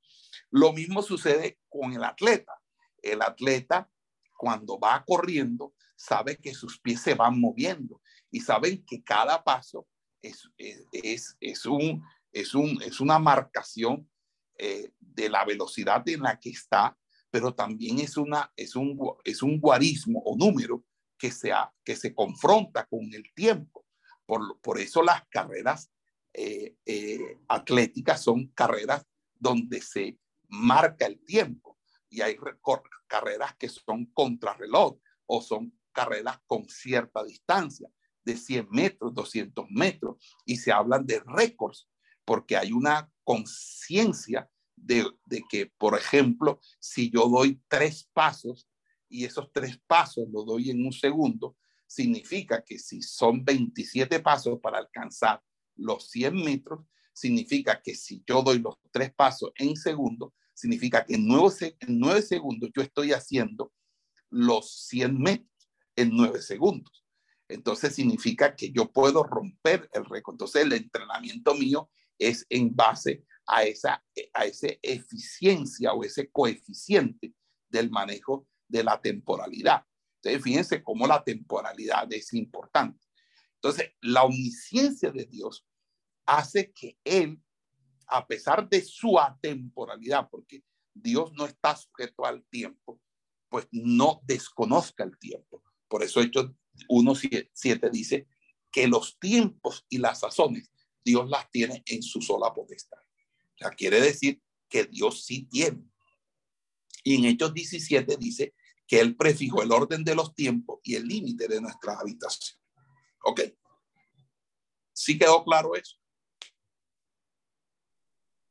Lo 0.50 0.72
mismo 0.72 1.02
sucede 1.02 1.60
con 1.68 1.92
el 1.92 2.02
atleta. 2.02 2.54
El 3.02 3.20
atleta, 3.20 3.90
cuando 4.38 4.78
va 4.78 5.04
corriendo, 5.06 5.74
sabe 5.94 6.38
que 6.38 6.54
sus 6.54 6.80
pies 6.80 7.02
se 7.02 7.12
van 7.12 7.38
moviendo 7.38 8.00
y 8.30 8.40
saben 8.40 8.82
que 8.86 9.04
cada 9.04 9.44
paso 9.44 9.86
es, 10.22 10.48
es, 10.56 11.36
es, 11.40 11.66
un, 11.66 12.02
es, 12.32 12.54
un, 12.54 12.80
es 12.80 13.00
una 13.00 13.18
marcación 13.18 14.10
eh, 14.56 14.94
de 14.98 15.28
la 15.28 15.44
velocidad 15.44 16.08
en 16.08 16.22
la 16.22 16.40
que 16.40 16.48
está, 16.48 16.96
pero 17.30 17.54
también 17.54 17.98
es, 17.98 18.16
una, 18.16 18.50
es, 18.56 18.76
un, 18.76 18.98
es 19.24 19.42
un 19.42 19.60
guarismo 19.60 20.22
o 20.24 20.38
número 20.38 20.86
que 21.18 21.30
se, 21.30 21.52
que 21.84 21.96
se 21.96 22.14
confronta 22.14 22.86
con 22.86 23.12
el 23.12 23.30
tiempo. 23.34 23.84
Por, 24.24 24.58
por 24.62 24.80
eso 24.80 25.02
las 25.02 25.28
carreras 25.28 25.90
eh, 26.34 26.76
eh, 26.84 27.38
atléticas 27.48 28.22
son 28.22 28.48
carreras 28.48 29.06
donde 29.38 29.80
se 29.80 30.18
marca 30.48 31.06
el 31.06 31.24
tiempo. 31.24 31.78
Y 32.10 32.20
hay 32.20 32.36
carreras 33.06 33.54
que 33.56 33.68
son 33.68 34.06
contrarreloj 34.06 34.98
o 35.26 35.40
son 35.40 35.72
carreras 35.92 36.40
con 36.46 36.68
cierta 36.68 37.22
distancia, 37.24 37.88
de 38.24 38.36
100 38.36 38.68
metros, 38.70 39.14
200 39.14 39.66
metros, 39.70 40.16
y 40.44 40.56
se 40.56 40.72
hablan 40.72 41.06
de 41.06 41.20
récords, 41.20 41.88
porque 42.24 42.56
hay 42.56 42.72
una 42.72 43.10
conciencia 43.22 44.50
de, 44.76 45.04
que, 45.48 45.66
por 45.78 45.96
ejemplo, 45.96 46.60
si 46.80 47.10
yo 47.10 47.28
doy 47.28 47.62
tres 47.68 48.08
pasos 48.12 48.68
y 49.08 49.24
esos 49.24 49.52
tres 49.52 49.78
pasos 49.86 50.26
lo 50.32 50.42
doy 50.44 50.70
en 50.70 50.84
un 50.84 50.92
segundo, 50.92 51.56
significa 51.86 52.62
que 52.64 52.78
si 52.78 53.02
son 53.02 53.44
27 53.44 54.20
pasos 54.20 54.58
para 54.60 54.78
alcanzar 54.78 55.42
los 55.76 56.08
100 56.10 56.34
metros, 56.34 56.84
significa 57.12 57.80
que 57.82 57.94
si 57.94 58.22
yo 58.26 58.42
doy 58.42 58.58
los 58.58 58.76
tres 58.90 59.12
pasos 59.14 59.52
en 59.56 59.76
segundo, 59.76 60.34
significa 60.52 61.04
que 61.04 61.14
en 61.14 61.26
nueve, 61.26 61.76
en 61.80 61.98
nueve 61.98 62.22
segundos 62.22 62.70
yo 62.74 62.82
estoy 62.82 63.12
haciendo 63.12 63.72
los 64.30 64.86
100 64.88 65.18
metros 65.18 65.68
en 65.96 66.10
nueve 66.16 66.42
segundos. 66.42 67.04
Entonces 67.48 67.94
significa 67.94 68.56
que 68.56 68.70
yo 68.70 68.90
puedo 68.90 69.22
romper 69.22 69.88
el 69.92 70.04
récord. 70.06 70.34
Entonces 70.34 70.62
el 70.62 70.72
entrenamiento 70.72 71.54
mío 71.54 71.90
es 72.18 72.46
en 72.48 72.74
base 72.74 73.24
a 73.46 73.64
esa, 73.64 74.02
a 74.32 74.44
ese 74.44 74.78
eficiencia 74.82 75.92
o 75.92 76.04
ese 76.04 76.30
coeficiente 76.30 77.34
del 77.68 77.90
manejo 77.90 78.46
de 78.68 78.82
la 78.82 79.00
temporalidad. 79.00 79.84
Entonces 80.16 80.42
fíjense 80.42 80.82
cómo 80.82 81.06
la 81.06 81.22
temporalidad 81.22 82.10
es 82.12 82.32
importante. 82.32 82.98
Entonces 83.64 83.92
la 84.02 84.24
omnisciencia 84.24 85.10
de 85.10 85.24
Dios 85.24 85.66
hace 86.26 86.70
que 86.70 86.98
Él, 87.02 87.40
a 88.06 88.26
pesar 88.26 88.68
de 88.68 88.82
su 88.82 89.18
atemporalidad, 89.18 90.28
porque 90.30 90.62
Dios 90.92 91.32
no 91.32 91.46
está 91.46 91.74
sujeto 91.74 92.26
al 92.26 92.44
tiempo, 92.44 93.00
pues 93.48 93.66
no 93.72 94.20
desconozca 94.24 95.02
el 95.02 95.16
tiempo. 95.18 95.62
Por 95.88 96.02
eso 96.02 96.20
Hechos 96.20 96.50
1.7 96.90 97.90
dice 97.90 98.28
que 98.70 98.86
los 98.86 99.18
tiempos 99.18 99.86
y 99.88 99.96
las 99.96 100.20
sazones 100.20 100.70
Dios 101.02 101.30
las 101.30 101.50
tiene 101.50 101.82
en 101.86 102.02
su 102.02 102.20
sola 102.20 102.52
potestad. 102.52 102.98
O 103.64 103.70
quiere 103.70 103.98
decir 103.98 104.42
que 104.68 104.84
Dios 104.84 105.24
sí 105.24 105.44
tiene. 105.44 105.88
Y 107.02 107.14
en 107.14 107.24
Hechos 107.24 107.54
17 107.54 108.18
dice 108.18 108.54
que 108.86 109.00
Él 109.00 109.16
prefijó 109.16 109.62
el 109.62 109.72
orden 109.72 110.04
de 110.04 110.14
los 110.14 110.34
tiempos 110.34 110.80
y 110.82 110.96
el 110.96 111.08
límite 111.08 111.48
de 111.48 111.62
nuestra 111.62 111.98
habitación. 111.98 112.62
¿Ok? 113.24 113.40
¿Sí 114.92 115.18
quedó 115.18 115.42
claro 115.44 115.74
eso? 115.74 115.96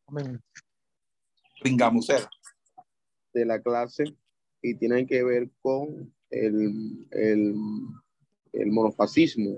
Amén. 0.07 0.41
Pringamos 1.61 2.07
de 3.33 3.45
la 3.45 3.61
clase 3.61 4.03
y 4.61 4.75
tienen 4.75 5.07
que 5.07 5.23
ver 5.23 5.49
con 5.61 6.13
el, 6.29 7.07
el, 7.11 7.55
el 8.51 8.71
monofascismo. 8.71 9.57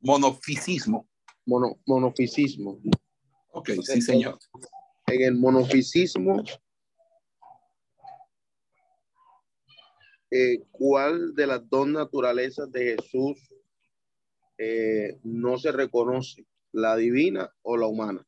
Monofisismo. 0.00 1.08
Mono, 1.46 1.78
monofisismo. 1.86 2.80
Ok, 3.52 3.70
sí, 3.82 4.00
señor. 4.00 4.38
En 5.06 5.22
el 5.22 5.34
monofisismo 5.34 6.42
eh, 10.30 10.62
¿cuál 10.70 11.34
de 11.34 11.46
las 11.46 11.68
dos 11.68 11.88
naturalezas 11.88 12.70
de 12.70 12.96
Jesús 12.96 13.52
eh, 14.62 15.18
no 15.22 15.56
se 15.56 15.72
reconoce, 15.72 16.46
la 16.72 16.94
divina 16.94 17.50
o 17.62 17.78
la 17.78 17.86
humana? 17.86 18.26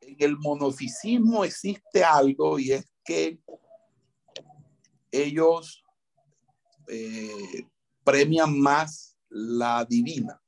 En 0.00 0.16
el 0.18 0.38
monofisismo 0.38 1.44
existe 1.44 2.02
algo 2.02 2.58
y 2.58 2.72
es 2.72 2.90
que 3.04 3.38
ellos 5.10 5.84
eh, 6.88 7.68
premian 8.02 8.58
más 8.58 9.18
la 9.28 9.84
divina. 9.84 10.42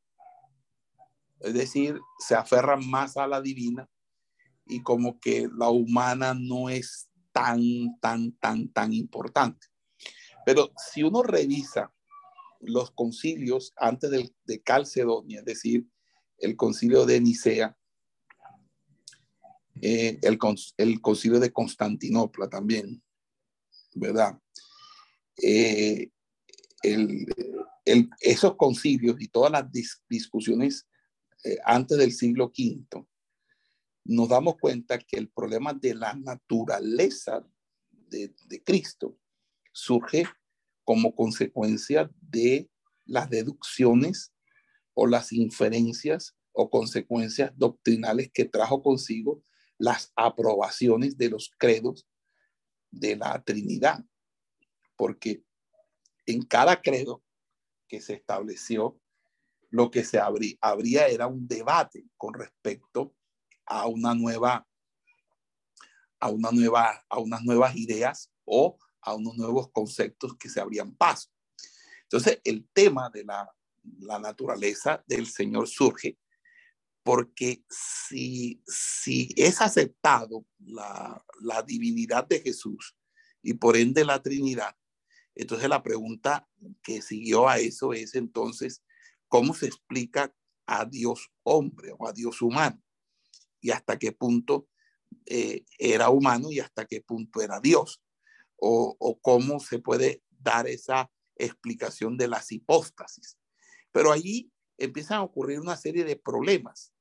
Es 1.40 1.52
decir, 1.52 2.00
se 2.18 2.34
aferran 2.34 2.88
más 2.88 3.18
a 3.18 3.26
la 3.26 3.42
divina 3.42 3.86
y 4.64 4.82
como 4.82 5.20
que 5.20 5.50
la 5.54 5.68
humana 5.68 6.32
no 6.32 6.70
es 6.70 7.10
tan, 7.30 7.60
tan, 8.00 8.32
tan, 8.38 8.68
tan 8.70 8.94
importante. 8.94 9.66
Pero 10.46 10.72
si 10.76 11.02
uno 11.02 11.22
revisa 11.22 11.93
los 12.66 12.90
concilios 12.90 13.72
antes 13.76 14.10
de, 14.10 14.30
de 14.44 14.62
Calcedonia, 14.62 15.40
es 15.40 15.44
decir, 15.44 15.86
el 16.38 16.56
concilio 16.56 17.06
de 17.06 17.20
Nicea, 17.20 17.76
eh, 19.80 20.18
el, 20.22 20.38
el, 20.76 21.00
concilio 21.00 21.40
de 21.40 21.52
Constantinopla 21.52 22.48
también, 22.48 23.02
¿verdad? 23.94 24.38
Eh, 25.42 26.10
el, 26.82 27.26
esos 28.20 28.56
concilios 28.56 29.16
y 29.20 29.28
todas 29.28 29.50
las 29.52 29.70
dis 29.70 30.02
discusiones 30.08 30.86
eh, 31.44 31.58
antes 31.64 31.98
del 31.98 32.12
siglo 32.12 32.46
V, 32.56 33.06
nos 34.04 34.28
damos 34.28 34.56
cuenta 34.58 34.98
que 34.98 35.16
el 35.16 35.28
problema 35.28 35.74
de 35.74 35.94
la 35.94 36.14
naturaleza 36.14 37.46
de 38.08 38.62
Cristo 38.64 39.18
surge 39.72 40.24
como 40.84 41.14
consecuencia 41.14 42.10
de 42.20 42.70
las 43.06 43.30
deducciones 43.30 44.32
o 44.94 45.06
las 45.06 45.32
inferencias 45.32 46.36
o 46.52 46.70
consecuencias 46.70 47.52
doctrinales 47.56 48.30
que 48.32 48.44
trajo 48.44 48.82
consigo 48.82 49.42
las 49.76 50.12
aprobaciones 50.14 51.18
de 51.18 51.30
los 51.30 51.50
credos 51.58 52.06
de 52.90 53.16
la 53.16 53.42
Trinidad. 53.42 54.04
Porque 54.96 55.42
en 56.26 56.42
cada 56.42 56.80
credo 56.80 57.22
que 57.88 58.00
se 58.00 58.14
estableció, 58.14 58.98
lo 59.70 59.90
que 59.90 60.04
se 60.04 60.20
habría, 60.20 60.56
habría 60.60 61.08
era 61.08 61.26
un 61.26 61.48
debate 61.48 62.06
con 62.16 62.34
respecto 62.34 63.14
a 63.66 63.86
una 63.88 64.14
nueva, 64.14 64.66
a 66.20 66.28
una 66.28 66.52
nueva, 66.52 67.04
a 67.08 67.18
unas 67.18 67.42
nuevas 67.42 67.74
ideas 67.76 68.30
o 68.44 68.78
a 69.04 69.14
unos 69.14 69.36
nuevos 69.36 69.70
conceptos 69.72 70.36
que 70.38 70.48
se 70.48 70.60
abrían 70.60 70.94
paso. 70.96 71.30
Entonces, 72.04 72.40
el 72.44 72.68
tema 72.72 73.10
de 73.10 73.24
la, 73.24 73.48
la 74.00 74.18
naturaleza 74.18 75.04
del 75.06 75.26
Señor 75.26 75.68
surge 75.68 76.18
porque 77.04 77.64
si, 77.68 78.62
si 78.66 79.28
es 79.36 79.60
aceptado 79.60 80.46
la, 80.58 81.24
la 81.42 81.62
divinidad 81.62 82.26
de 82.26 82.40
Jesús 82.40 82.96
y 83.42 83.54
por 83.54 83.76
ende 83.76 84.04
la 84.04 84.22
Trinidad, 84.22 84.74
entonces 85.34 85.68
la 85.68 85.82
pregunta 85.82 86.48
que 86.82 87.02
siguió 87.02 87.48
a 87.48 87.58
eso 87.58 87.92
es 87.92 88.14
entonces, 88.14 88.82
¿cómo 89.28 89.54
se 89.54 89.66
explica 89.66 90.34
a 90.66 90.84
Dios 90.86 91.30
hombre 91.42 91.92
o 91.98 92.08
a 92.08 92.12
Dios 92.12 92.40
humano? 92.40 92.82
Y 93.60 93.70
hasta 93.70 93.98
qué 93.98 94.12
punto 94.12 94.68
eh, 95.26 95.64
era 95.78 96.10
humano 96.10 96.52
y 96.52 96.60
hasta 96.60 96.86
qué 96.86 97.00
punto 97.00 97.42
era 97.42 97.60
Dios. 97.60 98.02
O, 98.66 99.18
cómo 99.20 99.60
se 99.60 99.78
puede 99.78 100.22
dar 100.30 100.66
esa 100.66 101.10
explicación 101.36 102.16
de 102.16 102.28
las 102.28 102.50
hipóstasis. 102.50 103.38
Pero 103.92 104.10
allí 104.10 104.50
empiezan 104.78 105.18
a 105.18 105.22
ocurrir 105.22 105.60
una 105.60 105.76
serie 105.76 106.04
de 106.04 106.16
problemas. 106.16 106.92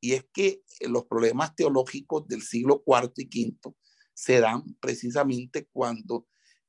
Y 0.00 0.12
es 0.12 0.24
que 0.32 0.62
los 0.82 1.06
problemas 1.06 1.54
teológicos 1.54 2.26
del 2.28 2.42
siglo 2.42 2.82
IV 2.86 3.12
y 3.16 3.52
V 3.62 3.74
se 4.14 4.40
dan 4.40 4.62
precisamente 4.80 5.68
cuando 5.72 6.26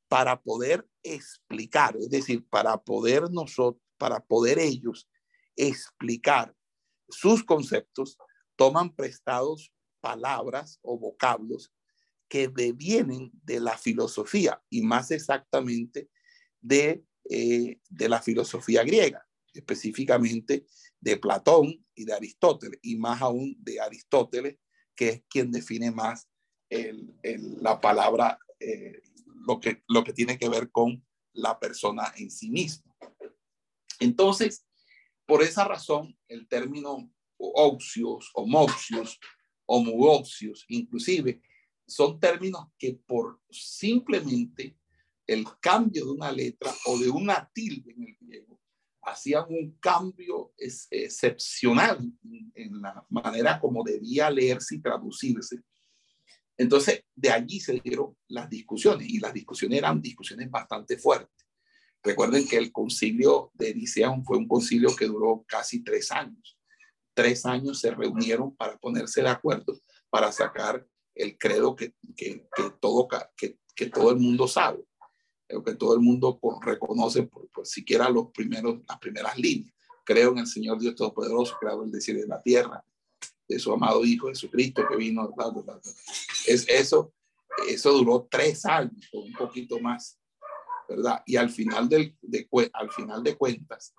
para 0.10 0.42
poder 0.42 0.86
explicar, 1.04 1.96
es 1.98 2.10
decir, 2.10 2.46
para 2.50 2.78
poder 2.84 3.32
nosotros, 3.32 3.82
para 3.98 4.20
poder 4.20 4.60
ellos 4.60 5.08
explicar 5.56 6.54
sus 7.10 7.44
conceptos, 7.44 8.18
toman 8.56 8.94
prestados 8.94 9.72
palabras 10.02 10.80
o 10.82 10.98
vocablos 10.98 11.72
que 12.32 12.48
devienen 12.48 13.30
de 13.44 13.60
la 13.60 13.78
filosofía 13.78 14.64
y 14.70 14.84
más 14.84 15.12
exactamente 15.12 16.10
de, 16.62 17.04
eh, 17.30 17.82
de 17.90 18.08
la 18.08 18.22
filosofía 18.22 18.86
griega, 18.86 19.28
específicamente 19.54 20.66
de 21.02 21.18
Platón 21.18 21.86
y 21.94 22.06
de 22.06 22.14
Aristóteles, 22.14 22.80
y 22.84 22.96
más 22.96 23.22
aún 23.22 23.58
de 23.60 23.82
Aristóteles, 23.82 24.58
que 24.96 25.10
es 25.10 25.24
quien 25.28 25.52
define 25.52 25.92
más 25.92 26.30
el, 26.70 27.14
la 27.62 27.82
palabra 27.82 28.40
eh, 28.62 29.02
lo 29.46 29.60
que, 29.60 29.84
lo 29.90 30.06
que 30.06 30.14
tiene 30.14 30.40
que 30.40 30.48
ver 30.48 30.72
con 30.72 31.06
la 31.34 31.60
persona 31.60 32.14
en 32.16 32.32
sí 32.32 32.50
misma. 32.50 32.96
Entonces, 34.00 34.66
por 35.26 35.44
esa 35.44 35.66
razón, 35.66 36.18
el 36.30 36.48
término 36.48 37.12
oxios, 37.36 38.30
homoxios, 38.36 39.20
homoxios, 39.66 40.64
inclusive, 40.70 41.42
son 41.92 42.20
términos 42.20 42.68
que 42.78 43.00
por 43.06 43.40
simplemente 43.50 44.78
el 45.28 45.46
cambio 45.60 46.06
de 46.06 46.12
una 46.12 46.32
letra 46.32 46.74
o 46.86 46.98
de 46.98 47.10
una 47.10 47.50
tilde 47.54 47.92
en 47.92 48.04
el 48.04 48.18
griego 48.20 48.60
hacían 49.04 49.46
un 49.50 49.78
cambio 49.80 50.54
excepcional 50.58 52.12
en 52.54 52.82
la 52.82 53.06
manera 53.10 53.60
como 53.60 53.84
debía 53.84 54.30
leerse 54.30 54.76
y 54.76 54.82
traducirse 54.82 55.64
entonces, 56.62 57.04
de 57.16 57.32
allí 57.32 57.60
se 57.60 57.80
dieron 57.80 58.16
las 58.28 58.48
discusiones 58.48 59.10
y 59.10 59.20
las 59.20 59.34
discusiones 59.34 59.80
eran 59.80 60.00
discusiones 60.00 60.48
bastante 60.52 60.96
fuertes. 60.96 61.48
Recuerden 62.04 62.48
que 62.48 62.58
el 62.58 62.72
concilio 62.72 63.52
de 63.56 63.74
Nicea 63.74 64.12
fue 64.24 64.38
un 64.38 64.48
concilio 64.48 64.96
que 64.96 65.08
duró 65.08 65.44
casi 65.48 65.84
tres 65.84 66.12
años. 66.12 66.60
Tres 67.16 67.48
años 67.48 67.80
se 67.80 67.90
reunieron 67.90 68.56
para 68.56 68.78
ponerse 68.78 69.24
de 69.24 69.30
acuerdo 69.30 69.80
para 70.12 70.32
sacar 70.32 70.86
el 71.16 71.38
credo 71.38 71.76
que, 71.76 71.94
que, 72.16 72.48
que 72.56 72.72
todo, 72.80 73.08
que, 73.36 73.58
que, 73.76 73.86
todo 73.88 74.12
el 74.12 74.18
mundo 74.18 74.48
sabe, 74.48 74.84
que 75.48 75.76
todo 75.76 75.94
el 75.94 76.00
mundo 76.00 76.40
reconoce 76.62 77.24
por, 77.24 77.50
por, 77.50 77.66
siquiera 77.66 78.10
los 78.10 78.32
primeros, 78.32 78.80
las 78.88 79.00
primeras 79.00 79.38
líneas. 79.38 79.76
Creo 80.06 80.32
en 80.32 80.40
el 80.40 80.48
Señor 80.48 80.80
Dios 80.80 80.96
Todopoderoso, 80.96 81.58
creador 81.60 81.90
del 81.90 82.02
cielo 82.02 82.20
y 82.20 82.24
de 82.24 82.28
la 82.28 82.42
tierra, 82.42 82.84
de 83.48 83.60
su 83.60 83.72
amado 83.72 84.04
Hijo 84.06 84.30
Jesucristo 84.30 84.84
que 84.90 84.96
vino. 84.96 85.34
Es, 86.48 86.68
eso, 86.68 87.14
eso 87.68 87.92
duró 87.92 88.28
tres 88.30 88.66
años 88.66 89.10
un 89.14 89.34
poquito 89.34 89.80
más, 89.80 90.18
¿verdad? 90.88 91.22
Y 91.26 91.36
al 91.36 91.50
final, 91.50 91.90
del, 91.90 92.16
de, 92.22 92.48
al 92.74 92.92
final 92.92 93.24
de 93.24 93.38
cuentas, 93.38 93.94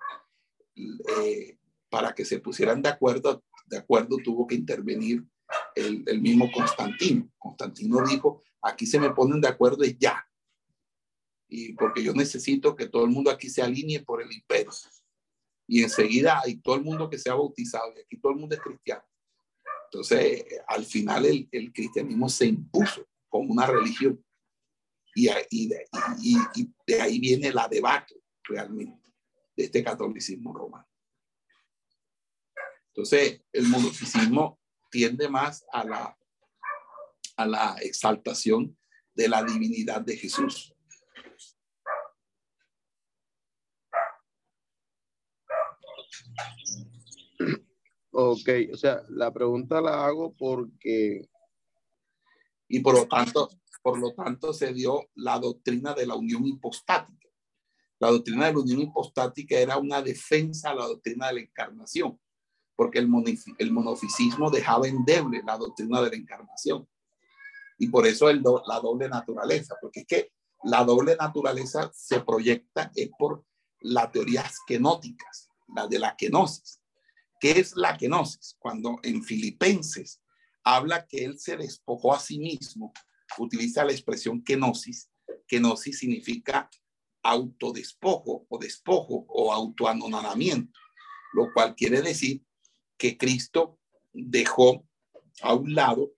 eh, 0.75 1.57
para 1.89 2.13
que 2.13 2.25
se 2.25 2.39
pusieran 2.39 2.81
de 2.81 2.89
acuerdo, 2.89 3.43
de 3.67 3.77
acuerdo 3.77 4.17
tuvo 4.23 4.47
que 4.47 4.55
intervenir 4.55 5.23
el, 5.75 6.21
mismo 6.21 6.51
Constantino. 6.51 7.29
Constantino 7.37 8.05
dijo, 8.05 8.43
aquí 8.61 8.85
se 8.85 8.99
me 8.99 9.11
ponen 9.11 9.41
de 9.41 9.47
acuerdo 9.47 9.83
y 9.83 9.97
ya. 9.97 10.25
Y 11.47 11.73
porque 11.73 12.03
yo 12.03 12.13
necesito 12.13 12.75
que 12.75 12.87
todo 12.87 13.05
el 13.05 13.11
mundo 13.11 13.29
aquí 13.29 13.49
se 13.49 13.61
alinee 13.61 14.03
por 14.03 14.21
el 14.21 14.31
imperio. 14.31 14.71
Y 15.67 15.83
enseguida 15.83 16.41
hay 16.43 16.57
todo 16.57 16.75
el 16.75 16.83
mundo 16.83 17.09
que 17.09 17.17
se 17.17 17.29
ha 17.29 17.35
bautizado 17.35 17.93
y 17.95 18.01
aquí 18.01 18.17
todo 18.17 18.31
el 18.31 18.39
mundo 18.39 18.55
es 18.55 18.61
cristiano. 18.61 19.03
Entonces, 19.85 20.45
al 20.67 20.85
final 20.85 21.25
el, 21.25 21.71
cristianismo 21.71 22.27
se 22.27 22.47
impuso 22.47 23.07
como 23.29 23.51
una 23.51 23.67
religión 23.67 24.23
y, 25.15 25.27
de, 25.67 26.99
ahí 26.99 27.19
viene 27.19 27.53
la 27.53 27.67
debate 27.67 28.15
realmente 28.43 29.13
de 29.55 29.65
este 29.65 29.83
catolicismo 29.83 30.51
romano. 30.53 30.87
Entonces, 32.87 33.41
el 33.51 33.67
monofisismo 33.67 34.59
tiende 34.93 35.27
más 35.27 35.65
a 35.73 35.83
la, 35.83 36.17
a 37.35 37.45
la 37.47 37.75
exaltación 37.81 38.77
de 39.15 39.27
la 39.27 39.43
divinidad 39.43 40.01
de 40.01 40.15
Jesús. 40.15 40.71
Ok, 48.11 48.49
o 48.71 48.77
sea, 48.77 49.03
la 49.09 49.33
pregunta 49.33 49.81
la 49.81 50.05
hago 50.05 50.35
porque... 50.37 51.27
Y 52.67 52.79
por 52.81 52.93
lo 52.93 53.07
tanto, 53.07 53.49
por 53.81 53.99
lo 53.99 54.13
tanto 54.13 54.53
se 54.53 54.73
dio 54.73 55.09
la 55.15 55.39
doctrina 55.39 55.95
de 55.95 56.05
la 56.05 56.15
unión 56.15 56.45
hipostática. 56.45 57.29
La 57.99 58.11
doctrina 58.11 58.45
de 58.45 58.53
la 58.53 58.59
unión 58.59 58.81
hipostática 58.81 59.57
era 59.57 59.77
una 59.77 60.03
defensa 60.03 60.69
a 60.69 60.75
la 60.75 60.85
doctrina 60.85 61.27
de 61.27 61.33
la 61.33 61.39
encarnación, 61.41 62.19
porque 62.75 62.99
el, 62.99 63.09
el 63.57 63.71
monofisismo 63.71 64.49
dejaba 64.49 64.87
endeble 64.87 65.41
la 65.45 65.57
doctrina 65.57 66.01
de 66.01 66.09
la 66.09 66.15
encarnación. 66.15 66.87
Y 67.77 67.87
por 67.87 68.07
eso 68.07 68.29
el 68.29 68.41
do 68.41 68.63
la 68.65 68.79
doble 68.79 69.09
naturaleza, 69.09 69.75
porque 69.81 70.01
es 70.01 70.07
que 70.07 70.31
la 70.63 70.83
doble 70.83 71.15
naturaleza 71.15 71.91
se 71.93 72.21
proyecta 72.21 72.91
es 72.95 73.09
por 73.17 73.43
las 73.81 74.11
teorías 74.11 74.59
kenóticas, 74.65 75.49
la 75.75 75.87
de 75.87 75.99
la 75.99 76.15
kenosis. 76.15 76.79
¿Qué 77.39 77.59
es 77.59 77.75
la 77.75 77.97
kenosis? 77.97 78.55
Cuando 78.57 78.99
en 79.03 79.21
Filipenses 79.23 80.21
habla 80.63 81.05
que 81.05 81.25
él 81.25 81.37
se 81.37 81.57
despojó 81.57 82.13
a 82.13 82.19
sí 82.19 82.39
mismo, 82.39 82.93
utiliza 83.37 83.83
la 83.83 83.91
expresión 83.91 84.41
kenosis. 84.41 85.09
Kenosis 85.47 85.99
significa 85.99 86.69
autodespojo 87.21 88.45
o 88.47 88.57
despojo 88.57 89.25
o 89.27 89.51
autoanonadamiento, 89.51 90.77
lo 91.33 91.51
cual 91.53 91.75
quiere 91.75 92.01
decir 92.01 92.41
que 93.03 93.17
Cristo 93.17 93.77
dejó 94.13 94.87
a 95.41 95.53
un 95.53 95.75
lado 95.75 96.13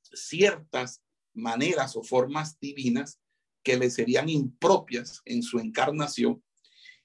ciertas 0.00 1.02
maneras 1.34 1.96
o 1.96 2.02
formas 2.02 2.58
divinas 2.58 3.20
que 3.62 3.76
le 3.76 3.90
serían 3.90 4.30
impropias 4.30 5.20
en 5.26 5.42
su 5.42 5.58
encarnación 5.58 6.42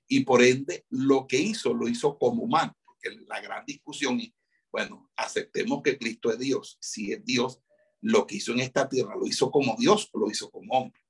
y 0.08 0.22
por 0.22 0.42
ende 0.42 0.86
lo 0.88 1.28
que 1.28 1.38
hizo 1.38 1.74
lo 1.74 1.90
hizo 1.90 2.18
como 2.18 2.44
humano, 2.44 2.78
porque 2.86 3.10
la 3.28 3.42
gran 3.42 3.66
discusión 3.66 4.22
es, 4.22 4.32
bueno, 4.72 5.12
aceptemos 5.18 5.82
que 5.84 5.98
Cristo 5.98 6.32
es 6.32 6.40
Dios, 6.40 6.78
si 6.80 7.12
es 7.12 7.26
Dios, 7.26 7.60
lo 8.00 8.26
que 8.26 8.38
hizo 8.38 8.54
en 8.54 8.62
esta 8.62 8.88
tierra 8.88 9.18
lo 9.18 9.28
hizo 9.28 9.52
como 9.52 9.76
Dios 9.78 10.10
lo 10.14 10.32
hizo 10.32 10.50
como 10.50 10.74
hombre. 10.80 11.02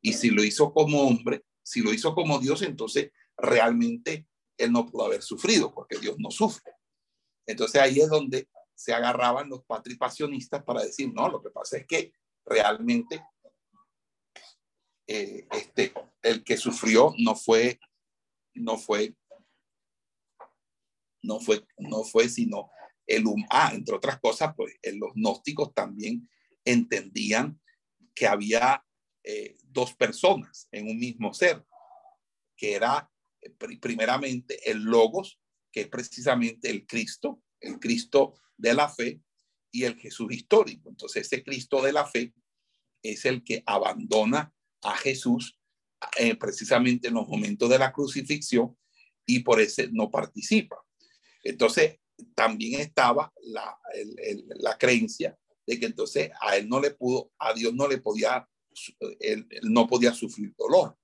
Y 0.00 0.14
si 0.14 0.30
lo 0.30 0.42
hizo 0.42 0.72
como 0.72 1.02
hombre, 1.02 1.44
si 1.62 1.82
lo 1.82 1.92
hizo 1.92 2.14
como 2.14 2.38
Dios, 2.38 2.62
entonces 2.62 3.12
realmente 3.36 4.26
él 4.56 4.72
no 4.72 4.86
pudo 4.86 5.04
haber 5.04 5.20
sufrido, 5.20 5.74
porque 5.74 5.98
Dios 5.98 6.16
no 6.18 6.30
sufre. 6.30 6.77
Entonces 7.48 7.80
ahí 7.80 7.98
es 7.98 8.10
donde 8.10 8.46
se 8.74 8.92
agarraban 8.92 9.48
los 9.48 9.64
patripacionistas 9.64 10.62
para 10.62 10.82
decir, 10.82 11.12
no, 11.12 11.28
lo 11.28 11.42
que 11.42 11.50
pasa 11.50 11.78
es 11.78 11.86
que 11.86 12.12
realmente 12.44 13.24
eh, 15.06 15.46
este, 15.50 15.94
el 16.22 16.44
que 16.44 16.58
sufrió 16.58 17.14
no 17.18 17.34
fue, 17.34 17.80
no 18.54 18.76
fue, 18.76 19.16
no 21.22 21.40
fue, 21.40 21.66
no 21.78 22.04
fue 22.04 22.28
sino 22.28 22.70
el 23.06 23.24
ah, 23.48 23.72
entre 23.72 23.96
otras 23.96 24.20
cosas, 24.20 24.54
pues 24.54 24.74
los 24.92 25.14
gnósticos 25.14 25.72
también 25.72 26.28
entendían 26.62 27.58
que 28.14 28.26
había 28.26 28.84
eh, 29.24 29.56
dos 29.64 29.94
personas 29.94 30.68
en 30.70 30.90
un 30.90 30.98
mismo 30.98 31.32
ser, 31.32 31.64
que 32.54 32.74
era 32.74 33.10
eh, 33.40 33.50
primeramente 33.80 34.70
el 34.70 34.82
logos, 34.82 35.40
es 35.80 35.88
precisamente 35.88 36.70
el 36.70 36.86
Cristo, 36.86 37.42
el 37.60 37.78
Cristo 37.78 38.34
de 38.56 38.74
la 38.74 38.88
fe 38.88 39.20
y 39.70 39.84
el 39.84 39.96
Jesús 39.96 40.32
histórico. 40.32 40.88
Entonces 40.88 41.26
ese 41.26 41.42
Cristo 41.42 41.82
de 41.82 41.92
la 41.92 42.06
fe 42.06 42.34
es 43.02 43.24
el 43.24 43.44
que 43.44 43.62
abandona 43.66 44.52
a 44.82 44.96
Jesús 44.96 45.58
eh, 46.16 46.36
precisamente 46.36 47.08
en 47.08 47.14
los 47.14 47.28
momentos 47.28 47.68
de 47.68 47.78
la 47.78 47.92
crucifixión 47.92 48.76
y 49.26 49.40
por 49.40 49.60
eso 49.60 49.82
no 49.92 50.10
participa. 50.10 50.76
Entonces, 51.42 51.98
también 52.34 52.80
estaba 52.80 53.32
la, 53.42 53.78
la 54.60 54.76
creencia 54.76 55.38
de 55.66 55.78
que 55.78 55.86
entonces 55.86 56.30
a 56.40 56.56
él 56.56 56.68
no 56.68 56.80
le 56.80 56.92
pudo, 56.92 57.30
a 57.38 57.52
Dios 57.52 57.74
no 57.74 57.86
le 57.86 57.98
podía, 57.98 58.48
él, 59.20 59.46
no 59.62 59.86
podía 59.86 60.12
sufrir 60.14 60.54
dolor. 60.56 60.96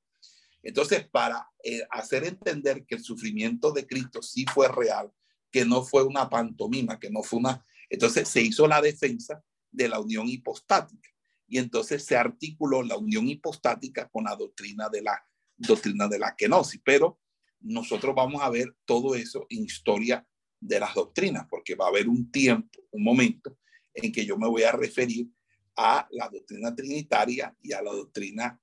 Entonces, 0.65 1.07
para 1.07 1.47
eh, 1.63 1.83
hacer 1.91 2.25
entender 2.25 2.85
que 2.87 2.97
el 2.97 3.03
sufrimiento 3.03 3.71
de 3.71 3.87
Cristo 3.87 4.23
sí 4.23 4.47
fue 4.53 4.67
real, 4.69 5.13
que 5.51 5.65
no 5.65 5.85
fue 5.85 6.03
una 6.03 6.29
pantomima, 6.29 6.99
que 6.99 7.11
no 7.11 7.23
fue 7.23 7.39
una... 7.39 7.65
Entonces 7.91 8.29
se 8.29 8.41
hizo 8.41 8.67
la 8.67 8.81
defensa 8.81 9.45
de 9.71 9.89
la 9.89 10.01
unión 10.01 10.27
hipostática. 10.29 11.11
Y 11.47 11.59
entonces 11.59 12.05
se 12.05 12.17
articuló 12.17 12.83
la 12.83 12.97
unión 12.97 13.29
hipostática 13.29 14.09
con 14.09 14.25
la 14.25 14.35
doctrina 14.35 14.89
de 14.89 15.03
la 15.03 15.23
doctrina 15.57 16.09
de 16.09 16.19
la 16.19 16.35
kenosis, 16.35 16.81
pero 16.83 17.21
nosotros 17.61 18.15
vamos 18.15 18.43
a 18.43 18.51
ver 18.51 18.75
todo 18.85 19.15
eso 19.15 19.47
en 19.51 19.65
historia 19.65 20.27
de 20.61 20.81
las 20.81 20.95
doctrinas, 20.95 21.47
porque 21.49 21.75
va 21.75 21.87
a 21.87 21.89
haber 21.89 22.09
un 22.09 22.31
tiempo, 22.31 22.81
un 22.91 23.05
momento 23.05 23.59
en 23.93 24.11
que 24.11 24.25
yo 24.25 24.39
me 24.39 24.49
voy 24.49 24.63
a 24.63 24.73
referir 24.73 25.29
a 25.77 26.09
la 26.11 26.29
doctrina 26.29 26.75
trinitaria 26.75 27.55
y 27.61 27.73
a 27.73 27.83
la 27.83 27.93
doctrina 27.93 28.61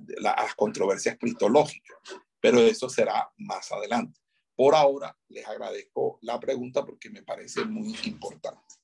de 0.00 0.20
las 0.20 0.54
controversias 0.54 1.16
cristológicas, 1.18 1.96
pero 2.40 2.60
eso 2.60 2.88
será 2.88 3.30
más 3.38 3.70
adelante. 3.72 4.20
Por 4.56 4.74
ahora 4.74 5.16
les 5.28 5.46
agradezco 5.46 6.18
la 6.22 6.38
pregunta 6.38 6.84
porque 6.84 7.10
me 7.10 7.22
parece 7.22 7.64
muy 7.64 7.96
importante 8.04 8.80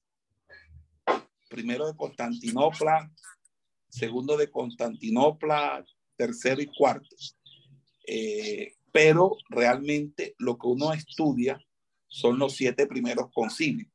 primero 1.49 1.87
de 1.87 1.97
Constantinopla, 1.97 3.11
segundo 3.89 4.37
de 4.37 4.51
Constantinopla, 4.51 5.85
tercero 6.17 6.61
y 6.61 6.67
cuarto. 6.67 7.17
Eh, 8.07 8.75
pero 8.93 9.37
realmente 9.49 10.35
lo 10.39 10.57
que 10.57 10.69
uno 10.69 10.93
estudia 10.93 11.61
son 12.09 12.39
los 12.39 12.55
siete 12.55 12.87
primeros 12.87 13.31
concilios. 13.33 13.91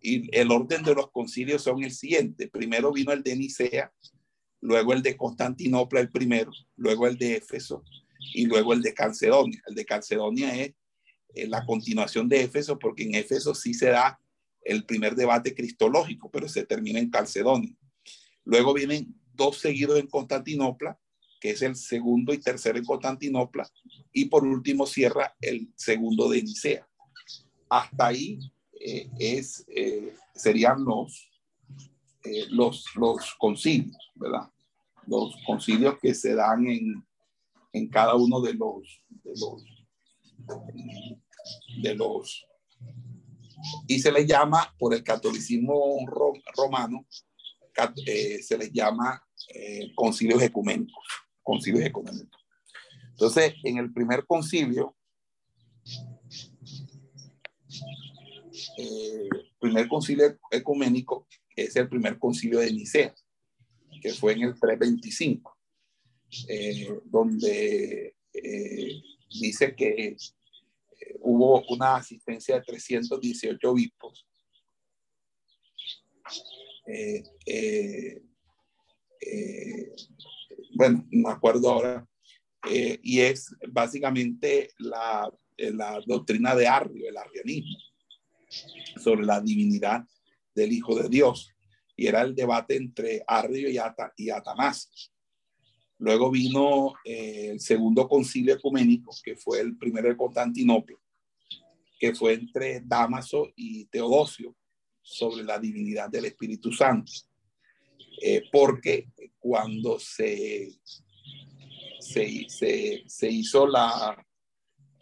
Y 0.00 0.34
el 0.36 0.50
orden 0.50 0.82
de 0.82 0.94
los 0.94 1.10
concilios 1.10 1.62
son 1.62 1.82
el 1.82 1.92
siguiente. 1.92 2.48
Primero 2.48 2.92
vino 2.92 3.12
el 3.12 3.22
de 3.22 3.34
Nicea, 3.34 3.92
luego 4.60 4.92
el 4.92 5.02
de 5.02 5.16
Constantinopla, 5.16 6.00
el 6.00 6.10
primero, 6.10 6.50
luego 6.76 7.06
el 7.06 7.16
de 7.16 7.36
Éfeso 7.36 7.84
y 8.34 8.46
luego 8.46 8.72
el 8.72 8.82
de 8.82 8.94
Calcedonia. 8.94 9.62
El 9.66 9.74
de 9.74 9.84
Calcedonia 9.84 10.54
es 10.54 10.74
eh, 11.34 11.46
la 11.46 11.64
continuación 11.64 12.28
de 12.28 12.42
Éfeso 12.42 12.78
porque 12.78 13.04
en 13.04 13.14
Éfeso 13.14 13.54
sí 13.54 13.74
se 13.74 13.86
da 13.86 14.20
el 14.62 14.84
primer 14.84 15.14
debate 15.14 15.54
cristológico, 15.54 16.30
pero 16.30 16.48
se 16.48 16.64
termina 16.64 16.98
en 16.98 17.10
Calcedonia. 17.10 17.74
Luego 18.44 18.74
vienen 18.74 19.14
dos 19.32 19.58
seguidos 19.58 19.98
en 19.98 20.08
Constantinopla, 20.08 20.98
que 21.40 21.50
es 21.50 21.62
el 21.62 21.76
segundo 21.76 22.32
y 22.32 22.38
tercero 22.38 22.78
en 22.78 22.84
Constantinopla, 22.84 23.68
y 24.12 24.24
por 24.24 24.44
último 24.44 24.86
cierra 24.86 25.36
el 25.40 25.72
segundo 25.76 26.28
de 26.28 26.42
Nicea. 26.42 26.88
Hasta 27.68 28.06
ahí 28.06 28.38
eh, 28.80 29.08
es, 29.18 29.64
eh, 29.68 30.14
serían 30.34 30.84
los, 30.84 31.28
eh, 32.26 32.46
los, 32.50 32.84
los 32.96 33.34
concilios, 33.38 33.96
¿verdad? 34.14 34.50
Los 35.06 35.36
concilios 35.46 35.98
que 36.00 36.14
se 36.14 36.34
dan 36.34 36.66
en, 36.66 37.06
en 37.72 37.88
cada 37.88 38.16
uno 38.16 38.40
de 38.40 38.54
los, 38.54 39.04
de 39.08 39.32
los, 39.36 39.64
de 41.80 41.94
los 41.94 42.46
y 43.86 43.98
se 43.98 44.12
le 44.12 44.26
llama, 44.26 44.74
por 44.78 44.94
el 44.94 45.02
catolicismo 45.02 46.04
romano, 46.56 47.06
eh, 48.06 48.42
se 48.42 48.58
les 48.58 48.72
llama 48.72 49.22
eh, 49.54 49.92
concilios 49.94 50.42
ecuménicos, 50.42 51.06
concilios 51.42 51.84
ecuménicos. 51.84 52.40
Entonces, 53.10 53.54
en 53.64 53.78
el 53.78 53.92
primer 53.92 54.26
concilio, 54.26 54.96
primer 59.58 59.88
concilio 59.88 60.38
ecuménico 60.50 61.26
es 61.56 61.74
el 61.76 61.88
primer 61.88 62.18
concilio 62.18 62.60
de 62.60 62.72
Nicea, 62.72 63.14
que 64.00 64.12
fue 64.12 64.34
en 64.34 64.42
el 64.42 64.60
325, 64.60 65.58
donde 67.06 68.14
dice 69.30 69.74
que 69.74 70.16
hubo 71.20 71.64
una 71.68 71.96
asistencia 71.96 72.56
de 72.56 72.62
318 72.62 73.70
obispos. 73.70 74.26
Eh, 76.86 77.22
eh, 77.46 78.22
eh, 79.20 79.96
bueno, 80.74 81.06
no 81.10 81.28
me 81.28 81.34
acuerdo 81.34 81.70
ahora, 81.70 82.06
y 83.02 83.20
es 83.20 83.54
básicamente 83.68 84.70
la, 84.78 85.32
la, 85.56 86.00
doctrina 86.04 86.54
de 86.54 86.66
Arrio, 86.66 87.08
el 87.08 87.16
arrianismo, 87.16 87.78
sobre 88.96 89.24
la 89.24 89.40
divinidad 89.40 90.04
del 90.56 90.72
Hijo 90.72 91.00
de 91.00 91.08
Dios. 91.08 91.52
Y 91.94 92.08
era 92.08 92.22
el 92.22 92.34
debate 92.34 92.76
entre 92.76 93.22
Arrio 93.26 93.70
y, 93.70 93.78
Ata, 93.78 94.12
y 94.16 94.30
Atanasio. 94.30 94.90
Luego 95.98 96.30
vino 96.30 96.94
eh, 97.04 97.50
el 97.52 97.60
segundo 97.60 98.08
concilio 98.08 98.54
ecuménico, 98.54 99.14
que 99.22 99.36
fue 99.36 99.60
el 99.60 99.78
primero 99.78 100.08
de 100.08 100.16
Constantinopla, 100.16 100.96
que 101.98 102.14
fue 102.14 102.34
entre 102.34 102.82
Damaso 102.84 103.52
y 103.56 103.86
Teodosio 103.86 104.54
sobre 105.00 105.44
la 105.44 105.58
divinidad 105.58 106.10
del 106.10 106.26
Espíritu 106.26 106.72
Santo. 106.72 107.12
Eh, 108.20 108.42
porque 108.50 109.08
cuando 109.38 109.98
se, 109.98 110.80
se, 112.00 112.46
se, 113.06 113.30
hizo 113.30 113.66
la... 113.66 114.26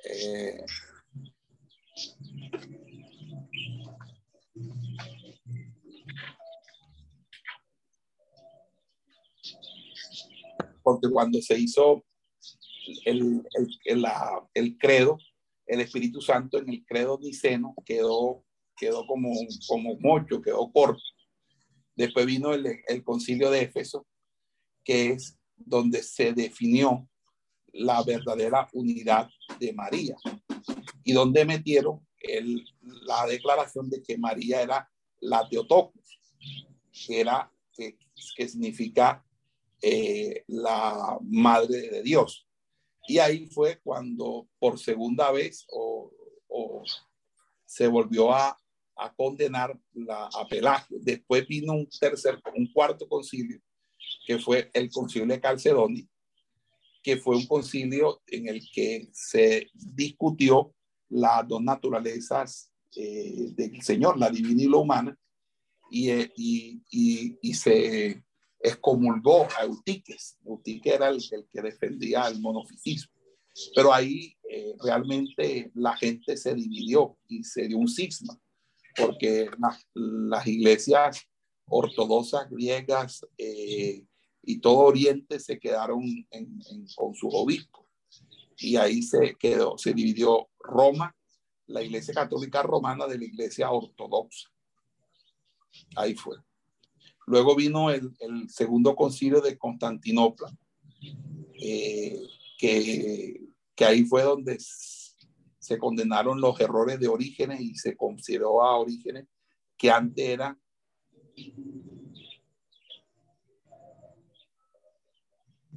Eh, 0.05 0.65
porque 10.85 11.09
cuando 11.11 11.41
se 11.41 11.59
hizo 11.59 12.05
el, 13.07 13.43
el, 14.55 14.79
credo, 14.79 15.19
el 15.67 15.81
Espíritu 15.81 16.21
Santo 16.21 16.59
en 16.59 16.69
el 16.69 16.85
credo 16.85 17.19
niceno 17.21 17.75
quedó, 17.85 18.45
quedó 18.77 19.07
como, 19.07 19.33
como 19.67 19.99
quedó 20.27 20.71
corto. 20.71 21.03
Después 21.97 22.27
vino 22.27 22.53
el, 22.53 23.03
concilio 23.03 23.51
de 23.51 23.63
Éfeso, 23.63 24.07
que 24.85 25.13
es 25.13 25.39
donde 25.57 26.03
se 26.03 26.35
definió 26.35 27.09
la 27.73 28.03
verdadera 28.03 28.69
unidad 28.73 29.29
de 29.59 29.73
María 29.73 30.17
y 31.03 31.13
donde 31.13 31.45
metieron 31.45 32.07
el, 32.19 32.65
la 33.07 33.27
declaración 33.27 33.89
de 33.89 34.03
que 34.03 34.19
María 34.19 34.61
era 34.61 34.89
la 35.21 35.49
Teotocos, 35.49 36.21
que 36.93 37.21
era 37.21 37.51
que, 37.73 37.97
que 38.37 38.49
significa 38.49 39.25
eh, 39.83 40.45
la 40.47 41.19
madre 41.23 41.91
de 41.91 42.03
Dios. 42.03 42.47
Y 43.07 43.19
ahí 43.19 43.47
fue 43.47 43.81
cuando 43.83 44.49
por 44.59 44.79
segunda 44.79 45.31
vez 45.31 45.67
o, 45.71 46.11
se 47.67 47.89
volvió 47.89 48.33
a, 48.33 48.57
a 48.97 49.15
condenar 49.15 49.79
la, 49.93 50.27
a 50.27 50.47
Pelagio. 50.49 50.99
Después 51.01 51.47
vino 51.49 51.73
un 51.73 51.89
tercer, 51.89 52.41
un 52.55 52.73
cuarto 52.73 53.09
concilio, 53.09 53.61
que 54.27 54.39
fue 54.39 54.71
el 54.73 54.91
concilio 54.91 55.27
de 55.27 55.41
Calcedonia, 55.41 56.07
que 57.03 57.17
fue 57.17 57.37
un 57.37 57.47
concilio 57.47 58.23
en 58.29 58.49
el 58.49 58.63
que 58.73 59.09
se 59.13 59.69
discutió 59.75 60.73
las 61.09 61.47
dos 61.47 61.61
naturalezas 61.61 62.73
eh, 62.97 63.53
del 63.55 63.83
Señor, 63.83 64.19
la 64.19 64.31
divina 64.31 64.63
y 64.63 64.69
la 64.69 64.77
humana, 64.77 65.19
y, 65.91 66.11
eh, 66.11 66.33
y, 66.37 66.83
y, 66.91 67.39
y 67.43 67.55
se 67.55 68.25
excomulgó 68.65 69.47
a 69.59 69.65
Eutiques. 69.65 70.39
Eutiques 70.45 70.95
era 70.95 71.09
el, 71.09 71.21
que 71.53 71.63
defendía 71.63 72.27
el 72.27 72.41
monofisismo. 72.41 73.13
Pero 73.75 73.93
ahí 73.93 74.35
eh, 74.51 74.75
realmente 74.83 75.71
la 75.75 75.95
gente 75.97 76.37
se 76.37 76.55
dividió 76.55 77.17
y 77.29 77.45
se 77.45 77.69
dio 77.69 77.79
un 77.79 77.87
cisma, 77.87 78.37
porque 78.97 79.49
las, 79.95 80.47
iglesias 80.47 81.21
ortodoxas 81.67 82.51
griegas 82.51 83.25
eh, 83.39 84.03
y 84.43 84.61
todo 84.61 84.79
Oriente 84.79 85.39
se 85.39 85.61
quedaron 85.61 86.03
con 86.97 87.15
sus 87.15 87.31
obispos. 87.33 87.87
Y 88.57 88.77
ahí 88.77 89.03
se 89.03 89.37
quedó, 89.39 89.77
se 89.77 89.93
dividió 89.93 90.49
Roma, 90.59 91.15
la 91.67 91.83
iglesia 91.83 92.15
católica 92.15 92.63
romana 92.63 93.07
de 93.07 93.19
la 93.19 93.25
iglesia 93.25 93.71
ortodoxa. 93.71 94.49
Ahí 95.97 96.15
fue. 96.15 96.37
Luego 97.27 97.57
vino 97.57 97.91
el, 97.91 98.13
segundo 98.49 98.95
concilio 98.95 99.41
de 99.41 99.57
Constantinopla, 99.57 100.53
eh, 101.55 102.21
que, 102.59 103.41
ahí 103.79 104.05
fue 104.05 104.23
donde 104.23 104.59
se 104.59 105.79
condenaron 105.79 106.41
los 106.41 106.61
errores 106.61 107.01
de 107.01 107.09
Orígenes 107.09 107.61
y 107.61 107.75
se 107.75 107.97
consideró 107.97 108.63
a 108.63 108.77
Orígenes 108.77 109.27
que 109.77 109.91
antes 109.91 110.25
era 110.25 110.59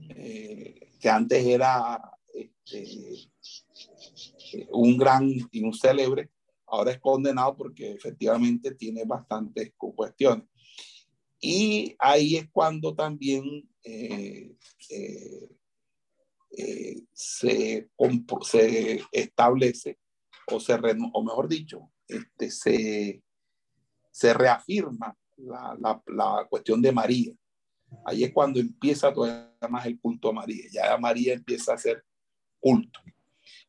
eh, 0.10 0.92
que 1.00 1.10
antes 1.10 1.46
era 1.46 2.02
este, 2.34 3.30
un 4.72 4.98
gran 4.98 5.30
y 5.52 5.64
un 5.64 5.74
célebre, 5.74 6.30
ahora 6.66 6.92
es 6.92 7.00
condenado 7.00 7.56
porque 7.56 7.92
efectivamente 7.92 8.76
tiene 8.76 9.06
bastantes 9.06 9.74
cuestiones. 9.78 10.48
Y 11.40 11.96
ahí 12.00 12.36
es 12.36 12.50
cuando 12.52 12.96
también 12.96 13.70
eh, 13.84 14.56
eh, 14.90 15.50
eh, 16.58 17.04
se, 17.14 17.90
establece, 19.12 20.00
o, 20.48 20.60
se 20.60 20.74
o 20.74 21.24
mejor 21.24 21.48
dicho, 21.48 21.92
este, 22.08 22.50
se, 22.50 23.24
se 24.12 24.34
reafirma 24.34 25.16
la, 25.38 25.78
la, 25.80 26.02
la, 26.08 26.48
cuestión 26.50 26.82
de 26.82 26.92
María. 26.92 27.34
Ahí 28.06 28.24
es 28.24 28.34
cuando 28.34 28.60
empieza 28.60 29.14
todavía 29.14 29.54
más 29.70 29.86
el 29.86 30.00
culto 30.00 30.30
a 30.30 30.34
María. 30.34 30.66
Ya 30.72 30.98
María 30.98 31.34
empieza 31.34 31.74
a 31.74 31.78
ser 31.78 32.04
culto. 32.60 33.00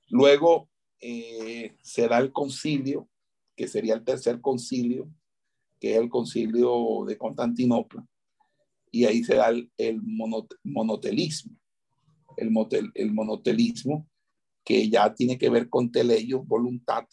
Luego 0.09 0.69
se 1.01 2.09
da 2.09 2.19
el 2.19 2.33
concilio, 2.33 3.09
que 3.55 3.69
sería 3.69 3.95
el 3.95 4.05
tercer 4.05 4.41
concilio, 4.41 5.09
que 5.79 5.93
es 5.93 5.99
el 5.99 6.09
concilio 6.09 7.05
de 7.07 7.17
Constantinopla, 7.17 8.07
y 8.91 9.05
ahí 9.05 9.23
se 9.23 9.37
da 9.37 9.49
el, 9.49 10.03
monotelismo, 10.65 11.57
el, 12.37 12.93
el 12.95 13.13
monotelismo 13.13 14.09
que 14.65 14.89
ya 14.89 15.15
tiene 15.15 15.39
que 15.39 15.51
ver 15.51 15.69
con 15.69 15.91
teleio, 15.91 16.43
voluntad, 16.43 17.07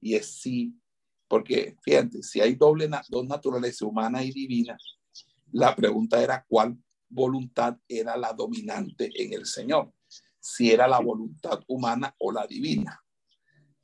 y 0.00 0.14
es 0.14 0.40
sí, 0.40 0.74
porque 1.28 1.76
fíjate, 1.82 2.22
si 2.22 2.40
hay 2.40 2.54
doble 2.54 2.88
dos 3.08 3.26
naturalezas, 3.26 3.82
humana 3.82 4.22
y 4.22 4.30
divina, 4.30 4.76
la 5.52 5.74
pregunta 5.74 6.22
era 6.22 6.44
cuál 6.48 6.76
voluntad 7.08 7.76
era 7.88 8.16
la 8.16 8.32
dominante 8.32 9.10
en 9.14 9.32
el 9.32 9.46
Señor, 9.46 9.92
si 10.40 10.70
era 10.70 10.86
la 10.88 10.98
voluntad 10.98 11.60
humana 11.68 12.14
o 12.18 12.32
la 12.32 12.46
divina. 12.46 13.03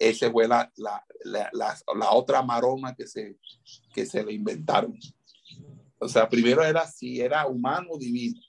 Esa 0.01 0.32
fue 0.32 0.48
la, 0.48 0.72
la, 0.76 1.05
la, 1.24 1.51
la, 1.53 2.11
otra 2.12 2.42
maroma 2.42 2.94
que 2.94 3.07
se, 3.07 3.36
que 3.92 4.07
se 4.07 4.24
le 4.24 4.32
inventaron. 4.32 4.98
O 5.98 6.09
sea, 6.09 6.26
primero 6.26 6.64
era 6.64 6.86
si 6.86 7.20
era 7.20 7.46
humano 7.46 7.88
o 7.90 7.98
divino. 7.98 8.40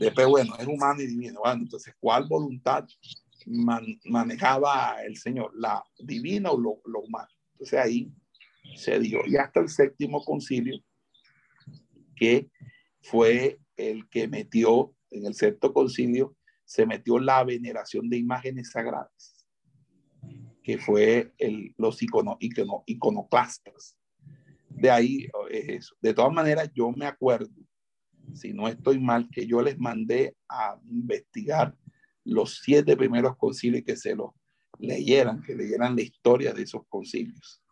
Después, 0.00 0.26
bueno, 0.26 0.56
es 0.58 0.66
humano 0.66 1.02
y 1.02 1.06
divino. 1.06 1.40
Bueno, 1.44 1.64
entonces, 1.64 1.94
¿cuál 2.00 2.26
voluntad 2.26 2.88
manejaba 4.06 4.96
el 5.04 5.18
Señor? 5.18 5.52
¿La 5.54 5.84
divina 5.98 6.50
o 6.50 6.58
lo, 6.58 6.80
lo, 6.86 7.00
humano? 7.00 7.28
Entonces 7.52 7.78
ahí 7.78 8.10
se 8.74 8.98
dio. 8.98 9.20
Y 9.26 9.36
hasta 9.36 9.60
el 9.60 9.68
séptimo 9.68 10.24
concilio, 10.24 10.82
que 12.16 12.50
fue 13.02 13.60
el 13.76 14.08
que 14.08 14.28
metió, 14.28 14.94
en 15.10 15.26
el 15.26 15.34
sexto 15.34 15.74
concilio, 15.74 16.34
se 16.64 16.86
metió 16.86 17.18
la 17.18 17.44
veneración 17.44 18.08
de 18.08 18.16
imágenes 18.16 18.70
sagradas 18.70 19.35
que 20.66 20.78
fue 20.78 21.32
el, 21.38 21.72
los 21.78 22.02
icono, 22.02 22.38
icono, 22.40 22.82
iconoclastas. 22.86 23.96
De 24.68 24.90
ahí, 24.90 25.28
eso. 25.48 25.94
De 26.00 26.12
todas 26.12 26.32
maneras, 26.32 26.72
yo 26.74 26.90
me 26.90 27.06
acuerdo, 27.06 27.48
si 28.34 28.52
no 28.52 28.66
estoy 28.66 28.98
mal, 28.98 29.28
que 29.30 29.46
yo 29.46 29.62
les 29.62 29.78
mandé 29.78 30.34
a 30.48 30.76
investigar 30.90 31.72
los 32.24 32.58
siete 32.64 32.96
primeros 32.96 33.36
concilios 33.36 33.84
que 33.84 33.94
se 33.94 34.16
los 34.16 34.30
leyeran, 34.80 35.40
que 35.40 35.54
leyeran 35.54 35.94
la 35.94 36.02
historia 36.02 36.52
de 36.52 36.62
esos 36.62 36.82
concilios. 36.88 37.62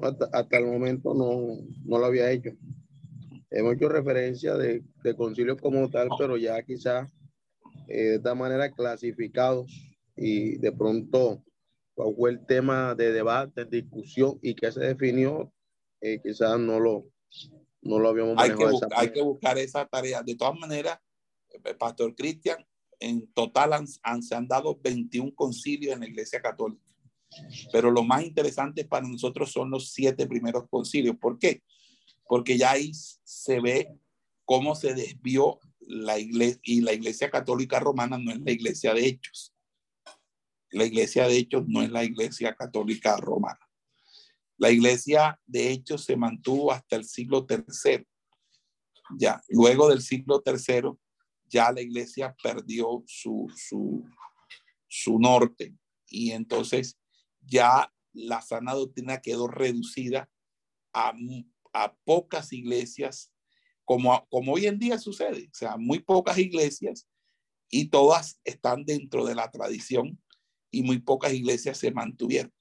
Hasta, 0.00 0.56
el 0.56 0.64
momento 0.64 1.12
no, 1.12 1.58
no, 1.84 1.98
lo 1.98 2.06
había 2.06 2.30
hecho. 2.30 2.52
Hemos 3.50 3.74
hecho 3.74 3.90
referencia 3.90 4.54
de, 4.54 4.82
de 5.02 5.14
concilios 5.14 5.60
como 5.60 5.90
tal, 5.90 6.08
pero 6.18 6.38
ya 6.38 6.62
quizás 6.62 7.12
eh, 7.86 8.02
de 8.02 8.14
esta 8.14 8.34
manera 8.34 8.72
clasificados 8.72 9.93
y 10.16 10.56
de 10.58 10.72
pronto 10.72 11.44
fue 11.94 12.30
el 12.30 12.44
tema 12.46 12.94
de 12.94 13.12
debate, 13.12 13.64
discusión 13.64 14.38
y 14.42 14.54
que 14.54 14.70
se 14.72 14.80
definió, 14.80 15.52
eh, 16.00 16.20
quizás 16.22 16.58
no 16.58 16.80
lo, 16.80 17.06
no 17.82 17.98
lo 17.98 18.08
habíamos 18.08 18.36
hay 18.38 18.54
que, 18.54 18.64
hay 18.96 19.12
que 19.12 19.22
buscar 19.22 19.58
esa 19.58 19.86
tarea. 19.86 20.22
De 20.22 20.34
todas 20.34 20.58
maneras, 20.58 20.98
eh, 21.50 21.74
Pastor 21.74 22.14
Cristian, 22.14 22.64
en 22.98 23.26
total 23.32 23.72
han, 23.72 24.22
se 24.22 24.34
han 24.34 24.48
dado 24.48 24.78
21 24.82 25.34
concilios 25.34 25.94
en 25.94 26.00
la 26.00 26.06
Iglesia 26.06 26.40
Católica. 26.40 26.82
Pero 27.72 27.90
lo 27.90 28.04
más 28.04 28.24
interesante 28.24 28.84
para 28.84 29.06
nosotros 29.06 29.50
son 29.50 29.70
los 29.70 29.92
siete 29.92 30.26
primeros 30.26 30.68
concilios. 30.68 31.16
¿Por 31.16 31.38
qué? 31.38 31.62
Porque 32.26 32.56
ya 32.56 32.72
ahí 32.72 32.92
se 32.94 33.60
ve 33.60 33.88
cómo 34.44 34.74
se 34.74 34.94
desvió 34.94 35.58
la 35.80 36.18
iglesia 36.18 36.60
y 36.62 36.80
la 36.80 36.92
Iglesia 36.92 37.30
Católica 37.30 37.78
Romana 37.78 38.16
no 38.18 38.30
es 38.32 38.40
la 38.40 38.52
iglesia 38.52 38.94
de 38.94 39.06
hechos 39.06 39.53
la 40.74 40.84
iglesia 40.84 41.28
de 41.28 41.36
hechos 41.36 41.64
no 41.68 41.82
es 41.82 41.90
la 41.90 42.04
iglesia 42.04 42.54
católica 42.54 43.16
romana. 43.16 43.60
La 44.56 44.70
iglesia 44.70 45.40
de 45.46 45.70
hechos 45.70 46.04
se 46.04 46.16
mantuvo 46.16 46.72
hasta 46.72 46.96
el 46.96 47.04
siglo 47.04 47.46
tercero. 47.46 48.04
Ya, 49.18 49.40
luego 49.48 49.88
del 49.88 50.02
siglo 50.02 50.40
tercero, 50.40 50.98
ya 51.46 51.70
la 51.70 51.80
iglesia 51.80 52.34
perdió 52.42 53.04
su, 53.06 53.46
su, 53.54 54.04
su 54.88 55.18
norte 55.18 55.74
y 56.08 56.32
entonces 56.32 56.98
ya 57.40 57.92
la 58.12 58.40
sana 58.40 58.74
doctrina 58.74 59.20
quedó 59.20 59.46
reducida 59.46 60.28
a, 60.92 61.12
a 61.72 61.94
pocas 62.04 62.52
iglesias, 62.52 63.32
como, 63.84 64.26
como 64.28 64.54
hoy 64.54 64.66
en 64.66 64.78
día 64.78 64.98
sucede, 64.98 65.50
o 65.52 65.54
sea, 65.54 65.76
muy 65.76 66.00
pocas 66.00 66.38
iglesias 66.38 67.06
y 67.68 67.90
todas 67.90 68.40
están 68.44 68.84
dentro 68.84 69.24
de 69.24 69.34
la 69.34 69.50
tradición 69.50 70.18
y 70.74 70.82
muy 70.82 70.98
pocas 70.98 71.32
iglesias 71.32 71.78
se 71.78 71.90
mantuvieron. 71.90 72.52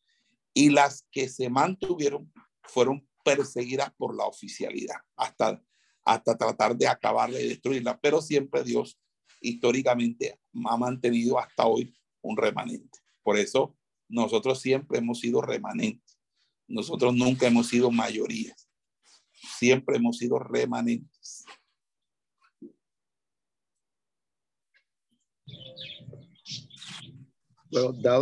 Y 0.54 0.70
las 0.70 1.08
que 1.12 1.28
se 1.28 1.50
mantuvieron 1.50 2.32
fueron 2.64 3.08
perseguidas 3.24 3.92
por 3.98 4.16
la 4.16 4.26
oficialidad 4.26 4.98
hasta, 5.16 5.62
hasta 6.06 6.38
tratar 6.38 6.76
de 6.76 6.88
acabarla 6.88 7.40
y 7.40 7.50
destruirla. 7.50 8.00
Pero 8.00 8.22
siempre 8.22 8.64
Dios 8.64 9.00
históricamente 9.42 10.40
ha 10.66 10.78
mantenido 10.78 11.40
hasta 11.40 11.66
hoy 11.66 11.94
un 12.22 12.38
remanente. 12.38 13.00
Por 13.24 13.38
eso 13.38 13.76
nosotros 14.08 14.62
siempre 14.62 15.00
hemos 15.00 15.20
sido 15.20 15.42
remanentes. 15.42 16.20
Nosotros 16.68 17.16
nunca 17.16 17.48
hemos 17.48 17.68
sido 17.68 17.92
mayorías. 17.92 18.70
Siempre 19.60 19.98
hemos 19.98 20.18
sido 20.18 20.40
remanentes. 20.40 21.46
Bueno, 27.74 28.22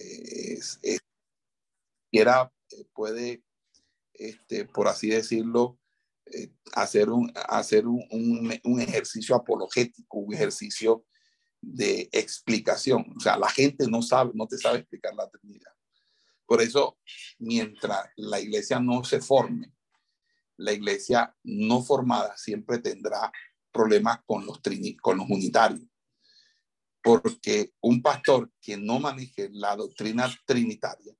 era, 2.11 2.51
puede, 2.93 3.43
este, 4.13 4.65
por 4.65 4.87
así 4.87 5.09
decirlo, 5.09 5.79
eh, 6.25 6.51
hacer, 6.73 7.09
un, 7.09 7.31
hacer 7.49 7.87
un, 7.87 8.59
un, 8.63 8.81
ejercicio 8.81 9.35
apologético, 9.35 10.19
un 10.19 10.33
ejercicio 10.33 11.05
de 11.59 12.09
explicación. 12.11 13.13
O 13.17 13.19
sea, 13.19 13.37
la 13.37 13.49
gente 13.49 13.87
no 13.87 14.01
sabe, 14.01 14.31
no 14.33 14.47
te 14.47 14.57
sabe 14.57 14.79
explicar 14.79 15.13
la 15.15 15.29
Trinidad. 15.29 15.71
Por 16.45 16.61
eso, 16.61 16.97
mientras 17.39 18.09
la 18.15 18.39
iglesia 18.39 18.79
no 18.79 19.03
se 19.03 19.21
forme, 19.21 19.73
la 20.57 20.73
iglesia 20.73 21.35
no 21.43 21.81
formada 21.81 22.35
siempre 22.37 22.79
tendrá 22.79 23.31
problemas 23.71 24.19
con 24.25 24.45
los, 24.45 24.59
con 25.01 25.17
los 25.17 25.29
unitarios. 25.29 25.81
Porque 27.01 27.73
un 27.81 28.01
pastor 28.01 28.51
que 28.61 28.77
no 28.77 28.99
maneje 28.99 29.49
la 29.51 29.75
doctrina 29.75 30.29
trinitaria 30.45 31.15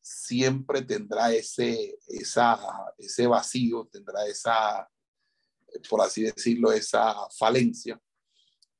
siempre 0.00 0.82
tendrá 0.82 1.32
ese, 1.32 1.98
esa, 2.08 2.58
ese 2.98 3.26
vacío, 3.26 3.88
tendrá 3.90 4.26
esa, 4.26 4.88
por 5.88 6.02
así 6.02 6.22
decirlo, 6.22 6.72
esa 6.72 7.14
falencia. 7.36 8.00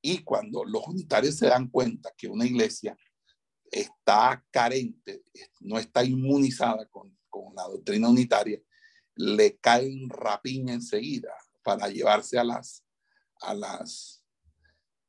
Y 0.03 0.19
cuando 0.23 0.65
los 0.65 0.87
unitarios 0.87 1.37
se 1.37 1.47
dan 1.47 1.69
cuenta 1.69 2.13
que 2.17 2.29
una 2.29 2.45
iglesia 2.45 2.97
está 3.71 4.45
carente, 4.51 5.25
no 5.61 5.79
está 5.79 6.05
inmunizada 6.05 6.87
con, 6.89 7.19
con 7.31 7.55
la 7.55 7.65
doctrina 7.65 8.09
unitaria, 8.09 8.61
le 9.17 9.57
caen 9.59 10.09
rapiña 10.11 10.75
enseguida 10.75 11.35
para 11.63 11.89
llevarse 11.89 12.39
a 12.39 12.45
las, 12.45 12.85
a 13.41 13.55
las, 13.55 14.24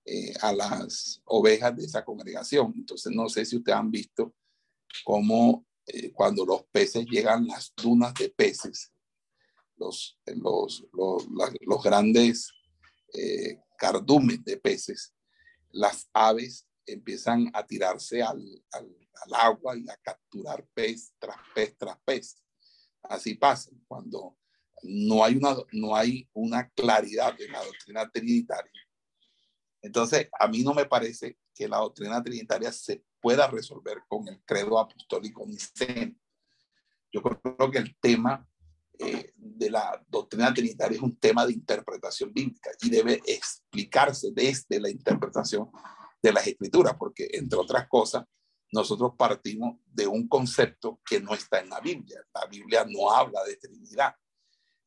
eh, 0.06 0.34
a 0.42 0.54
las 0.54 1.22
ovejas 1.26 1.76
de 1.76 1.86
esa 1.86 2.06
congregación. 2.06 2.74
Entonces, 2.76 3.12
no 3.14 3.28
sé 3.28 3.46
si 3.46 3.58
ustedes 3.58 3.78
han 3.78 3.90
visto 3.90 4.34
cómo 5.04 5.66
eh, 5.88 6.12
cuando 6.12 6.46
los 6.46 6.64
peces 6.66 7.06
llegan 7.06 7.48
las 7.48 7.74
dunas 7.76 8.14
de 8.14 8.30
peces, 8.30 8.92
los, 9.78 10.20
los, 10.26 10.86
los, 10.94 11.28
los 11.62 11.84
grandes 11.84 12.52
eh, 13.14 13.60
de 14.44 14.58
peces, 14.58 15.14
las 15.72 16.10
aves 16.14 16.66
empiezan 16.86 17.52
a 17.54 17.66
tirarse 17.66 18.22
al, 18.22 18.64
al, 18.72 18.96
al, 19.26 19.34
agua 19.34 19.78
y 19.78 19.90
a 19.90 19.98
capturar 19.98 20.66
pez 20.74 21.14
tras 21.20 21.38
pez 21.54 21.76
tras 21.78 21.98
pez. 22.06 22.42
Así 23.04 23.36
pasa 23.36 23.72
cuando 23.88 24.38
no 24.84 25.24
hay 25.24 25.36
una, 25.36 25.56
no 25.72 25.96
hay 25.96 26.28
una 26.34 26.70
claridad 26.70 27.40
en 27.40 27.52
la 27.52 27.64
doctrina 27.64 28.10
trinitaria. 28.10 28.85
Entonces, 29.86 30.30
a 30.40 30.48
mí 30.48 30.64
no 30.64 30.74
me 30.74 30.86
parece 30.86 31.38
que 31.54 31.68
la 31.68 31.78
doctrina 31.78 32.22
trinitaria 32.24 32.72
se 32.72 33.04
pueda 33.22 33.46
resolver 33.48 34.00
con 34.08 34.28
el 34.28 34.42
credo 34.44 34.80
apostólico 34.80 35.46
niceno. 35.46 36.16
Yo 37.12 37.22
creo 37.22 37.70
que 37.70 37.78
el 37.78 37.96
tema 38.00 38.50
eh, 38.98 39.32
de 39.36 39.70
la 39.70 40.04
doctrina 40.08 40.52
trinitaria 40.52 40.98
es 40.98 41.04
un 41.04 41.16
tema 41.18 41.46
de 41.46 41.54
interpretación 41.54 42.34
bíblica 42.34 42.72
y 42.82 42.90
debe 42.90 43.22
explicarse 43.28 44.32
desde 44.34 44.80
la 44.80 44.90
interpretación 44.90 45.70
de 46.20 46.34
las 46.34 46.48
escrituras, 46.48 46.96
porque 46.98 47.30
entre 47.34 47.60
otras 47.60 47.88
cosas, 47.88 48.26
nosotros 48.72 49.14
partimos 49.16 49.78
de 49.86 50.08
un 50.08 50.28
concepto 50.28 51.00
que 51.06 51.20
no 51.22 51.36
está 51.36 51.60
en 51.60 51.70
la 51.70 51.80
Biblia. 51.80 52.26
La 52.34 52.48
Biblia 52.48 52.86
no 52.90 53.12
habla 53.12 53.44
de 53.44 53.56
Trinidad. 53.58 54.16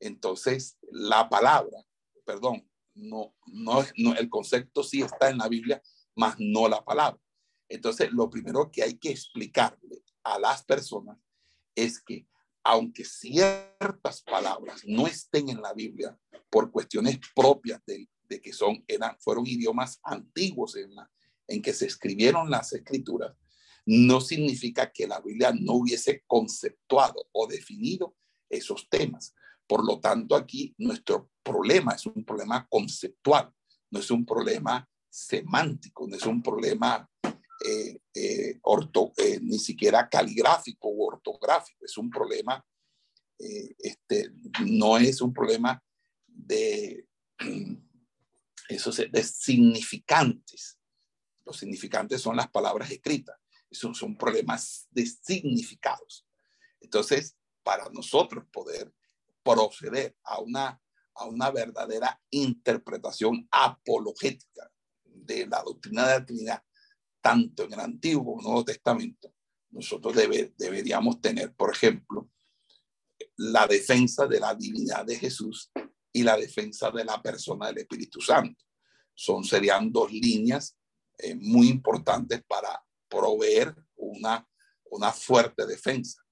Entonces, 0.01 0.77
la 0.91 1.29
palabra, 1.29 1.79
perdón, 2.25 2.69
no, 2.99 3.35
no, 3.47 3.85
no, 3.97 4.15
el 4.17 4.29
concepto 4.29 4.83
sí 4.83 5.03
está 5.03 5.31
en 5.31 5.39
la 5.39 5.49
Biblia, 5.49 5.83
más 6.17 6.37
no 6.39 6.69
la 6.69 6.85
palabra. 6.85 7.21
Entonces, 7.69 8.13
lo 8.13 8.29
primero 8.29 8.71
que 8.71 8.83
hay 8.83 8.95
que 8.99 9.11
explicarle 9.11 10.03
a 10.25 10.39
las 10.39 10.63
personas 10.65 11.19
es 11.75 12.01
que 12.01 12.27
aunque 12.65 13.05
ciertas 13.05 14.23
palabras 14.23 14.83
no 14.85 15.07
estén 15.07 15.49
en 15.49 15.63
la 15.63 15.73
Biblia 15.73 16.19
por 16.51 16.71
cuestiones 16.71 17.19
propias 17.35 17.81
de, 17.87 18.09
de 18.29 18.41
que 18.41 18.53
son, 18.53 18.85
eran, 18.87 19.17
fueron 19.21 19.47
idiomas 19.47 20.01
antiguos 20.03 20.77
en, 20.77 20.95
la, 20.95 21.11
en 21.47 21.63
que 21.63 21.73
se 21.73 21.87
escribieron 21.87 22.51
las 22.51 22.73
escrituras, 22.73 23.35
no 23.87 24.21
significa 24.21 24.93
que 24.93 25.07
la 25.07 25.21
Biblia 25.21 25.53
no 25.59 25.75
hubiese 25.75 26.23
conceptuado 26.27 27.27
o 27.33 27.47
definido 27.47 28.15
esos 28.51 28.89
temas. 28.91 29.35
Por 29.69 29.87
lo 29.87 30.01
tanto, 30.01 30.35
aquí 30.35 30.75
nuestro 30.79 31.31
problema 31.43 31.93
es 31.93 32.07
un 32.07 32.25
problema 32.25 32.67
conceptual, 32.69 33.53
no 33.91 34.01
es 34.01 34.11
un 34.11 34.25
problema 34.25 34.89
semántico, 35.11 36.09
no 36.09 36.17
es 36.17 36.25
un 36.25 36.43
problema 36.43 37.07
eh, 37.67 38.01
eh, 38.15 38.59
orto, 38.63 39.13
eh, 39.19 39.39
ni 39.43 39.59
siquiera 39.59 40.09
caligráfico 40.09 40.89
o 40.89 41.07
ortográfico, 41.07 41.85
es 41.85 41.99
un 41.99 42.09
problema, 42.09 42.65
este, 43.39 44.33
no 44.65 44.97
es 44.97 45.21
un 45.21 45.35
problema 45.35 45.81
de, 46.27 47.07
eso, 48.69 48.91
significantes. 48.93 50.79
Los 51.45 51.59
significantes 51.59 52.23
son 52.23 52.37
las 52.37 52.49
palabras 52.49 52.91
escritas, 52.91 53.37
esos 53.71 53.99
son 53.99 54.17
problemas 54.17 54.89
de 54.91 55.05
significados. 55.05 56.27
Entonces, 56.81 57.37
para 57.63 57.89
nosotros 57.91 58.45
poder 58.51 58.93
proceder 59.55 60.17
a 60.25 60.41
una, 60.41 60.81
a 61.15 61.25
una 61.27 61.51
verdadera 61.51 62.21
interpretación 62.31 63.49
apologética 63.51 64.71
de 65.05 65.47
la 65.47 65.63
doctrina 65.63 66.07
de 66.07 66.19
la 66.19 66.25
Trinidad, 66.25 66.63
tanto 67.21 67.65
en 67.65 67.73
el 67.73 67.81
Antiguo 67.81 68.25
como 68.25 68.37
en 68.37 68.41
el 68.41 68.45
Nuevo 68.45 68.65
Testamento, 68.65 69.33
nosotros 69.71 70.15
deberíamos 70.57 71.21
tener, 71.21 71.55
por 71.55 71.73
ejemplo, 71.73 72.31
la 73.37 73.67
defensa 73.67 74.27
de 74.27 74.41
la 74.41 74.55
divinidad 74.55 75.05
de 75.05 75.17
Jesús 75.17 75.71
y 76.13 76.23
la 76.23 76.37
defensa 76.37 76.91
de 76.91 77.05
la 77.05 77.21
persona 77.21 77.67
del 77.69 77.79
Espíritu 77.79 78.21
Santo. 78.21 78.65
Son, 79.15 79.45
serían 79.45 79.93
dos 79.93 80.13
líneas 80.13 80.77
eh, 81.19 81.35
muy 81.35 81.69
importantes 81.69 82.43
para 82.47 82.83
proveer 83.09 83.75
una, 83.97 84.49
una 84.91 85.13
fuerte 85.13 85.67
defensa. 85.67 86.23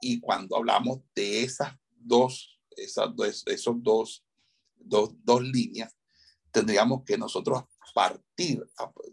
Y 0.00 0.20
cuando 0.20 0.56
hablamos 0.56 1.00
de 1.14 1.42
esas 1.42 1.74
dos, 2.06 2.60
esas 2.70 3.10
esos 3.46 3.82
dos, 3.82 4.24
dos, 4.76 5.10
dos 5.24 5.42
líneas, 5.42 5.94
tendríamos 6.50 7.04
que 7.04 7.18
nosotros 7.18 7.64
partir 7.96 8.62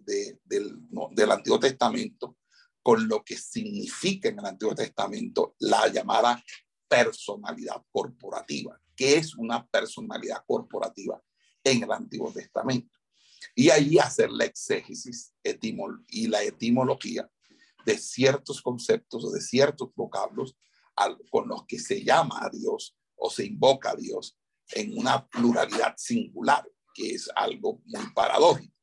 de, 0.06 0.40
del, 0.44 0.78
del 1.12 1.32
Antiguo 1.32 1.58
Testamento 1.58 2.38
con 2.82 3.08
lo 3.08 3.24
que 3.24 3.38
significa 3.38 4.28
en 4.28 4.40
el 4.40 4.46
Antiguo 4.46 4.76
Testamento 4.76 5.56
la 5.60 5.88
llamada 5.88 6.44
personalidad 6.86 7.82
corporativa. 7.90 8.78
¿Qué 8.94 9.16
es 9.16 9.36
una 9.36 9.66
personalidad 9.66 10.44
corporativa 10.46 11.22
en 11.64 11.84
el 11.84 11.92
Antiguo 11.94 12.30
Testamento? 12.34 13.00
Y 13.56 13.70
ahí 13.70 13.98
hacer 13.98 14.30
la 14.30 14.44
exégesis 14.44 15.34
etimol 15.44 16.04
y 16.10 16.28
la 16.28 16.44
etimología 16.44 17.30
de 17.86 17.98
ciertos 17.98 18.62
conceptos 18.62 19.24
o 19.24 19.32
de 19.32 19.40
ciertos 19.40 19.96
vocablos 19.96 20.58
con 21.30 21.48
los 21.48 21.66
que 21.66 21.80
se 21.80 22.04
llama 22.04 22.40
a 22.42 22.50
Dios 22.50 22.96
o 23.16 23.30
se 23.30 23.46
invoca 23.46 23.92
a 23.92 23.96
Dios 23.96 24.38
en 24.72 24.98
una 24.98 25.28
pluralidad 25.28 25.96
singular, 25.98 26.68
que 26.94 27.12
es 27.12 27.30
algo 27.36 27.82
muy 27.86 28.12
paradójico, 28.14 28.74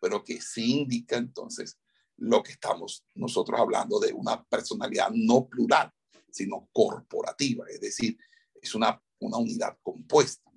pero 0.00 0.22
que 0.22 0.40
sí 0.40 0.80
indica 0.80 1.16
entonces 1.16 1.78
lo 2.16 2.42
que 2.42 2.52
estamos 2.52 3.04
nosotros 3.14 3.58
hablando 3.58 3.98
de 3.98 4.12
una 4.12 4.44
personalidad 4.44 5.10
no 5.12 5.46
plural, 5.48 5.92
sino 6.30 6.68
corporativa, 6.72 7.66
es 7.68 7.80
decir, 7.80 8.18
es 8.60 8.74
una, 8.74 9.00
una 9.20 9.38
unidad 9.38 9.78
compuesta. 9.82 10.50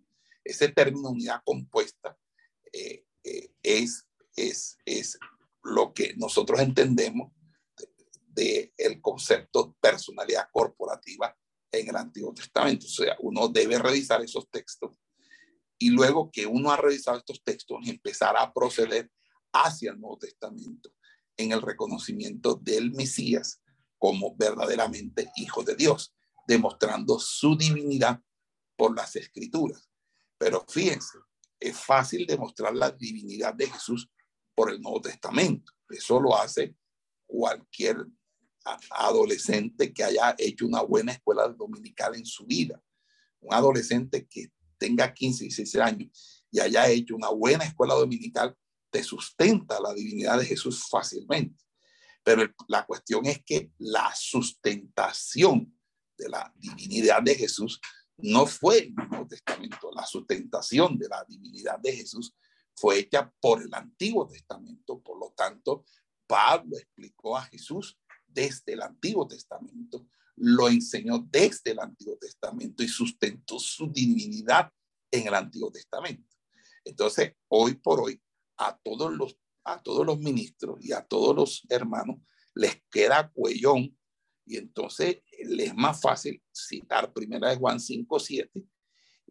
Ese 0.43 0.69
término 0.69 1.09
unidad 1.09 1.41
compuesta 1.45 2.17
eh, 2.71 3.05
eh, 3.23 3.51
es, 3.61 4.07
es, 4.35 4.77
es 4.85 5.19
lo 5.63 5.93
que 5.93 6.13
nosotros 6.15 6.59
entendemos 6.59 7.31
del 8.37 8.71
de, 8.77 9.01
concepto 9.01 9.75
personalidad 9.79 10.47
corporativa 10.51 11.35
en 11.71 11.89
el 11.89 11.95
Antiguo 11.95 12.33
Testamento. 12.33 12.85
O 12.85 12.89
sea, 12.89 13.15
uno 13.19 13.47
debe 13.47 13.79
revisar 13.79 14.21
esos 14.21 14.49
textos 14.49 14.97
y 15.79 15.89
luego 15.89 16.31
que 16.31 16.45
uno 16.45 16.71
ha 16.71 16.77
revisado 16.77 17.17
estos 17.17 17.43
textos, 17.43 17.87
empezar 17.87 18.35
a 18.37 18.53
proceder 18.53 19.11
hacia 19.53 19.91
el 19.91 19.99
Nuevo 19.99 20.17
Testamento 20.17 20.91
en 21.35 21.51
el 21.51 21.61
reconocimiento 21.61 22.55
del 22.55 22.91
Mesías 22.93 23.61
como 23.97 24.35
verdaderamente 24.35 25.31
hijo 25.35 25.63
de 25.63 25.75
Dios, 25.75 26.15
demostrando 26.47 27.19
su 27.19 27.57
divinidad 27.57 28.21
por 28.75 28.95
las 28.95 29.15
escrituras. 29.15 29.89
Pero 30.37 30.65
fíjense, 30.67 31.17
es 31.59 31.77
fácil 31.77 32.25
demostrar 32.27 32.75
la 32.75 32.91
divinidad 32.91 33.53
de 33.53 33.67
Jesús 33.67 34.09
por 34.55 34.71
el 34.71 34.81
Nuevo 34.81 35.01
Testamento. 35.01 35.71
Eso 35.89 36.19
lo 36.19 36.35
hace 36.35 36.75
cualquier 37.25 38.05
adolescente 38.91 39.93
que 39.93 40.03
haya 40.03 40.35
hecho 40.37 40.65
una 40.65 40.81
buena 40.81 41.13
escuela 41.13 41.47
dominical 41.47 42.15
en 42.15 42.25
su 42.25 42.45
vida. 42.45 42.81
Un 43.39 43.53
adolescente 43.53 44.27
que 44.27 44.51
tenga 44.77 45.13
15, 45.13 45.45
16 45.45 45.75
años 45.83 46.45
y 46.51 46.59
haya 46.59 46.87
hecho 46.89 47.15
una 47.15 47.29
buena 47.29 47.65
escuela 47.65 47.93
dominical, 47.93 48.55
te 48.89 49.03
sustenta 49.03 49.79
la 49.79 49.93
divinidad 49.93 50.39
de 50.39 50.45
Jesús 50.45 50.87
fácilmente. 50.89 51.63
Pero 52.23 52.43
la 52.67 52.85
cuestión 52.85 53.25
es 53.25 53.43
que 53.43 53.71
la 53.77 54.13
sustentación 54.15 55.73
de 56.17 56.29
la 56.29 56.51
divinidad 56.55 57.21
de 57.21 57.35
Jesús 57.35 57.79
no 58.17 58.45
fue 58.45 58.79
el 58.79 58.95
Nuevo 58.95 59.27
Testamento. 59.27 59.91
La 59.93 60.05
sustentación 60.05 60.97
de 60.97 61.07
la 61.07 61.23
divinidad 61.27 61.79
de 61.79 61.93
Jesús 61.93 62.35
fue 62.75 62.99
hecha 62.99 63.31
por 63.39 63.61
el 63.61 63.73
Antiguo 63.73 64.27
Testamento. 64.27 65.01
Por 65.01 65.19
lo 65.19 65.33
tanto, 65.35 65.85
Pablo 66.25 66.77
explicó 66.77 67.37
a 67.37 67.43
Jesús 67.43 67.97
desde 68.37 68.73
el 68.73 68.83
Antiguo 68.83 69.27
Testamento, 69.27 70.07
lo 70.35 70.69
enseñó 70.69 71.27
desde 71.31 71.71
el 71.71 71.79
Antiguo 71.79 72.17
Testamento 72.17 72.83
y 72.83 72.87
sustentó 72.87 73.59
su 73.59 73.91
divinidad 73.91 74.71
en 75.09 75.27
el 75.27 75.33
Antiguo 75.33 75.71
Testamento. 75.71 76.35
Entonces, 76.85 77.33
hoy 77.47 77.73
por 77.73 77.99
hoy, 77.99 78.21
a 78.57 78.77
todos 78.77 79.11
los, 79.11 79.39
a 79.63 79.81
todos 79.81 80.05
los 80.05 80.19
ministros 80.19 80.77
y 80.85 80.91
a 80.91 81.01
todos 81.01 81.35
los 81.35 81.65
hermanos 81.69 82.17
les 82.53 82.79
queda 82.91 83.31
cuellón 83.31 83.97
y 84.45 84.57
entonces 84.57 85.17
les 85.43 85.69
es 85.69 85.75
más 85.75 85.99
fácil 85.99 86.41
citar 86.53 87.11
primera 87.11 87.49
de 87.49 87.57
Juan 87.57 87.79
5, 87.79 88.19
7 88.19 88.63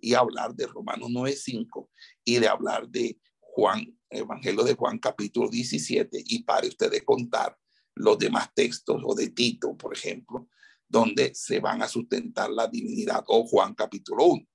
y 0.01 0.15
hablar 0.15 0.55
de 0.55 0.67
Romanos 0.67 1.09
9, 1.11 1.35
5 1.35 1.91
y 2.25 2.39
de 2.39 2.49
hablar 2.49 2.89
de 2.89 3.19
Juan, 3.39 3.99
Evangelio 4.11 4.65
de 4.65 4.75
Juan 4.75 4.99
capítulo 4.99 5.49
17 5.49 6.23
y 6.27 6.43
pare 6.43 6.69
usted 6.69 6.91
de 6.91 7.05
contar 7.05 7.57
los 7.97 8.19
demás 8.19 8.53
textos 8.55 9.03
o 9.05 9.15
de 9.15 9.31
Tito, 9.31 9.77
por 9.77 9.95
ejemplo, 9.95 10.49
donde 10.87 11.35
se 11.35 11.61
van 11.61 11.83
a 11.83 11.89
sustentar 11.89 12.51
la 12.51 12.69
divinidad 12.69 13.25
o 13.27 13.45
Juan 13.47 13.75
capítulo 13.75 14.25
1. 14.25 14.47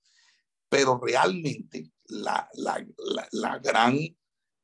Pero 0.69 0.99
realmente 1.03 1.91
la, 2.05 2.47
la, 2.53 2.85
la, 3.31 3.59
gran, 3.59 3.97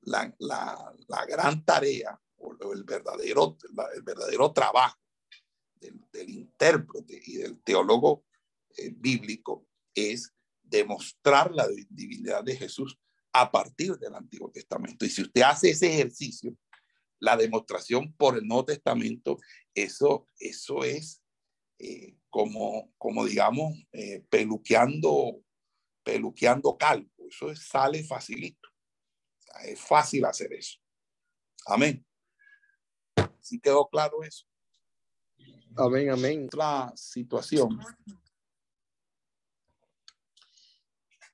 la, 0.01 1.25
gran 1.27 1.65
tarea 1.65 2.19
o 2.37 2.55
el 2.73 2.83
verdadero, 2.83 3.57
el 3.95 4.01
verdadero 4.03 4.53
trabajo 4.53 4.97
del, 5.79 6.29
intérprete 6.29 7.21
y 7.25 7.37
del 7.37 7.61
teólogo 7.61 8.25
eh, 8.77 8.91
bíblico 8.95 9.67
es 9.93 10.33
demostrar 10.63 11.53
la 11.53 11.67
divinidad 11.89 12.43
de 12.43 12.55
Jesús 12.55 12.97
a 13.33 13.51
partir 13.51 13.97
del 13.97 14.15
Antiguo 14.15 14.51
Testamento. 14.51 15.05
Y 15.05 15.09
si 15.09 15.23
usted 15.23 15.41
hace 15.41 15.71
ese 15.71 15.91
ejercicio, 15.91 16.55
la 17.19 17.37
demostración 17.37 18.13
por 18.13 18.37
el 18.37 18.47
Nuevo 18.47 18.65
Testamento, 18.65 19.37
eso, 19.73 20.27
eso 20.39 20.83
es 20.83 21.21
eh, 21.79 22.17
como, 22.29 22.91
como 22.97 23.25
digamos, 23.25 23.73
eh, 23.91 24.23
peluqueando, 24.29 25.41
peluqueando 26.03 26.77
calvo. 26.77 27.09
Eso 27.27 27.53
sale 27.55 28.03
facilito. 28.03 28.69
es 29.65 29.79
fácil 29.79 30.25
hacer 30.25 30.53
eso. 30.53 30.77
Amén. 31.65 32.05
¿Sí 33.41 33.59
quedó 33.59 33.87
claro 33.87 34.23
eso? 34.23 34.45
Amén, 35.75 36.09
amén. 36.09 36.45
Otra 36.45 36.91
situación. 36.95 37.79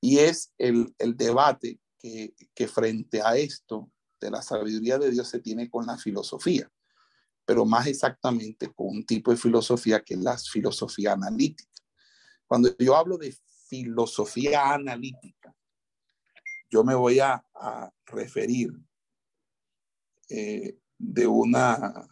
Y 0.02 0.20
es 0.20 0.54
el, 0.58 0.94
el 0.98 1.16
debate 1.16 1.80
que, 1.98 2.34
que, 2.54 2.68
frente 2.68 3.22
a 3.22 3.38
esto 3.38 3.90
de 4.24 4.32
la 4.32 4.42
sabiduría 4.42 4.98
de 4.98 5.12
Dios 5.12 5.28
se 5.28 5.40
tiene 5.40 5.70
con 5.70 5.86
la 5.86 5.98
filosofía, 5.98 6.72
pero 7.46 7.66
más 7.66 7.88
exactamente 7.88 8.72
con 8.74 8.88
un 8.88 9.06
tipo 9.06 9.32
de 9.32 9.38
filosofía 9.38 10.02
que 10.02 10.14
es 10.14 10.20
la 10.22 10.38
filosofía 10.38 11.14
analítica. 11.14 11.70
Cuando 12.48 12.76
yo 12.78 12.96
hablo 12.96 13.18
de 13.18 13.36
filosofía 13.68 14.74
analítica, 14.74 15.54
yo 16.70 16.84
me 16.84 16.96
voy 16.96 17.20
a, 17.20 17.46
a 17.54 17.92
referir 18.06 18.72
eh, 20.30 20.80
de 20.98 21.28
una 21.28 22.08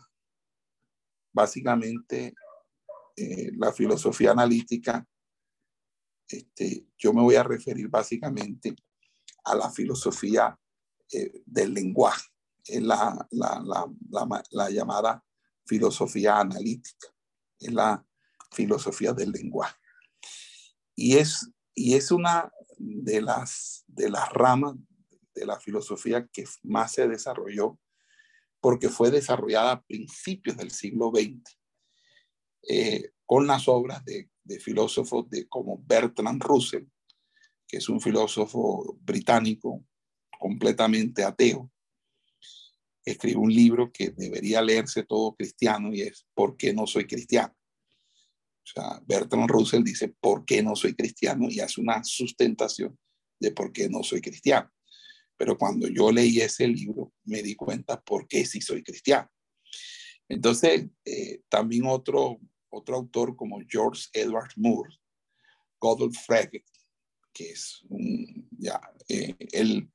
básicamente 1.34 2.36
eh, 3.16 3.52
la 3.58 3.72
filosofía 3.72 4.32
analítica, 4.32 5.08
este, 6.28 6.88
yo 6.98 7.14
me 7.14 7.22
voy 7.22 7.36
a 7.36 7.44
referir 7.44 7.88
básicamente 7.90 8.76
a 9.44 9.56
la 9.56 9.70
filosofía 9.70 10.58
eh, 11.12 11.42
del 11.46 11.74
lenguaje, 11.74 12.30
es 12.66 12.82
la, 12.82 13.28
la, 13.32 13.62
la, 13.64 14.44
la, 14.52 14.70
llamada 14.70 15.24
filosofía 15.66 16.40
analítica, 16.40 17.08
es 17.60 17.74
la 17.74 18.06
filosofía 18.52 19.14
del 19.14 19.32
lenguaje. 19.32 19.76
Y 20.96 21.18
es, 21.18 21.50
y 21.74 21.96
es 21.96 22.12
una 22.12 22.52
de 22.78 23.22
las, 23.22 23.84
de 23.88 24.10
las 24.10 24.30
ramas 24.30 24.76
de 25.34 25.46
la 25.46 25.60
filosofía 25.60 26.28
que 26.32 26.46
más 26.64 26.94
se 26.94 27.08
desarrolló 27.08 27.80
porque 28.60 28.90
fue 28.90 29.10
desarrollada 29.10 29.72
a 29.72 29.82
principios 29.82 30.56
del 30.56 30.72
siglo 30.72 31.12
XX 31.14 31.58
eh, 32.70 33.12
con 33.26 33.48
las 33.48 33.68
obras 33.68 34.04
de, 34.06 34.30
filósofos 34.60 35.30
de, 35.30 35.48
como 35.48 35.82
Bertrand 35.86 36.44
Russell, 36.44 36.86
que 37.68 37.78
es 37.78 37.88
un 37.88 38.02
filósofo 38.02 38.98
británico 39.00 39.86
completamente 40.42 41.24
ateo. 41.24 41.72
Escribe 43.06 43.38
un 43.38 43.54
libro 43.54 43.92
que 43.92 44.10
debería 44.10 44.62
leerse 44.62 45.04
todo 45.04 45.36
cristiano 45.36 45.94
y 45.94 46.02
es 46.02 46.26
¿Por 46.34 46.58
qué 46.58 46.74
no 46.74 46.88
soy 46.88 47.06
cristiano? 47.06 47.56
O 48.64 48.68
sea, 48.74 49.02
Bertrand 49.06 49.50
Russell 49.50 49.84
dice 49.84 50.10
¿Por 50.20 50.44
qué 50.44 50.64
no 50.64 50.76
soy 50.76 50.96
cristiano? 50.96 51.48
y 51.48 51.60
hace 51.60 51.80
una 51.80 52.04
sustentación 52.04 52.98
de 53.40 53.52
por 53.52 53.72
qué 53.72 53.88
no 53.88 54.02
soy 54.04 54.20
cristiano. 54.20 54.72
Pero 55.38 55.58
cuando 55.58 55.88
yo 55.88 56.12
leí 56.12 56.40
ese 56.42 56.68
libro, 56.68 57.14
me 57.24 57.44
di 57.44 57.56
cuenta 57.56 58.02
por 58.02 58.28
qué 58.28 58.46
sí 58.46 58.62
soy 58.62 58.84
cristiano. 58.84 59.30
Entonces, 60.28 60.88
eh, 61.06 61.42
también 61.50 61.86
otro, 61.86 62.40
otro 62.70 62.96
autor 62.96 63.36
como 63.36 63.60
George 63.68 64.06
Edward 64.14 64.52
Moore, 64.56 64.96
Godolph 65.80 66.18
Frege, 66.26 66.64
que 67.34 67.52
es 67.52 67.82
un, 67.90 68.48
ya, 68.58 68.80
eh, 69.08 69.36
el 69.52 69.90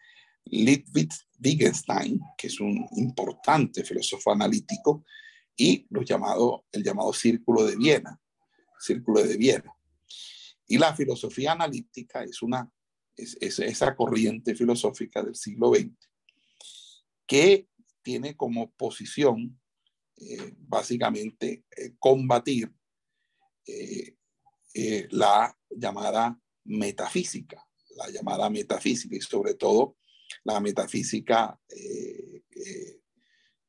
Ludwig 0.47 1.11
Wittgenstein, 1.43 2.21
que 2.37 2.47
es 2.47 2.61
un 2.61 2.87
importante 2.97 3.85
filósofo 3.85 4.33
analítico, 4.33 5.05
y 5.57 5.87
el 5.91 6.05
llamado 6.05 7.13
Círculo 7.13 7.65
de 7.65 7.77
Viena, 7.77 8.21
Círculo 8.79 9.23
de 9.23 9.37
Viena. 9.37 9.75
Y 10.67 10.79
la 10.79 10.95
filosofía 10.95 11.53
analítica 11.53 12.23
es 12.23 12.43
una 12.43 12.71
es, 13.17 13.37
esa 13.41 13.97
corriente 13.97 14.55
filosófica 14.55 15.23
del 15.23 15.35
siglo 15.35 15.73
XX, 15.75 15.95
que 17.27 17.69
tiene 18.03 18.37
como 18.37 18.71
posición 18.73 19.59
eh, 20.17 20.55
básicamente 20.59 21.65
eh, 21.77 21.95
combatir 21.99 22.73
eh, 23.67 24.17
la 25.11 25.57
llamada 25.71 26.39
metafísica, 26.65 27.67
la 27.97 28.11
llamada 28.11 28.49
metafísica 28.51 29.17
y 29.17 29.21
sobre 29.21 29.55
todo 29.55 29.97
la 30.45 30.61
metafísica 30.61 31.59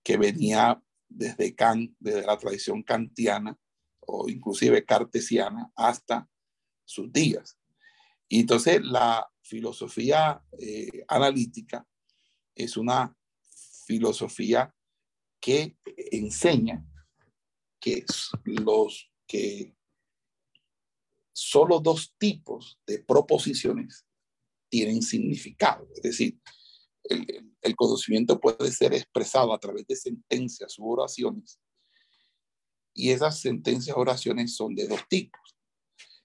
que 0.03 0.18
venía 0.18 0.81
desde 1.10 1.56
Kant, 1.56 1.95
desde 1.99 2.26
la 2.26 2.38
tradición 2.38 2.84
kantiana 2.84 3.57
o 3.99 4.30
inclusive 4.30 4.85
cartesiana 4.85 5.72
hasta 5.76 6.30
sus 6.85 7.11
días. 7.11 7.57
Y 8.30 8.41
entonces 8.41 8.81
la 8.81 9.27
filosofía 9.41 10.41
eh, 10.60 11.03
analítica 11.07 11.85
es 12.56 12.77
una 12.77 13.15
filosofía 13.85 14.73
que 15.39 15.77
enseña 16.11 16.85
que 17.80 18.03
los 18.45 19.11
que 19.27 19.76
solo 21.31 21.80
dos 21.80 22.15
tipos 22.18 22.80
de 22.88 22.99
proposiciones 22.99 24.06
tienen 24.69 25.02
significado. 25.02 25.88
Es 25.95 26.02
decir, 26.02 26.39
el, 27.10 27.76
conocimiento 27.76 28.40
puede 28.40 28.72
ser 28.72 28.94
expresado 28.94 29.54
a 29.54 29.60
través 29.60 29.86
de 29.88 29.96
sentencias 29.96 30.78
u 30.80 30.90
oraciones. 30.90 31.60
Y 32.94 33.12
esas 33.12 33.40
sentencias 33.40 33.96
o 33.96 34.00
oraciones 34.00 34.56
son 34.56 34.76
de 34.76 34.88
dos 34.88 35.02
tipos. 35.08 35.42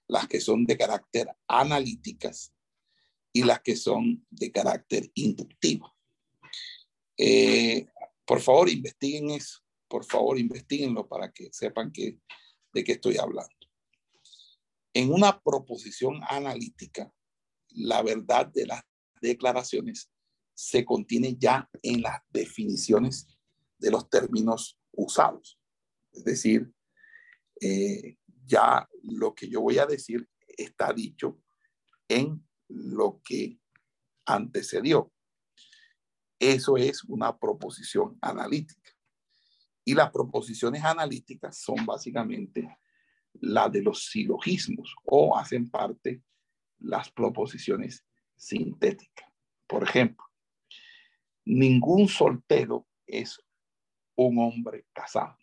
Las 0.08 0.28
que 0.28 0.40
son 0.40 0.64
de 0.64 0.76
carácter 0.76 1.28
analíticas 1.46 2.52
y 3.32 3.44
las 3.44 3.60
que 3.62 3.76
son 3.76 4.26
de 4.30 4.50
carácter 4.52 5.10
inductivo. 5.14 5.94
Eh, 7.16 7.86
por 8.26 8.40
favor, 8.40 8.68
investiguen 8.68 9.30
eso. 9.30 9.60
Por 9.88 10.04
favor, 10.04 10.38
investiguenlo 10.38 11.06
para 11.06 11.30
que 11.32 11.52
sepan 11.52 11.92
de 11.92 12.84
qué 12.84 12.92
estoy 12.92 13.18
hablando. 13.18 13.54
En 14.94 15.12
una 15.12 15.40
proposición 15.40 16.20
analítica, 16.28 17.12
la 17.68 18.02
verdad 18.02 18.46
de 18.46 18.66
las 18.66 18.82
declaraciones 19.20 20.11
se 20.62 20.84
contiene 20.84 21.34
ya 21.36 21.68
en 21.82 22.02
las 22.02 22.22
definiciones 22.30 23.26
de 23.78 23.90
los 23.90 24.08
términos 24.08 24.78
usados. 24.92 25.58
Es 26.12 26.24
decir, 26.24 26.72
eh, 27.60 28.16
ya 28.44 28.88
lo 29.02 29.34
que 29.34 29.48
yo 29.48 29.60
voy 29.60 29.78
a 29.78 29.86
decir 29.86 30.28
está 30.46 30.92
dicho 30.92 31.42
en 32.06 32.46
lo 32.68 33.20
que 33.24 33.58
antecedió. 34.24 35.12
Eso 36.38 36.76
es 36.76 37.02
una 37.04 37.36
proposición 37.36 38.16
analítica. 38.20 38.92
Y 39.84 39.94
las 39.94 40.12
proposiciones 40.12 40.84
analíticas 40.84 41.58
son 41.58 41.84
básicamente 41.84 42.78
las 43.34 43.72
de 43.72 43.82
los 43.82 44.06
silogismos 44.06 44.94
o 45.06 45.36
hacen 45.36 45.68
parte 45.68 46.22
las 46.78 47.10
proposiciones 47.10 48.06
sintéticas. 48.36 49.28
Por 49.66 49.82
ejemplo, 49.82 50.31
ningún 51.44 52.08
soltero 52.08 52.86
es 53.06 53.40
un 54.16 54.38
hombre 54.38 54.86
casado. 54.92 55.36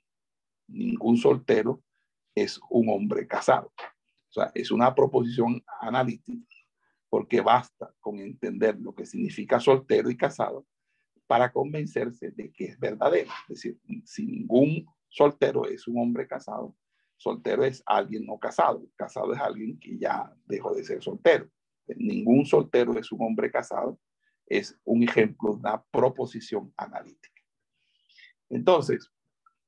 Ningún 0.67 1.17
soltero 1.17 1.81
es 2.35 2.59
un 2.69 2.89
hombre 2.89 3.27
casado. 3.27 3.71
O 3.77 4.31
sea, 4.31 4.51
es 4.53 4.71
una 4.71 4.93
proposición 4.93 5.63
analítica 5.81 6.45
porque 7.09 7.41
basta 7.41 7.91
con 7.99 8.19
entender 8.19 8.79
lo 8.79 8.93
que 8.93 9.05
significa 9.05 9.59
soltero 9.59 10.09
y 10.09 10.17
casado 10.17 10.65
para 11.25 11.51
convencerse 11.51 12.31
de 12.31 12.51
que 12.51 12.65
es 12.65 12.79
verdadero. 12.79 13.29
Es 13.49 13.61
decir, 13.61 13.79
si 14.05 14.25
ningún 14.25 14.85
soltero 15.07 15.67
es 15.67 15.87
un 15.87 15.99
hombre 15.99 16.27
casado, 16.27 16.75
soltero 17.17 17.63
es 17.63 17.83
alguien 17.85 18.25
no 18.25 18.39
casado, 18.39 18.87
casado 18.95 19.33
es 19.33 19.39
alguien 19.39 19.79
que 19.79 19.97
ya 19.97 20.31
dejó 20.45 20.73
de 20.73 20.83
ser 20.83 21.03
soltero. 21.03 21.49
Ningún 21.97 22.45
soltero 22.45 22.97
es 22.97 23.11
un 23.11 23.21
hombre 23.25 23.51
casado, 23.51 23.99
es 24.49 24.77
un 24.83 25.03
ejemplo 25.03 25.51
de 25.51 25.59
una 25.59 25.81
proposición 25.83 26.73
analítica. 26.75 27.41
Entonces, 28.49 29.11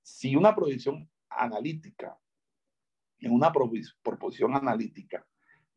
si 0.01 0.35
una 0.35 0.55
proposición 0.55 1.09
analítica, 1.29 2.17
en 3.19 3.31
una 3.31 3.51
proposición 3.51 4.55
analítica, 4.55 5.25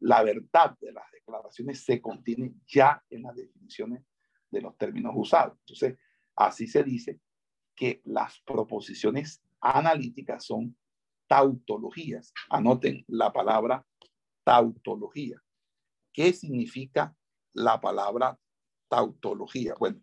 la 0.00 0.22
verdad 0.22 0.76
de 0.80 0.92
las 0.92 1.10
declaraciones 1.12 1.84
se 1.84 2.00
contiene 2.00 2.54
ya 2.66 3.04
en 3.10 3.22
las 3.22 3.36
definiciones 3.36 4.02
de 4.50 4.62
los 4.62 4.76
términos 4.78 5.12
usados. 5.14 5.58
Entonces, 5.60 5.98
así 6.34 6.66
se 6.66 6.82
dice 6.82 7.20
que 7.74 8.00
las 8.04 8.40
proposiciones 8.40 9.42
analíticas 9.60 10.44
son 10.44 10.76
tautologías. 11.26 12.32
Anoten 12.48 13.04
la 13.08 13.32
palabra 13.32 13.86
tautología. 14.44 15.42
¿Qué 16.12 16.32
significa 16.32 17.14
la 17.52 17.80
palabra 17.80 18.38
tautología? 18.94 19.74
Bueno, 19.76 20.00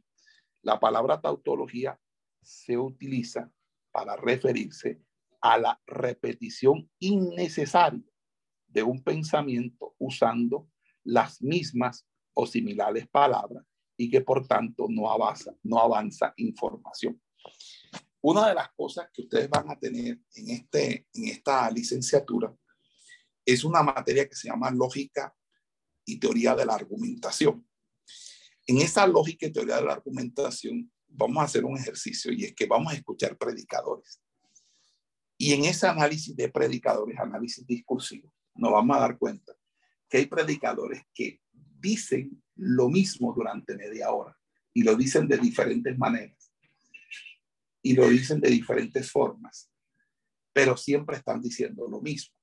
la 0.64 0.78
palabra 0.78 1.22
tautología 1.22 1.98
se 2.42 2.78
utiliza 2.78 3.50
para 3.92 4.18
referirse 4.18 5.02
a 5.42 5.58
la 5.58 5.82
repetición 5.88 6.90
innecesaria 7.00 8.04
de 8.68 8.84
un 8.84 9.02
pensamiento 9.02 9.96
usando 9.98 10.70
las 11.04 11.42
mismas 11.42 12.06
o 12.34 12.46
similares 12.46 13.08
palabras 13.08 13.66
y 13.98 14.10
que 14.10 14.22
por 14.22 14.46
tanto 14.46 14.88
no 14.90 15.10
avanza, 15.10 15.56
no 15.64 15.80
avanza 15.80 16.34
información. 16.36 17.22
Una 18.22 18.50
de 18.50 18.56
las 18.56 18.72
cosas 18.74 19.10
que 19.14 19.22
ustedes 19.22 19.50
van 19.50 19.70
a 19.72 19.80
tener 19.80 20.20
en, 20.36 20.50
este, 20.50 21.08
en 21.14 21.28
esta 21.30 21.72
licenciatura 21.72 22.54
es 23.46 23.64
una 23.64 23.82
materia 23.84 24.28
que 24.28 24.36
se 24.36 24.50
llama 24.50 24.70
lógica 24.70 25.34
y 26.06 26.20
teoría 26.20 26.56
de 26.56 26.66
la 26.66 26.76
argumentación. 26.76 27.66
En 28.72 28.77
esa 28.77 29.06
lógica 29.06 29.45
y 29.45 29.52
teoría 29.52 29.76
de 29.76 29.84
la 29.84 29.91
argumentación 29.91 30.89
vamos 31.10 31.41
a 31.41 31.45
hacer 31.45 31.65
un 31.65 31.77
ejercicio 31.77 32.31
y 32.31 32.45
es 32.45 32.56
que 32.56 32.68
vamos 32.68 32.93
a 32.93 32.95
escuchar 32.95 33.38
predicadores. 33.38 34.22
Y 35.38 35.52
en 35.52 35.65
ese 35.65 35.88
análisis 35.88 36.34
de 36.38 36.48
predicadores, 36.48 37.19
análisis 37.19 37.68
discursivo, 37.68 38.34
nos 38.56 38.72
vamos 38.72 38.95
a 38.95 39.02
dar 39.02 39.18
cuenta 39.18 39.52
que 40.07 40.19
hay 40.19 40.26
predicadores 40.27 41.02
que 41.14 41.41
dicen 41.52 42.41
lo 42.56 42.88
mismo 42.88 43.34
durante 43.34 43.76
media 43.76 44.10
hora 44.10 44.38
y 44.73 44.84
lo 44.84 44.95
dicen 44.95 45.27
de 45.27 45.38
diferentes 45.38 45.98
maneras 45.98 46.53
y 47.81 47.93
lo 47.93 48.07
dicen 48.07 48.39
de 48.39 48.52
diferentes 48.52 49.11
formas, 49.11 49.69
pero 50.53 50.77
siempre 50.77 51.18
están 51.18 51.41
diciendo 51.41 51.89
lo 51.89 51.99
mismo 51.99 52.34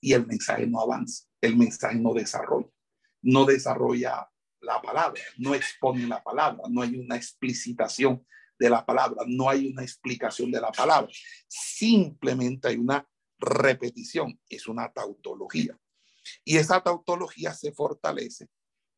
y 0.00 0.14
el 0.14 0.26
mensaje 0.26 0.66
no 0.66 0.80
avanza, 0.80 1.26
el 1.42 1.54
mensaje 1.54 1.98
no 1.98 2.14
desarrolla, 2.14 2.72
no 3.20 3.44
desarrolla 3.44 4.26
la 4.60 4.80
palabra, 4.80 5.20
no 5.38 5.54
expone 5.54 6.06
la 6.06 6.22
palabra, 6.22 6.62
no 6.68 6.82
hay 6.82 6.96
una 6.96 7.16
explicitación 7.16 8.24
de 8.58 8.70
la 8.70 8.84
palabra, 8.84 9.24
no 9.26 9.48
hay 9.48 9.68
una 9.68 9.82
explicación 9.82 10.50
de 10.50 10.60
la 10.60 10.70
palabra, 10.70 11.10
simplemente 11.48 12.68
hay 12.68 12.76
una 12.76 13.06
repetición, 13.38 14.38
es 14.48 14.68
una 14.68 14.92
tautología. 14.92 15.78
Y 16.44 16.58
esa 16.58 16.82
tautología 16.82 17.54
se 17.54 17.72
fortalece 17.72 18.48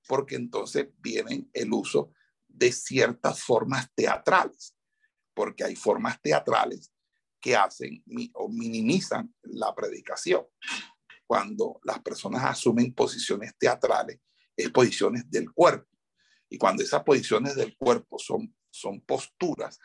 porque 0.08 0.34
entonces 0.34 0.88
viene 0.98 1.46
el 1.52 1.72
uso 1.72 2.12
de 2.48 2.72
ciertas 2.72 3.42
formas 3.42 3.88
teatrales, 3.94 4.76
porque 5.34 5.64
hay 5.64 5.76
formas 5.76 6.20
teatrales 6.20 6.92
que 7.40 7.56
hacen 7.56 8.02
o 8.34 8.48
minimizan 8.48 9.34
la 9.42 9.74
predicación. 9.74 10.44
Cuando 11.26 11.80
las 11.84 12.00
personas 12.00 12.44
asumen 12.44 12.92
posiciones 12.92 13.56
teatrales, 13.56 14.20
es 14.56 14.70
posiciones 14.70 15.30
del 15.30 15.50
cuerpo. 15.52 15.88
Y 16.48 16.58
cuando 16.58 16.82
esas 16.82 17.02
posiciones 17.02 17.56
del 17.56 17.76
cuerpo 17.76 18.18
son, 18.18 18.54
son 18.70 19.00
posturas, 19.00 19.78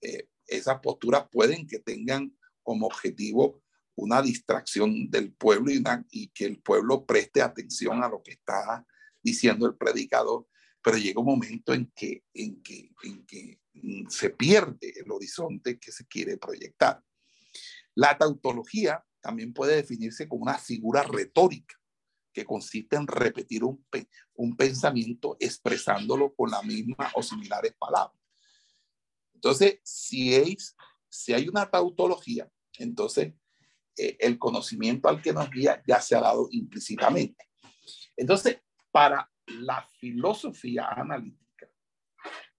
eh, 0.00 0.28
esas 0.46 0.80
posturas 0.80 1.26
pueden 1.30 1.66
que 1.66 1.78
tengan 1.78 2.36
como 2.62 2.86
objetivo 2.86 3.62
una 3.96 4.20
distracción 4.20 5.10
del 5.10 5.32
pueblo 5.32 5.70
y, 5.70 5.82
y 6.10 6.28
que 6.28 6.44
el 6.44 6.60
pueblo 6.60 7.06
preste 7.06 7.40
atención 7.40 8.02
a 8.02 8.08
lo 8.08 8.22
que 8.22 8.32
está 8.32 8.84
diciendo 9.22 9.66
el 9.66 9.76
predicador, 9.76 10.46
pero 10.82 10.98
llega 10.98 11.20
un 11.20 11.26
momento 11.26 11.72
en 11.72 11.90
que, 11.94 12.24
en 12.34 12.62
que, 12.62 12.90
en 13.04 13.24
que 13.24 13.60
se 14.08 14.30
pierde 14.30 14.92
el 14.96 15.10
horizonte 15.10 15.78
que 15.78 15.90
se 15.90 16.06
quiere 16.06 16.36
proyectar. 16.36 17.02
La 17.94 18.18
tautología 18.18 19.02
también 19.20 19.54
puede 19.54 19.76
definirse 19.76 20.28
como 20.28 20.42
una 20.42 20.58
figura 20.58 21.02
retórica 21.02 21.74
que 22.34 22.44
consiste 22.44 22.96
en 22.96 23.06
repetir 23.06 23.62
un, 23.64 24.56
pensamiento 24.56 25.36
expresándolo 25.40 26.34
con 26.34 26.50
la 26.50 26.60
misma 26.62 27.10
o 27.14 27.22
similares 27.22 27.74
palabras. 27.78 28.20
Entonces, 29.32 29.78
si, 29.82 30.34
es, 30.34 30.76
si 31.08 31.32
hay 31.32 31.48
una 31.48 31.70
tautología, 31.70 32.50
entonces 32.78 33.34
eh, 33.96 34.16
el 34.20 34.38
conocimiento 34.38 35.08
al 35.08 35.22
que 35.22 35.32
nos 35.32 35.48
guía 35.50 35.82
ya 35.86 36.00
se 36.00 36.16
ha 36.16 36.20
dado 36.20 36.48
implícitamente. 36.50 37.48
Entonces, 38.16 38.60
para 38.90 39.30
la 39.46 39.86
filosofía 39.98 40.88
analítica, 40.88 41.68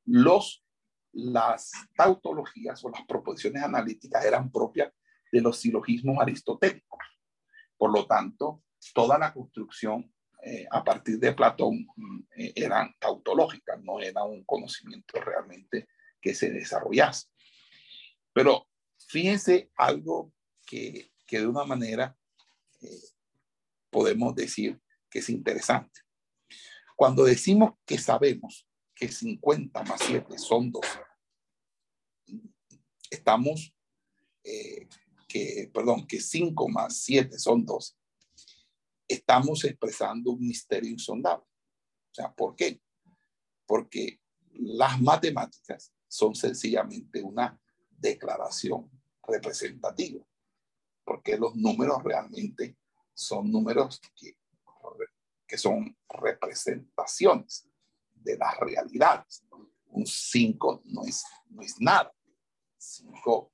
los, 0.05 0.65
las 1.11 1.71
tautologías 1.95 2.83
o 2.85 2.89
las 2.89 3.05
proposiciones 3.05 3.63
analíticas 3.63 4.23
eran 4.23 4.51
propias 4.51 4.93
de 5.31 5.41
los 5.41 5.57
silogismos 5.57 6.17
aristotélicos. 6.19 6.99
Por 7.77 7.91
lo 7.91 8.05
tanto, 8.05 8.63
toda 8.93 9.17
la 9.17 9.33
construcción 9.33 10.11
eh, 10.47 10.67
a 10.69 10.83
partir 10.83 11.17
de 11.17 11.33
Platón 11.33 11.87
eh, 12.37 12.53
eran 12.55 12.93
tautológicas, 12.99 13.81
no 13.81 13.99
era 13.99 14.23
un 14.23 14.43
conocimiento 14.43 15.19
realmente 15.19 15.87
que 16.21 16.35
se 16.35 16.51
desarrollase. 16.51 17.29
Pero 18.31 18.67
fíjense 19.07 19.71
algo 19.75 20.31
que, 20.63 21.11
que 21.25 21.39
de 21.39 21.47
una 21.47 21.63
manera 21.63 22.15
eh, 22.79 22.87
podemos 23.89 24.35
decir 24.35 24.79
que 25.09 25.19
es 25.19 25.29
interesante. 25.29 26.01
Cuando 26.95 27.23
decimos 27.23 27.73
que 27.83 27.97
sabemos 27.97 28.67
que 28.93 29.07
50 29.07 29.83
más 29.83 30.01
7 30.01 30.37
son 30.37 30.71
12, 30.71 30.87
estamos, 33.09 33.73
que, 35.27 35.71
perdón, 35.73 36.05
que 36.05 36.21
5 36.21 36.69
más 36.69 36.97
7 36.99 37.37
son 37.39 37.65
12, 37.65 37.95
estamos 39.07 39.63
expresando 39.65 40.31
un 40.31 40.39
misterio 40.39 40.89
insondable. 40.89 41.45
O 41.45 42.13
sea, 42.13 42.33
¿por 42.33 42.55
qué? 42.55 42.81
Porque 43.65 44.19
las 44.53 45.01
matemáticas 45.01 45.91
son 46.07 46.35
sencillamente 46.35 47.21
una 47.21 47.59
declaración 47.89 48.89
representativa, 49.23 50.25
porque 51.03 51.37
los 51.37 51.55
números 51.55 52.03
realmente 52.03 52.77
son 53.13 53.51
números 53.51 53.99
que, 54.15 54.37
que 55.47 55.57
son 55.57 55.97
representaciones 56.09 57.67
de 58.13 58.37
las 58.37 58.57
realidades. 58.59 59.43
Un 59.87 60.05
5 60.05 60.81
no 60.85 61.03
es, 61.03 61.23
no 61.49 61.61
es 61.61 61.79
nada. 61.79 62.13
5 62.77 63.51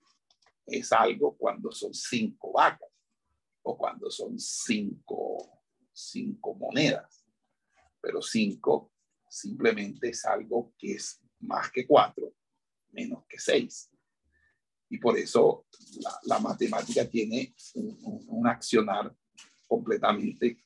es 0.65 0.91
algo 0.91 1.35
cuando 1.37 1.71
son 1.71 1.93
cinco 1.93 2.53
vacas 2.53 2.90
o 3.63 3.77
cuando 3.77 4.09
son 4.09 4.39
cinco, 4.39 5.63
cinco 5.93 6.55
monedas, 6.55 7.25
pero 7.99 8.21
cinco 8.21 8.91
simplemente 9.29 10.09
es 10.09 10.25
algo 10.25 10.73
que 10.77 10.93
es 10.93 11.21
más 11.39 11.71
que 11.71 11.85
cuatro, 11.87 12.33
menos 12.91 13.25
que 13.27 13.39
seis. 13.39 13.89
Y 14.89 14.97
por 14.97 15.17
eso 15.17 15.65
la, 16.25 16.39
matemática 16.39 17.07
tiene 17.07 17.55
un, 17.75 18.45
accionar 18.45 19.15
completamente, 19.67 20.65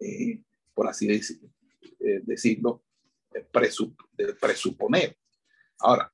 eh, 0.00 0.42
por 0.72 0.88
así 0.88 1.10
eh, 1.10 2.22
decirlo, 2.24 2.84
de, 3.30 4.34
presuponer. 4.34 5.18
Ahora, 5.78 6.10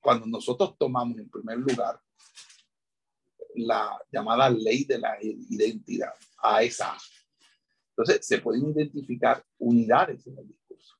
cuando 0.00 0.26
nosotros 0.26 0.76
tomamos 0.78 1.18
en 1.18 1.30
primer 1.30 1.58
lugar 1.58 2.00
la 3.66 3.98
llamada 4.10 4.50
ley 4.50 4.84
de 4.84 4.98
la 4.98 5.16
identidad, 5.20 6.12
ASA, 6.38 6.96
entonces 7.90 8.26
se 8.26 8.38
pueden 8.38 8.70
identificar 8.70 9.44
unidades 9.58 10.26
en 10.26 10.38
el 10.38 10.48
discurso, 10.48 10.96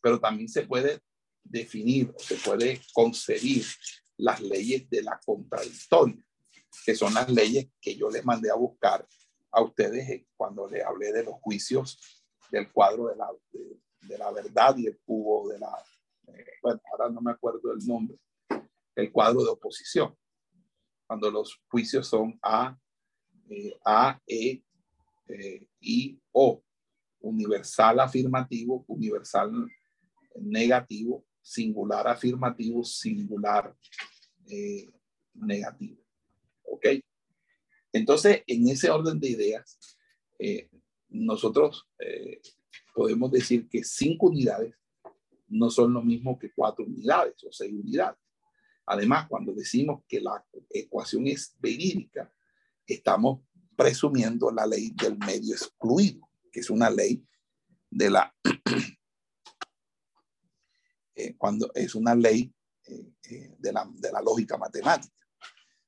pero 0.00 0.20
también 0.20 0.48
se 0.48 0.62
puede 0.62 1.00
definir, 1.42 2.14
se 2.18 2.36
puede 2.36 2.80
concebir 2.92 3.64
las 4.16 4.40
leyes 4.40 4.88
de 4.90 5.02
la 5.02 5.18
contradictoria, 5.24 6.22
que 6.84 6.94
son 6.94 7.14
las 7.14 7.28
leyes 7.30 7.68
que 7.80 7.96
yo 7.96 8.10
les 8.10 8.24
mandé 8.24 8.50
a 8.50 8.54
buscar 8.54 9.06
a 9.50 9.62
ustedes 9.62 10.26
cuando 10.36 10.68
les 10.68 10.84
hablé 10.84 11.12
de 11.12 11.24
los 11.24 11.34
juicios 11.40 11.98
del 12.50 12.70
cuadro 12.70 13.08
de 13.08 13.16
la, 13.16 13.28
de, 14.02 14.18
la 14.18 14.30
verdad 14.30 14.76
y 14.76 14.86
el 14.86 14.98
cubo 15.00 15.48
de 15.48 15.58
la, 15.58 15.84
eh, 16.28 16.46
bueno, 16.62 16.80
ahora 16.92 17.10
no 17.10 17.20
me 17.20 17.32
acuerdo 17.32 17.72
el 17.72 17.84
nombre, 17.86 18.18
el 18.94 19.12
cuadro 19.12 19.42
de 19.42 19.50
oposición, 19.50 20.16
cuando 21.08 21.30
los 21.30 21.58
juicios 21.68 22.06
son 22.06 22.38
A, 22.42 22.78
eh, 23.48 23.76
A, 23.84 24.20
E, 24.26 24.62
eh, 25.26 25.66
I, 25.80 26.20
O, 26.30 26.62
universal 27.20 27.98
afirmativo, 27.98 28.84
universal 28.86 29.50
negativo, 30.40 31.24
singular 31.42 32.06
afirmativo, 32.06 32.84
singular 32.84 33.74
negativo. 35.34 36.00
¿Ok? 36.64 36.86
Entonces, 37.92 38.42
en 38.46 38.68
ese 38.68 38.90
orden 38.90 39.18
de 39.18 39.30
ideas, 39.30 39.98
eh, 40.38 40.68
nosotros 41.08 41.88
eh, 41.98 42.40
podemos 42.94 43.30
decir 43.32 43.68
que 43.68 43.82
cinco 43.82 44.26
unidades 44.26 44.74
no 45.48 45.70
son 45.70 45.94
lo 45.94 46.02
mismo 46.02 46.38
que 46.38 46.52
cuatro 46.52 46.84
unidades 46.84 47.42
o 47.44 47.50
seis 47.50 47.72
unidades. 47.72 48.18
Además, 48.90 49.28
cuando 49.28 49.52
decimos 49.52 50.02
que 50.08 50.20
la 50.20 50.44
ecuación 50.70 51.26
es 51.26 51.54
verídica, 51.58 52.32
estamos 52.86 53.42
presumiendo 53.76 54.50
la 54.50 54.66
ley 54.66 54.90
del 54.90 55.18
medio 55.18 55.54
excluido, 55.54 56.28
que 56.50 56.60
es 56.60 56.70
una 56.70 56.88
ley 56.88 57.24
de 57.90 58.10
la 58.10 58.34
eh, 61.14 61.36
cuando 61.36 61.70
es 61.74 61.94
una 61.94 62.14
ley 62.14 62.52
de 63.58 63.72
la, 63.72 63.86
de 63.92 64.10
la 64.10 64.22
lógica 64.22 64.56
matemática. 64.56 65.14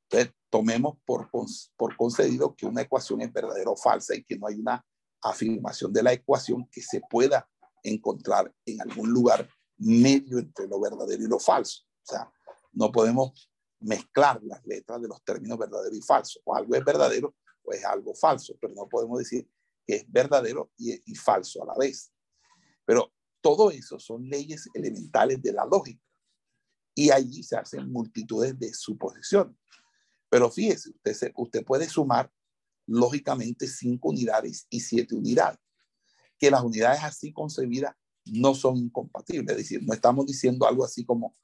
Entonces, 0.02 0.34
tomemos 0.50 0.98
por, 1.06 1.30
por 1.76 1.96
concedido 1.96 2.54
que 2.54 2.66
una 2.66 2.82
ecuación 2.82 3.22
es 3.22 3.32
verdadera 3.32 3.70
o 3.70 3.76
falsa 3.76 4.14
y 4.14 4.24
que 4.24 4.36
no 4.36 4.46
hay 4.46 4.56
una 4.56 4.84
afirmación 5.22 5.92
de 5.92 6.02
la 6.02 6.12
ecuación 6.12 6.68
que 6.70 6.82
se 6.82 7.00
pueda 7.08 7.48
encontrar 7.82 8.52
en 8.66 8.82
algún 8.82 9.10
lugar 9.10 9.48
medio 9.78 10.38
entre 10.38 10.66
lo 10.66 10.80
verdadero 10.80 11.22
y 11.22 11.28
lo 11.28 11.38
falso. 11.38 11.84
O 12.02 12.06
sea, 12.06 12.30
no 12.72 12.90
podemos 12.92 13.50
mezclar 13.80 14.42
las 14.42 14.64
letras 14.66 15.00
de 15.00 15.08
los 15.08 15.22
términos 15.24 15.58
verdadero 15.58 15.94
y 15.94 16.02
falso. 16.02 16.40
O 16.44 16.54
algo 16.54 16.74
es 16.74 16.84
verdadero 16.84 17.34
o 17.62 17.72
es 17.72 17.84
algo 17.84 18.14
falso, 18.14 18.54
pero 18.60 18.74
no 18.74 18.88
podemos 18.88 19.18
decir 19.18 19.48
que 19.86 19.96
es 19.96 20.04
verdadero 20.10 20.70
y, 20.76 21.14
falso 21.14 21.62
a 21.62 21.66
la 21.66 21.74
vez. 21.76 22.12
Pero 22.84 23.12
todo 23.40 23.70
eso 23.70 23.98
son 23.98 24.28
leyes 24.28 24.68
elementales 24.74 25.42
de 25.42 25.52
la 25.52 25.64
lógica. 25.64 26.02
Y 26.94 27.10
allí 27.10 27.42
se 27.42 27.56
hacen 27.56 27.90
multitudes 27.90 28.58
de 28.58 28.74
suposiciones. 28.74 29.56
Pero 30.28 30.50
fíjese, 30.50 30.90
usted, 30.90 31.32
usted 31.36 31.64
puede 31.64 31.88
sumar 31.88 32.30
lógicamente 32.86 33.66
cinco 33.66 34.10
unidades 34.10 34.66
y 34.68 34.80
siete 34.80 35.14
unidades, 35.14 35.58
que 36.38 36.50
las 36.50 36.62
unidades 36.62 37.02
así 37.02 37.32
concebidas 37.32 37.94
no 38.24 38.54
son 38.54 38.76
incompatibles. 38.76 39.50
Es 39.50 39.56
decir, 39.56 39.82
no 39.82 39.94
estamos 39.94 40.26
diciendo 40.26 40.66
algo 40.66 40.84
así 40.84 41.04
como 41.04 41.36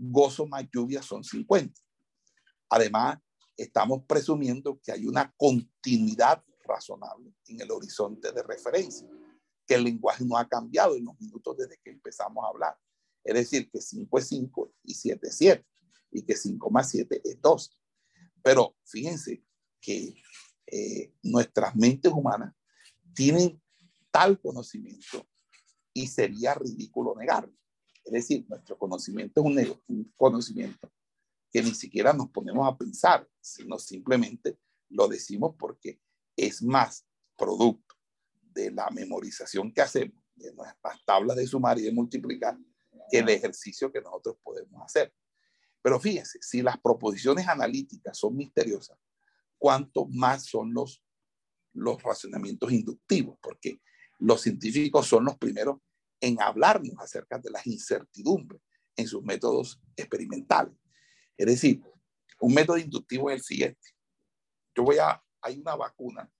gozo 0.00 0.46
más 0.46 0.64
lluvia 0.72 1.02
son 1.02 1.22
50. 1.22 1.78
Además, 2.70 3.18
estamos 3.56 4.02
presumiendo 4.06 4.80
que 4.82 4.92
hay 4.92 5.06
una 5.06 5.32
continuidad 5.36 6.42
razonable 6.64 7.34
en 7.46 7.60
el 7.60 7.70
horizonte 7.70 8.32
de 8.32 8.42
referencia, 8.42 9.06
que 9.66 9.74
el 9.74 9.84
lenguaje 9.84 10.24
no 10.24 10.36
ha 10.36 10.48
cambiado 10.48 10.96
en 10.96 11.04
los 11.04 11.20
minutos 11.20 11.56
desde 11.56 11.78
que 11.82 11.90
empezamos 11.90 12.44
a 12.44 12.48
hablar. 12.48 12.78
Es 13.22 13.34
decir, 13.34 13.70
que 13.70 13.80
5 13.80 14.18
es 14.18 14.28
5 14.28 14.72
y 14.84 14.94
7 14.94 15.28
es 15.28 15.36
7, 15.36 15.66
y 16.12 16.22
que 16.22 16.36
5 16.36 16.70
más 16.70 16.90
7 16.90 17.20
es 17.22 17.40
2. 17.40 17.80
Pero 18.42 18.76
fíjense 18.84 19.44
que 19.80 20.14
eh, 20.66 21.12
nuestras 21.22 21.76
mentes 21.76 22.12
humanas 22.12 22.54
tienen 23.14 23.60
tal 24.10 24.40
conocimiento 24.40 25.26
y 25.92 26.06
sería 26.06 26.54
ridículo 26.54 27.14
negarlo. 27.16 27.52
Es 28.10 28.26
decir, 28.26 28.44
nuestro 28.48 28.76
conocimiento 28.76 29.40
es 29.56 29.72
un, 29.86 30.12
conocimiento 30.16 30.92
que 31.52 31.62
ni 31.62 31.72
siquiera 31.74 32.12
nos 32.12 32.28
ponemos 32.30 32.66
a 32.66 32.76
pensar, 32.76 33.28
sino 33.40 33.78
simplemente 33.78 34.58
lo 34.88 35.06
decimos 35.06 35.54
porque 35.56 36.00
es 36.36 36.60
más 36.60 37.06
producto 37.36 37.94
de 38.40 38.72
la 38.72 38.90
memorización 38.90 39.72
que 39.72 39.82
hacemos 39.82 40.20
de 40.34 40.52
nuestras 40.54 41.04
tablas 41.04 41.36
de 41.36 41.46
sumar 41.46 41.78
y 41.78 41.82
de 41.82 41.92
multiplicar 41.92 42.58
que 43.08 43.18
el 43.18 43.28
ejercicio 43.28 43.92
que 43.92 44.00
nosotros 44.00 44.38
podemos 44.42 44.82
hacer. 44.82 45.14
Pero 45.80 46.00
fíjense, 46.00 46.40
si 46.42 46.62
las 46.62 46.80
proposiciones 46.80 47.46
analíticas 47.46 48.18
son 48.18 48.34
misteriosas, 48.34 48.98
¿cuánto 49.56 50.06
más 50.06 50.46
son 50.46 50.74
los, 50.74 51.00
los 51.74 52.02
razonamientos 52.02 52.72
inductivos? 52.72 53.38
Porque 53.40 53.80
los 54.18 54.40
científicos 54.40 55.06
son 55.06 55.26
los 55.26 55.38
primeros 55.38 55.78
en 56.20 56.40
hablarnos 56.40 56.94
acerca 56.98 57.38
de 57.38 57.50
las 57.50 57.66
incertidumbres 57.66 58.60
en 58.96 59.06
sus 59.06 59.22
métodos 59.22 59.80
experimentales. 59.96 60.74
Es 61.36 61.46
decir, 61.46 61.82
un 62.40 62.54
método 62.54 62.78
inductivo 62.78 63.30
es 63.30 63.36
el 63.36 63.42
siguiente. 63.42 63.88
Yo 64.74 64.82
voy 64.82 64.98
a, 64.98 65.22
hay 65.40 65.58
una 65.58 65.74
vacuna 65.76 66.30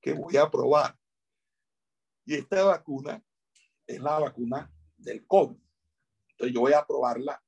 que 0.00 0.12
voy 0.12 0.36
a 0.36 0.50
probar. 0.50 0.96
Y 2.24 2.34
esta 2.34 2.62
vacuna 2.64 3.22
es 3.86 4.00
la 4.00 4.18
vacuna 4.18 4.72
del 4.96 5.26
COVID. 5.26 5.56
Entonces 6.30 6.54
yo 6.54 6.60
voy 6.60 6.72
a 6.72 6.86
probarla 6.86 7.42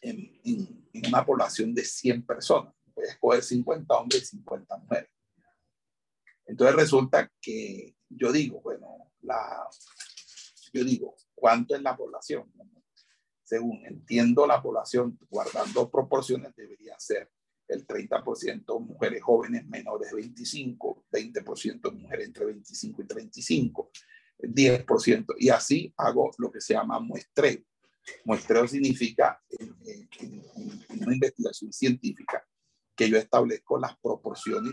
en, 0.00 0.88
una 1.06 1.24
población 1.24 1.74
de 1.74 1.84
100 1.84 2.24
personas. 2.24 2.74
Voy 2.94 3.06
a 3.06 3.10
escoger 3.10 3.42
50 3.42 3.94
hombres 3.94 4.22
y 4.22 4.26
50 4.26 4.76
mujeres. 4.78 5.10
Entonces 6.48 6.74
resulta 6.74 7.30
que 7.40 7.94
yo 8.08 8.32
digo, 8.32 8.60
bueno, 8.62 9.12
la, 9.22 9.68
yo 10.72 10.82
digo, 10.82 11.14
¿cuánto 11.34 11.76
es 11.76 11.82
la 11.82 11.96
población? 11.96 12.50
Según 13.44 13.84
entiendo 13.86 14.46
la 14.46 14.60
población, 14.60 15.18
guardando 15.30 15.90
proporciones, 15.90 16.54
debería 16.56 16.98
ser 16.98 17.30
el 17.68 17.86
30% 17.86 18.80
mujeres 18.80 19.22
jóvenes 19.22 19.66
menores 19.66 20.10
de 20.10 20.16
25, 20.16 21.04
20% 21.12 21.92
mujeres 21.92 22.26
entre 22.26 22.46
25 22.46 23.02
y 23.02 23.06
35, 23.06 23.90
10%. 24.38 25.34
Y 25.38 25.50
así 25.50 25.92
hago 25.98 26.30
lo 26.38 26.50
que 26.50 26.62
se 26.62 26.74
llama 26.74 26.98
muestreo. 26.98 27.60
Muestreo 28.24 28.66
significa 28.66 29.42
en, 29.50 29.76
una 31.00 31.14
investigación 31.14 31.72
científica 31.72 32.42
que 32.96 33.10
yo 33.10 33.18
establezco 33.18 33.78
las 33.78 33.96
proporciones 33.98 34.72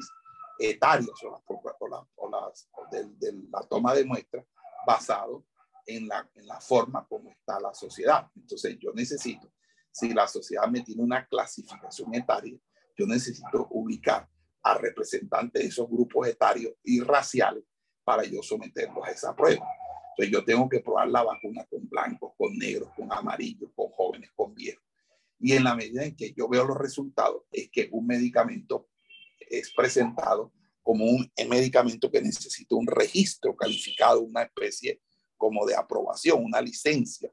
etarias 0.59 1.09
o 1.23 2.29
las, 2.29 2.69
de, 2.91 3.33
la 3.49 3.61
toma 3.63 3.93
de 3.93 4.05
muestras 4.05 4.45
basado 4.85 5.45
en 5.85 6.07
la, 6.07 6.29
en 6.35 6.47
la 6.47 6.59
forma 6.59 7.05
como 7.07 7.29
está 7.31 7.59
la 7.59 7.73
sociedad. 7.73 8.29
Entonces 8.35 8.77
yo 8.79 8.91
necesito, 8.93 9.51
si 9.91 10.13
la 10.13 10.27
sociedad 10.27 10.67
me 10.67 10.81
tiene 10.81 11.03
una 11.03 11.25
clasificación 11.25 12.13
etaria, 12.15 12.57
yo 12.97 13.05
necesito 13.05 13.67
ubicar 13.71 14.27
a 14.63 14.77
representantes 14.77 15.61
de 15.61 15.67
esos 15.67 15.87
grupos 15.87 16.27
etarios 16.27 16.73
y 16.83 17.01
raciales 17.01 17.63
para 18.03 18.23
yo 18.23 18.41
someterlos 18.41 19.05
a 19.05 19.11
esa 19.11 19.35
prueba. 19.35 19.65
Entonces 20.11 20.31
yo 20.31 20.45
tengo 20.45 20.69
que 20.69 20.79
probar 20.79 21.09
la 21.09 21.23
vacuna 21.23 21.65
con 21.65 21.87
blancos, 21.89 22.33
con 22.37 22.57
negros, 22.57 22.89
con 22.95 23.11
amarillos, 23.11 23.69
con 23.75 23.89
jóvenes, 23.89 24.31
con 24.35 24.53
viejos. 24.53 24.83
Y 25.39 25.53
en 25.53 25.65
la 25.65 25.75
medida 25.75 26.05
en 26.05 26.15
que 26.15 26.33
yo 26.33 26.47
veo 26.47 26.65
los 26.65 26.77
resultados, 26.77 27.43
es 27.51 27.69
que 27.69 27.89
un 27.91 28.07
medicamento 28.07 28.87
es 29.49 29.71
presentado 29.73 30.51
como 30.81 31.05
un 31.05 31.31
medicamento 31.49 32.11
que 32.11 32.21
necesita 32.21 32.75
un 32.75 32.87
registro 32.87 33.55
calificado, 33.55 34.21
una 34.21 34.43
especie 34.43 35.01
como 35.37 35.65
de 35.65 35.75
aprobación, 35.75 36.43
una 36.43 36.61
licencia 36.61 37.31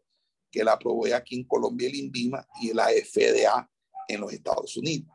que 0.50 0.64
la 0.64 0.72
aprobé 0.72 1.14
aquí 1.14 1.36
en 1.36 1.44
Colombia 1.44 1.88
el 1.88 1.94
INVIMA 1.94 2.46
y 2.60 2.72
la 2.72 2.88
FDA 2.88 3.70
en 4.08 4.20
los 4.20 4.32
Estados 4.32 4.76
Unidos. 4.76 5.08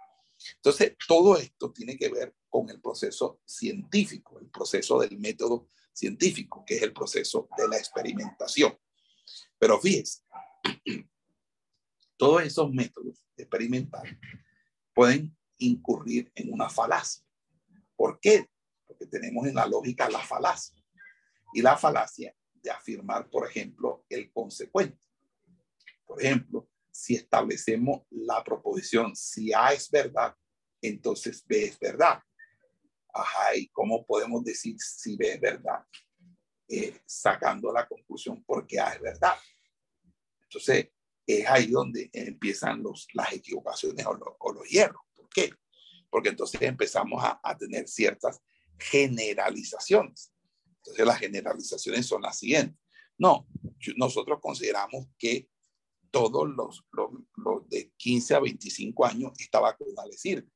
Entonces, 0.56 0.96
todo 1.08 1.38
esto 1.38 1.72
tiene 1.72 1.98
que 1.98 2.10
ver 2.10 2.36
con 2.50 2.70
el 2.70 2.82
proceso 2.82 3.42
científico, 3.46 4.40
el 4.40 4.50
proceso 4.50 5.00
del 5.00 5.18
método 5.20 5.68
científico, 5.94 6.64
que 6.66 6.76
es 6.76 6.82
el 6.82 6.94
proceso 6.94 7.48
de 7.58 7.68
la 7.68 7.78
experimentación. 7.78 8.78
Pero 9.58 9.80
fíjense, 9.80 10.22
todos 12.18 12.44
esos 12.44 12.72
métodos 12.72 13.24
experimentales 13.36 14.18
pueden 14.94 15.37
incurrir 15.60 16.32
en 16.36 16.54
una 16.54 16.70
falacia. 16.70 17.24
¿Por 17.96 18.20
qué? 18.20 18.48
Porque 18.86 19.08
tenemos 19.08 19.48
en 19.48 19.56
la 19.56 19.66
lógica 19.66 20.10
la 20.10 20.20
falacia. 20.20 20.76
Y 21.54 21.62
la 21.62 21.78
falacia 21.78 22.36
de 22.54 22.70
afirmar, 22.70 23.30
por 23.30 23.48
ejemplo, 23.48 24.06
el 24.10 24.32
consecuente. 24.32 25.00
Por 26.06 26.22
ejemplo, 26.22 26.70
si 26.92 27.16
establecemos 27.16 28.04
la 28.10 28.44
proposición, 28.44 29.16
si 29.16 29.54
A 29.54 29.74
es 29.74 29.90
verdad, 29.90 30.36
entonces 30.82 31.44
B 31.46 31.66
es 31.66 31.80
verdad. 31.80 32.22
Ajá, 33.14 33.56
¿y 33.56 33.68
cómo 33.70 34.06
podemos 34.06 34.44
decir 34.44 34.76
si 34.80 35.16
B 35.16 35.34
es 35.34 35.40
verdad? 35.40 35.84
Eh, 36.68 37.00
sacando 37.06 37.72
la 37.72 37.88
conclusión 37.88 38.44
porque 38.44 38.80
A 38.80 38.94
es 38.94 39.02
verdad. 39.02 39.36
Entonces, 40.44 40.90
es 41.26 41.46
ahí 41.48 41.68
donde 41.68 42.10
empiezan 42.14 42.82
los, 42.82 43.08
las 43.14 43.34
equivocaciones 43.34 44.06
o 44.06 44.14
los, 44.14 44.30
o 44.40 44.54
los 44.54 44.68
hierros. 44.68 45.02
¿Por 45.28 45.30
qué? 45.30 45.54
Porque 46.10 46.30
entonces 46.30 46.62
empezamos 46.62 47.24
a, 47.24 47.40
a 47.44 47.58
tener 47.58 47.88
ciertas 47.88 48.42
generalizaciones. 48.78 50.32
Entonces 50.78 51.06
las 51.06 51.20
generalizaciones 51.20 52.06
son 52.06 52.22
las 52.22 52.38
siguientes. 52.40 52.78
No, 53.18 53.48
nosotros 53.96 54.40
consideramos 54.42 55.08
que 55.18 55.50
todos 56.12 56.48
los, 56.48 56.86
los, 56.92 57.10
los, 57.36 57.70
de 57.70 57.92
15 57.98 58.36
a 58.36 58.40
25 58.40 59.06
años 59.06 59.32
esta 59.40 59.60
vacuna 59.60 60.06
les 60.06 60.22
sirve, 60.22 60.48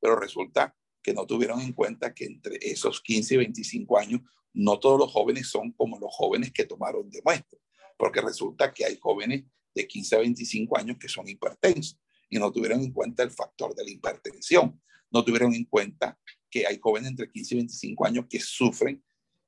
pero 0.00 0.16
resulta 0.16 0.76
que 1.02 1.14
no 1.14 1.26
tuvieron 1.26 1.60
en 1.60 1.72
cuenta 1.72 2.12
que 2.12 2.24
entre 2.24 2.58
esos 2.60 3.00
15 3.00 3.34
y 3.34 3.36
25 3.38 3.98
años 3.98 4.20
no 4.52 4.78
todos 4.78 4.98
los 4.98 5.12
jóvenes 5.12 5.48
son 5.48 5.72
como 5.72 5.98
los 5.98 6.14
jóvenes 6.14 6.52
que 6.52 6.64
tomaron 6.64 7.08
de 7.10 7.22
muestra, 7.24 7.58
porque 7.96 8.20
resulta 8.20 8.74
que 8.74 8.84
hay 8.84 8.98
jóvenes 8.98 9.44
de 9.74 9.86
15 9.86 10.16
a 10.16 10.18
25 10.20 10.78
años 10.78 10.96
que 10.98 11.08
son 11.08 11.28
hipertensos 11.28 11.98
y 12.28 12.38
no 12.38 12.52
tuvieron 12.52 12.80
en 12.80 12.92
cuenta 12.92 13.22
el 13.22 13.30
factor 13.30 13.74
de 13.74 13.84
la 13.84 13.90
hipertensión, 13.90 14.80
no 15.10 15.24
tuvieron 15.24 15.54
en 15.54 15.64
cuenta 15.64 16.18
que 16.50 16.66
hay 16.66 16.78
jóvenes 16.78 17.10
entre 17.10 17.30
15 17.30 17.54
y 17.54 17.58
25 17.58 18.06
años 18.06 18.26
que 18.28 18.40
sufren 18.40 19.02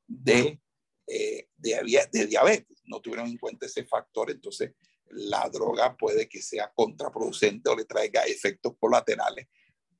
de, 0.06 0.60
eh, 1.06 1.48
de, 1.56 2.08
de 2.12 2.26
diabetes, 2.26 2.82
no 2.84 3.00
tuvieron 3.00 3.28
en 3.28 3.38
cuenta 3.38 3.66
ese 3.66 3.84
factor, 3.84 4.30
entonces 4.30 4.72
la 5.10 5.48
droga 5.48 5.96
puede 5.96 6.28
que 6.28 6.42
sea 6.42 6.72
contraproducente 6.74 7.70
o 7.70 7.76
le 7.76 7.84
traiga 7.84 8.22
efectos 8.22 8.74
colaterales 8.78 9.46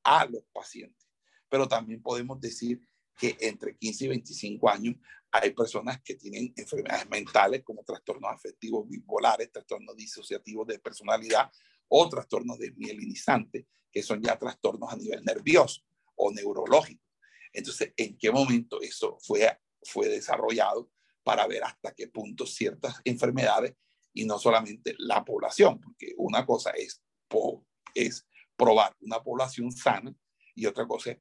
a 0.02 0.26
los 0.26 0.42
pacientes. 0.52 1.08
Pero 1.48 1.66
también 1.66 2.02
podemos 2.02 2.40
decir 2.40 2.80
que 3.16 3.36
entre 3.40 3.76
15 3.76 4.04
y 4.04 4.08
25 4.08 4.68
años 4.68 4.96
hay 5.30 5.50
personas 5.50 6.00
que 6.02 6.14
tienen 6.14 6.52
enfermedades 6.56 7.08
mentales 7.10 7.62
como 7.62 7.84
trastornos 7.84 8.30
afectivos 8.32 8.88
bipolares, 8.88 9.50
trastornos 9.50 9.96
disociativos 9.96 10.66
de 10.66 10.78
personalidad 10.78 11.50
o 11.88 12.08
trastornos 12.08 12.58
desmielinizantes, 12.58 13.66
que 13.90 14.02
son 14.02 14.22
ya 14.22 14.38
trastornos 14.38 14.92
a 14.92 14.96
nivel 14.96 15.24
nervioso 15.24 15.82
o 16.16 16.32
neurológico. 16.32 17.02
Entonces, 17.52 17.92
¿en 17.96 18.16
qué 18.18 18.30
momento 18.30 18.80
eso 18.80 19.18
fue, 19.20 19.58
fue 19.82 20.08
desarrollado 20.08 20.90
para 21.22 21.46
ver 21.46 21.64
hasta 21.64 21.94
qué 21.94 22.08
punto 22.08 22.46
ciertas 22.46 22.96
enfermedades 23.04 23.74
y 24.12 24.24
no 24.24 24.38
solamente 24.38 24.94
la 24.98 25.24
población? 25.24 25.80
Porque 25.80 26.14
una 26.18 26.44
cosa 26.44 26.70
es, 26.70 27.02
es 27.94 28.26
probar 28.56 28.94
una 29.00 29.22
población 29.22 29.72
sana 29.72 30.14
y 30.54 30.66
otra 30.66 30.86
cosa 30.86 31.12
es, 31.12 31.18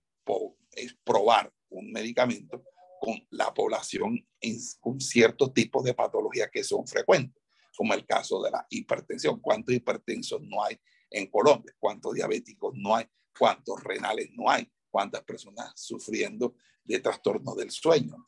es 0.71 0.97
probar 1.03 1.53
un 1.69 1.91
medicamento 1.91 2.63
con 2.99 3.15
la 3.29 3.53
población 3.53 4.27
en, 4.41 4.57
con 4.79 4.99
ciertos 4.99 5.53
tipos 5.53 5.83
de 5.83 5.93
patologías 5.93 6.49
que 6.51 6.63
son 6.63 6.87
frecuentes, 6.87 7.41
como 7.77 7.93
el 7.93 8.05
caso 8.07 8.41
de 8.41 8.49
la 8.49 8.65
hipertensión. 8.71 9.39
¿Cuántos 9.39 9.75
hipertensos 9.75 10.41
no 10.41 10.63
hay 10.63 10.79
en 11.11 11.27
Colombia? 11.27 11.75
¿Cuántos 11.77 12.15
diabéticos 12.15 12.73
no 12.75 12.95
hay? 12.95 13.05
¿Cuántos 13.37 13.83
renales 13.83 14.29
no 14.33 14.49
hay? 14.49 14.67
¿Cuántas 14.89 15.23
personas 15.23 15.71
sufriendo 15.75 16.55
de 16.83 16.99
trastornos 16.99 17.55
del 17.55 17.69
sueño? 17.69 18.25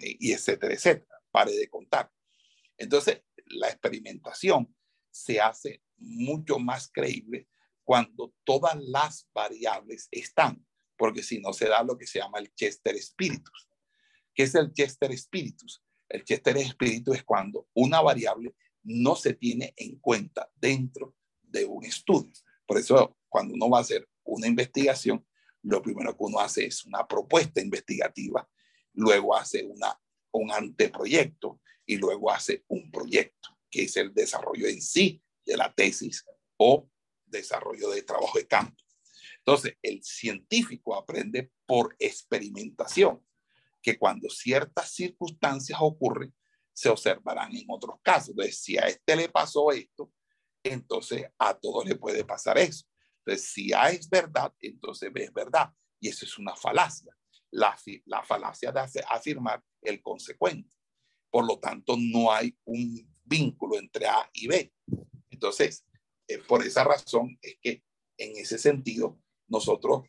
Y 0.00 0.32
etcétera, 0.32 0.74
etcétera. 0.74 1.20
Pare 1.32 1.50
de 1.52 1.68
contar. 1.68 2.08
Entonces, 2.78 3.22
la 3.46 3.68
experimentación 3.68 4.72
se 5.10 5.40
hace 5.40 5.82
mucho 5.96 6.60
más 6.60 6.88
creíble 6.88 7.48
cuando 7.82 8.32
todas 8.44 8.76
las 8.80 9.28
variables 9.34 10.06
están, 10.12 10.64
porque 10.96 11.24
si 11.24 11.40
no 11.40 11.52
se 11.52 11.68
da 11.68 11.82
lo 11.82 11.98
que 11.98 12.06
se 12.06 12.20
llama 12.20 12.38
el 12.38 12.54
Chester 12.54 12.96
Spiritus. 13.02 13.68
¿Qué 14.32 14.44
es 14.44 14.54
el 14.54 14.72
Chester 14.72 15.16
Spiritus? 15.18 15.82
El 16.08 16.22
Chester 16.22 16.56
Spiritus 16.64 17.16
es 17.16 17.24
cuando 17.24 17.68
una 17.74 18.00
variable 18.00 18.54
no 18.84 19.16
se 19.16 19.34
tiene 19.34 19.74
en 19.76 19.98
cuenta 19.98 20.50
dentro 20.56 21.16
de 21.42 21.64
un 21.64 21.84
estudio. 21.84 22.32
Por 22.66 22.78
eso, 22.78 23.16
cuando 23.28 23.54
uno 23.54 23.68
va 23.68 23.78
a 23.78 23.82
hacer 23.82 24.08
una 24.24 24.46
investigación, 24.46 25.26
lo 25.62 25.82
primero 25.82 26.12
que 26.16 26.24
uno 26.24 26.38
hace 26.38 26.66
es 26.66 26.84
una 26.84 27.06
propuesta 27.06 27.60
investigativa, 27.60 28.48
luego 28.92 29.36
hace 29.36 29.64
una, 29.64 29.98
un 30.32 30.52
anteproyecto 30.52 31.60
y 31.86 31.96
luego 31.96 32.30
hace 32.30 32.64
un 32.68 32.90
proyecto, 32.90 33.50
que 33.70 33.84
es 33.84 33.96
el 33.96 34.12
desarrollo 34.14 34.66
en 34.66 34.80
sí 34.80 35.22
de 35.44 35.56
la 35.56 35.72
tesis 35.74 36.24
o 36.56 36.88
desarrollo 37.26 37.90
de 37.90 38.02
trabajo 38.02 38.38
de 38.38 38.46
campo. 38.46 38.76
Entonces, 39.38 39.76
el 39.82 40.02
científico 40.02 40.94
aprende 40.94 41.50
por 41.66 41.94
experimentación 41.98 43.22
que 43.82 43.98
cuando 43.98 44.30
ciertas 44.30 44.90
circunstancias 44.92 45.78
ocurren, 45.82 46.34
se 46.74 46.88
observarán 46.90 47.54
en 47.56 47.64
otros 47.68 47.96
casos. 48.02 48.30
Entonces, 48.30 48.58
si 48.58 48.76
a 48.76 48.82
este 48.82 49.16
le 49.16 49.28
pasó 49.28 49.70
esto, 49.70 50.12
entonces 50.62 51.26
a 51.38 51.54
todos 51.54 51.86
le 51.86 51.96
puede 51.96 52.24
pasar 52.24 52.58
eso. 52.58 52.84
Entonces, 53.24 53.48
si 53.50 53.72
A 53.72 53.90
es 53.90 54.08
verdad, 54.10 54.52
entonces 54.60 55.10
B 55.12 55.24
es 55.24 55.32
verdad. 55.32 55.72
Y 56.00 56.08
eso 56.08 56.26
es 56.26 56.36
una 56.36 56.54
falacia. 56.56 57.16
La, 57.50 57.76
la 58.06 58.22
falacia 58.24 58.72
de 58.72 58.80
afirmar 59.08 59.62
el 59.80 60.02
consecuente. 60.02 60.68
Por 61.30 61.46
lo 61.46 61.58
tanto, 61.58 61.96
no 61.96 62.32
hay 62.32 62.56
un 62.64 63.08
vínculo 63.22 63.78
entre 63.78 64.06
A 64.06 64.28
y 64.32 64.48
B. 64.48 64.72
Entonces, 65.30 65.86
eh, 66.26 66.38
por 66.38 66.64
esa 66.64 66.84
razón 66.84 67.38
es 67.40 67.56
que 67.60 67.84
en 68.18 68.36
ese 68.36 68.58
sentido 68.58 69.20
nosotros 69.48 70.02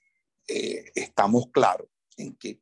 eh, 0.48 0.92
estamos 0.96 1.48
claros 1.52 1.88
en 2.18 2.36
que 2.36 2.62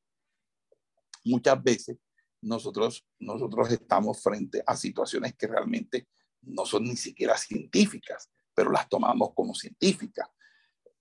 muchas 1.25 1.61
veces 1.61 1.97
nosotros, 2.43 3.05
nosotros 3.19 3.71
estamos 3.71 4.21
frente 4.21 4.63
a 4.65 4.75
situaciones 4.75 5.35
que 5.35 5.47
realmente 5.47 6.07
no 6.41 6.65
son 6.65 6.83
ni 6.83 6.95
siquiera 6.95 7.37
científicas, 7.37 8.29
pero 8.53 8.71
las 8.71 8.89
tomamos 8.89 9.31
como 9.33 9.55
científicas, 9.55 10.29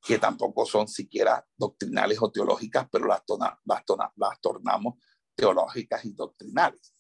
que 0.00 0.18
tampoco 0.18 0.64
son 0.66 0.88
siquiera 0.88 1.46
doctrinales 1.56 2.18
o 2.20 2.30
teológicas, 2.30 2.88
pero 2.90 3.06
las, 3.06 3.22
las, 3.64 4.10
las 4.16 4.40
tornamos 4.40 4.94
teológicas 5.34 6.04
y 6.04 6.12
doctrinales. 6.12 6.94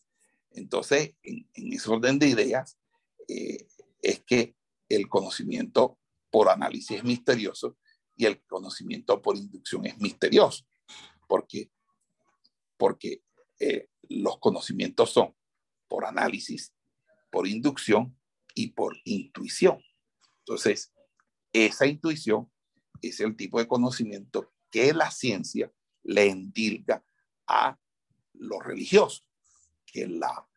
Entonces, 0.50 1.14
en, 1.22 1.46
ese 1.54 1.90
orden 1.90 2.18
de 2.18 2.28
ideas, 2.28 2.78
eh, 3.28 3.66
es 4.00 4.22
que 4.24 4.56
el 4.88 5.08
conocimiento 5.08 5.98
por 6.30 6.48
análisis 6.48 6.98
es 6.98 7.04
misterioso 7.04 7.76
y 8.16 8.26
el 8.26 8.42
conocimiento 8.44 9.22
por 9.22 9.36
inducción 9.36 9.86
es 9.86 9.98
misterioso, 9.98 10.64
porque 11.28 11.70
porque 12.76 13.22
eh, 13.62 13.88
los 14.08 14.40
conocimientos 14.40 15.12
son 15.12 15.36
por 15.86 16.04
análisis, 16.04 16.74
por 17.30 17.46
inducción 17.46 18.18
y 18.56 18.70
por 18.70 18.96
intuición. 19.04 19.80
Entonces, 20.40 20.92
esa 21.52 21.86
intuición 21.86 22.50
es 23.00 23.20
el 23.20 23.36
tipo 23.36 23.60
de 23.60 23.68
conocimiento 23.68 24.52
que 24.68 24.92
la 24.92 25.12
ciencia 25.12 25.72
le 26.02 26.28
endilga 26.28 27.04
a 27.46 27.78
los 28.32 28.64
religiosos, 28.64 29.24
que 29.86 30.08
la, 30.08 30.48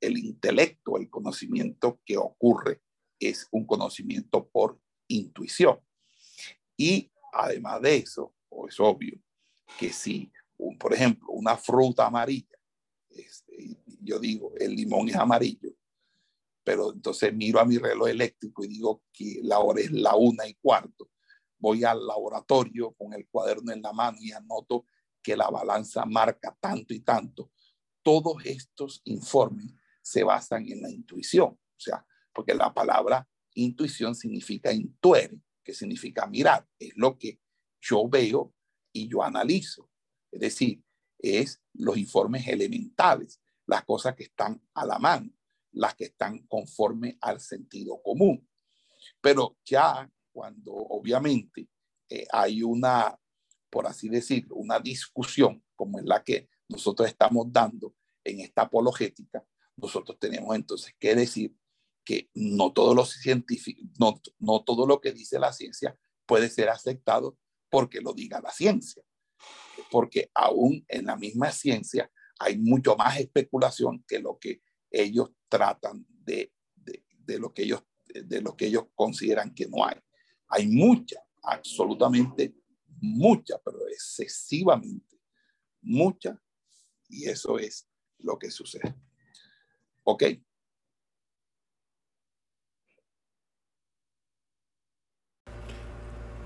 el 0.00 0.18
intelecto, 0.18 0.96
el 0.96 1.08
conocimiento 1.08 2.00
que 2.04 2.16
ocurre 2.16 2.82
es 3.20 3.46
un 3.52 3.64
conocimiento 3.64 4.48
por 4.48 4.80
intuición. 5.06 5.78
Y 6.76 7.12
además 7.32 7.80
de 7.82 7.98
eso, 7.98 8.34
o 8.48 8.66
es 8.66 8.80
obvio 8.80 9.20
que 9.78 9.92
si 9.92 10.32
por 10.78 10.94
ejemplo, 10.94 11.28
una 11.30 11.56
fruta 11.56 12.06
amarilla. 12.06 12.58
Este, 13.08 13.76
yo 14.02 14.18
digo, 14.18 14.52
el 14.56 14.74
limón 14.74 15.08
es 15.08 15.16
amarillo, 15.16 15.74
pero 16.62 16.92
entonces 16.92 17.34
miro 17.34 17.60
a 17.60 17.64
mi 17.64 17.78
reloj 17.78 18.08
eléctrico 18.08 18.64
y 18.64 18.68
digo 18.68 19.02
que 19.12 19.40
la 19.42 19.58
hora 19.58 19.80
es 19.80 19.90
la 19.90 20.14
una 20.14 20.46
y 20.46 20.54
cuarto. 20.54 21.10
Voy 21.58 21.84
al 21.84 22.06
laboratorio 22.06 22.92
con 22.92 23.12
el 23.12 23.28
cuaderno 23.28 23.72
en 23.72 23.82
la 23.82 23.92
mano 23.92 24.18
y 24.20 24.32
anoto 24.32 24.86
que 25.22 25.36
la 25.36 25.50
balanza 25.50 26.04
marca 26.06 26.56
tanto 26.60 26.94
y 26.94 27.00
tanto. 27.00 27.50
Todos 28.02 28.36
estos 28.44 29.02
informes 29.04 29.74
se 30.02 30.24
basan 30.24 30.66
en 30.68 30.82
la 30.82 30.90
intuición, 30.90 31.50
o 31.50 31.80
sea, 31.80 32.06
porque 32.32 32.54
la 32.54 32.72
palabra 32.72 33.28
intuición 33.54 34.14
significa 34.14 34.72
intuere, 34.72 35.38
que 35.62 35.74
significa 35.74 36.26
mirar, 36.26 36.66
es 36.78 36.92
lo 36.96 37.18
que 37.18 37.40
yo 37.80 38.08
veo 38.08 38.54
y 38.92 39.08
yo 39.08 39.22
analizo. 39.22 39.89
Es 40.30 40.40
decir, 40.40 40.82
es 41.18 41.62
los 41.74 41.96
informes 41.96 42.46
elementales, 42.46 43.40
las 43.66 43.84
cosas 43.84 44.14
que 44.14 44.24
están 44.24 44.60
a 44.74 44.86
la 44.86 44.98
mano, 44.98 45.30
las 45.72 45.94
que 45.94 46.04
están 46.04 46.46
conforme 46.46 47.18
al 47.20 47.40
sentido 47.40 48.00
común. 48.02 48.48
Pero 49.20 49.58
ya 49.64 50.10
cuando 50.32 50.72
obviamente 50.72 51.68
eh, 52.08 52.26
hay 52.32 52.62
una, 52.62 53.18
por 53.68 53.86
así 53.86 54.08
decirlo, 54.08 54.56
una 54.56 54.80
discusión 54.80 55.62
como 55.76 55.98
es 55.98 56.04
la 56.04 56.22
que 56.22 56.48
nosotros 56.68 57.08
estamos 57.08 57.46
dando 57.52 57.94
en 58.24 58.40
esta 58.40 58.62
apologética, 58.62 59.44
nosotros 59.76 60.18
tenemos 60.18 60.54
entonces 60.54 60.94
que 60.98 61.14
decir 61.14 61.54
que 62.04 62.30
no 62.34 62.72
no, 63.98 64.20
no 64.38 64.64
todo 64.64 64.86
lo 64.86 65.00
que 65.00 65.12
dice 65.12 65.38
la 65.38 65.52
ciencia 65.52 65.96
puede 66.26 66.48
ser 66.48 66.68
aceptado 66.68 67.38
porque 67.68 68.00
lo 68.00 68.12
diga 68.12 68.40
la 68.40 68.50
ciencia. 68.50 69.02
Porque 69.90 70.30
aún 70.34 70.84
en 70.88 71.06
la 71.06 71.16
misma 71.16 71.50
ciencia 71.50 72.10
hay 72.38 72.56
mucho 72.58 72.96
más 72.96 73.18
especulación 73.18 74.04
que 74.06 74.18
lo 74.18 74.38
que 74.38 74.62
ellos 74.90 75.30
tratan 75.48 76.06
de, 76.08 76.52
de, 76.74 77.38
lo 77.38 77.52
que 77.52 77.62
ellos 77.62 77.82
de 78.12 78.40
lo 78.40 78.56
que 78.56 78.66
ellos 78.66 78.86
consideran 78.94 79.54
que 79.54 79.66
no 79.68 79.84
hay. 79.86 79.96
Hay 80.48 80.66
mucha, 80.66 81.22
absolutamente 81.42 82.54
mucha, 83.00 83.58
pero 83.64 83.86
excesivamente 83.88 85.20
mucha, 85.82 86.40
y 87.08 87.28
eso 87.28 87.58
es 87.58 87.88
lo 88.18 88.38
que 88.38 88.50
sucede. 88.50 88.94
¿Ok? 90.04 90.24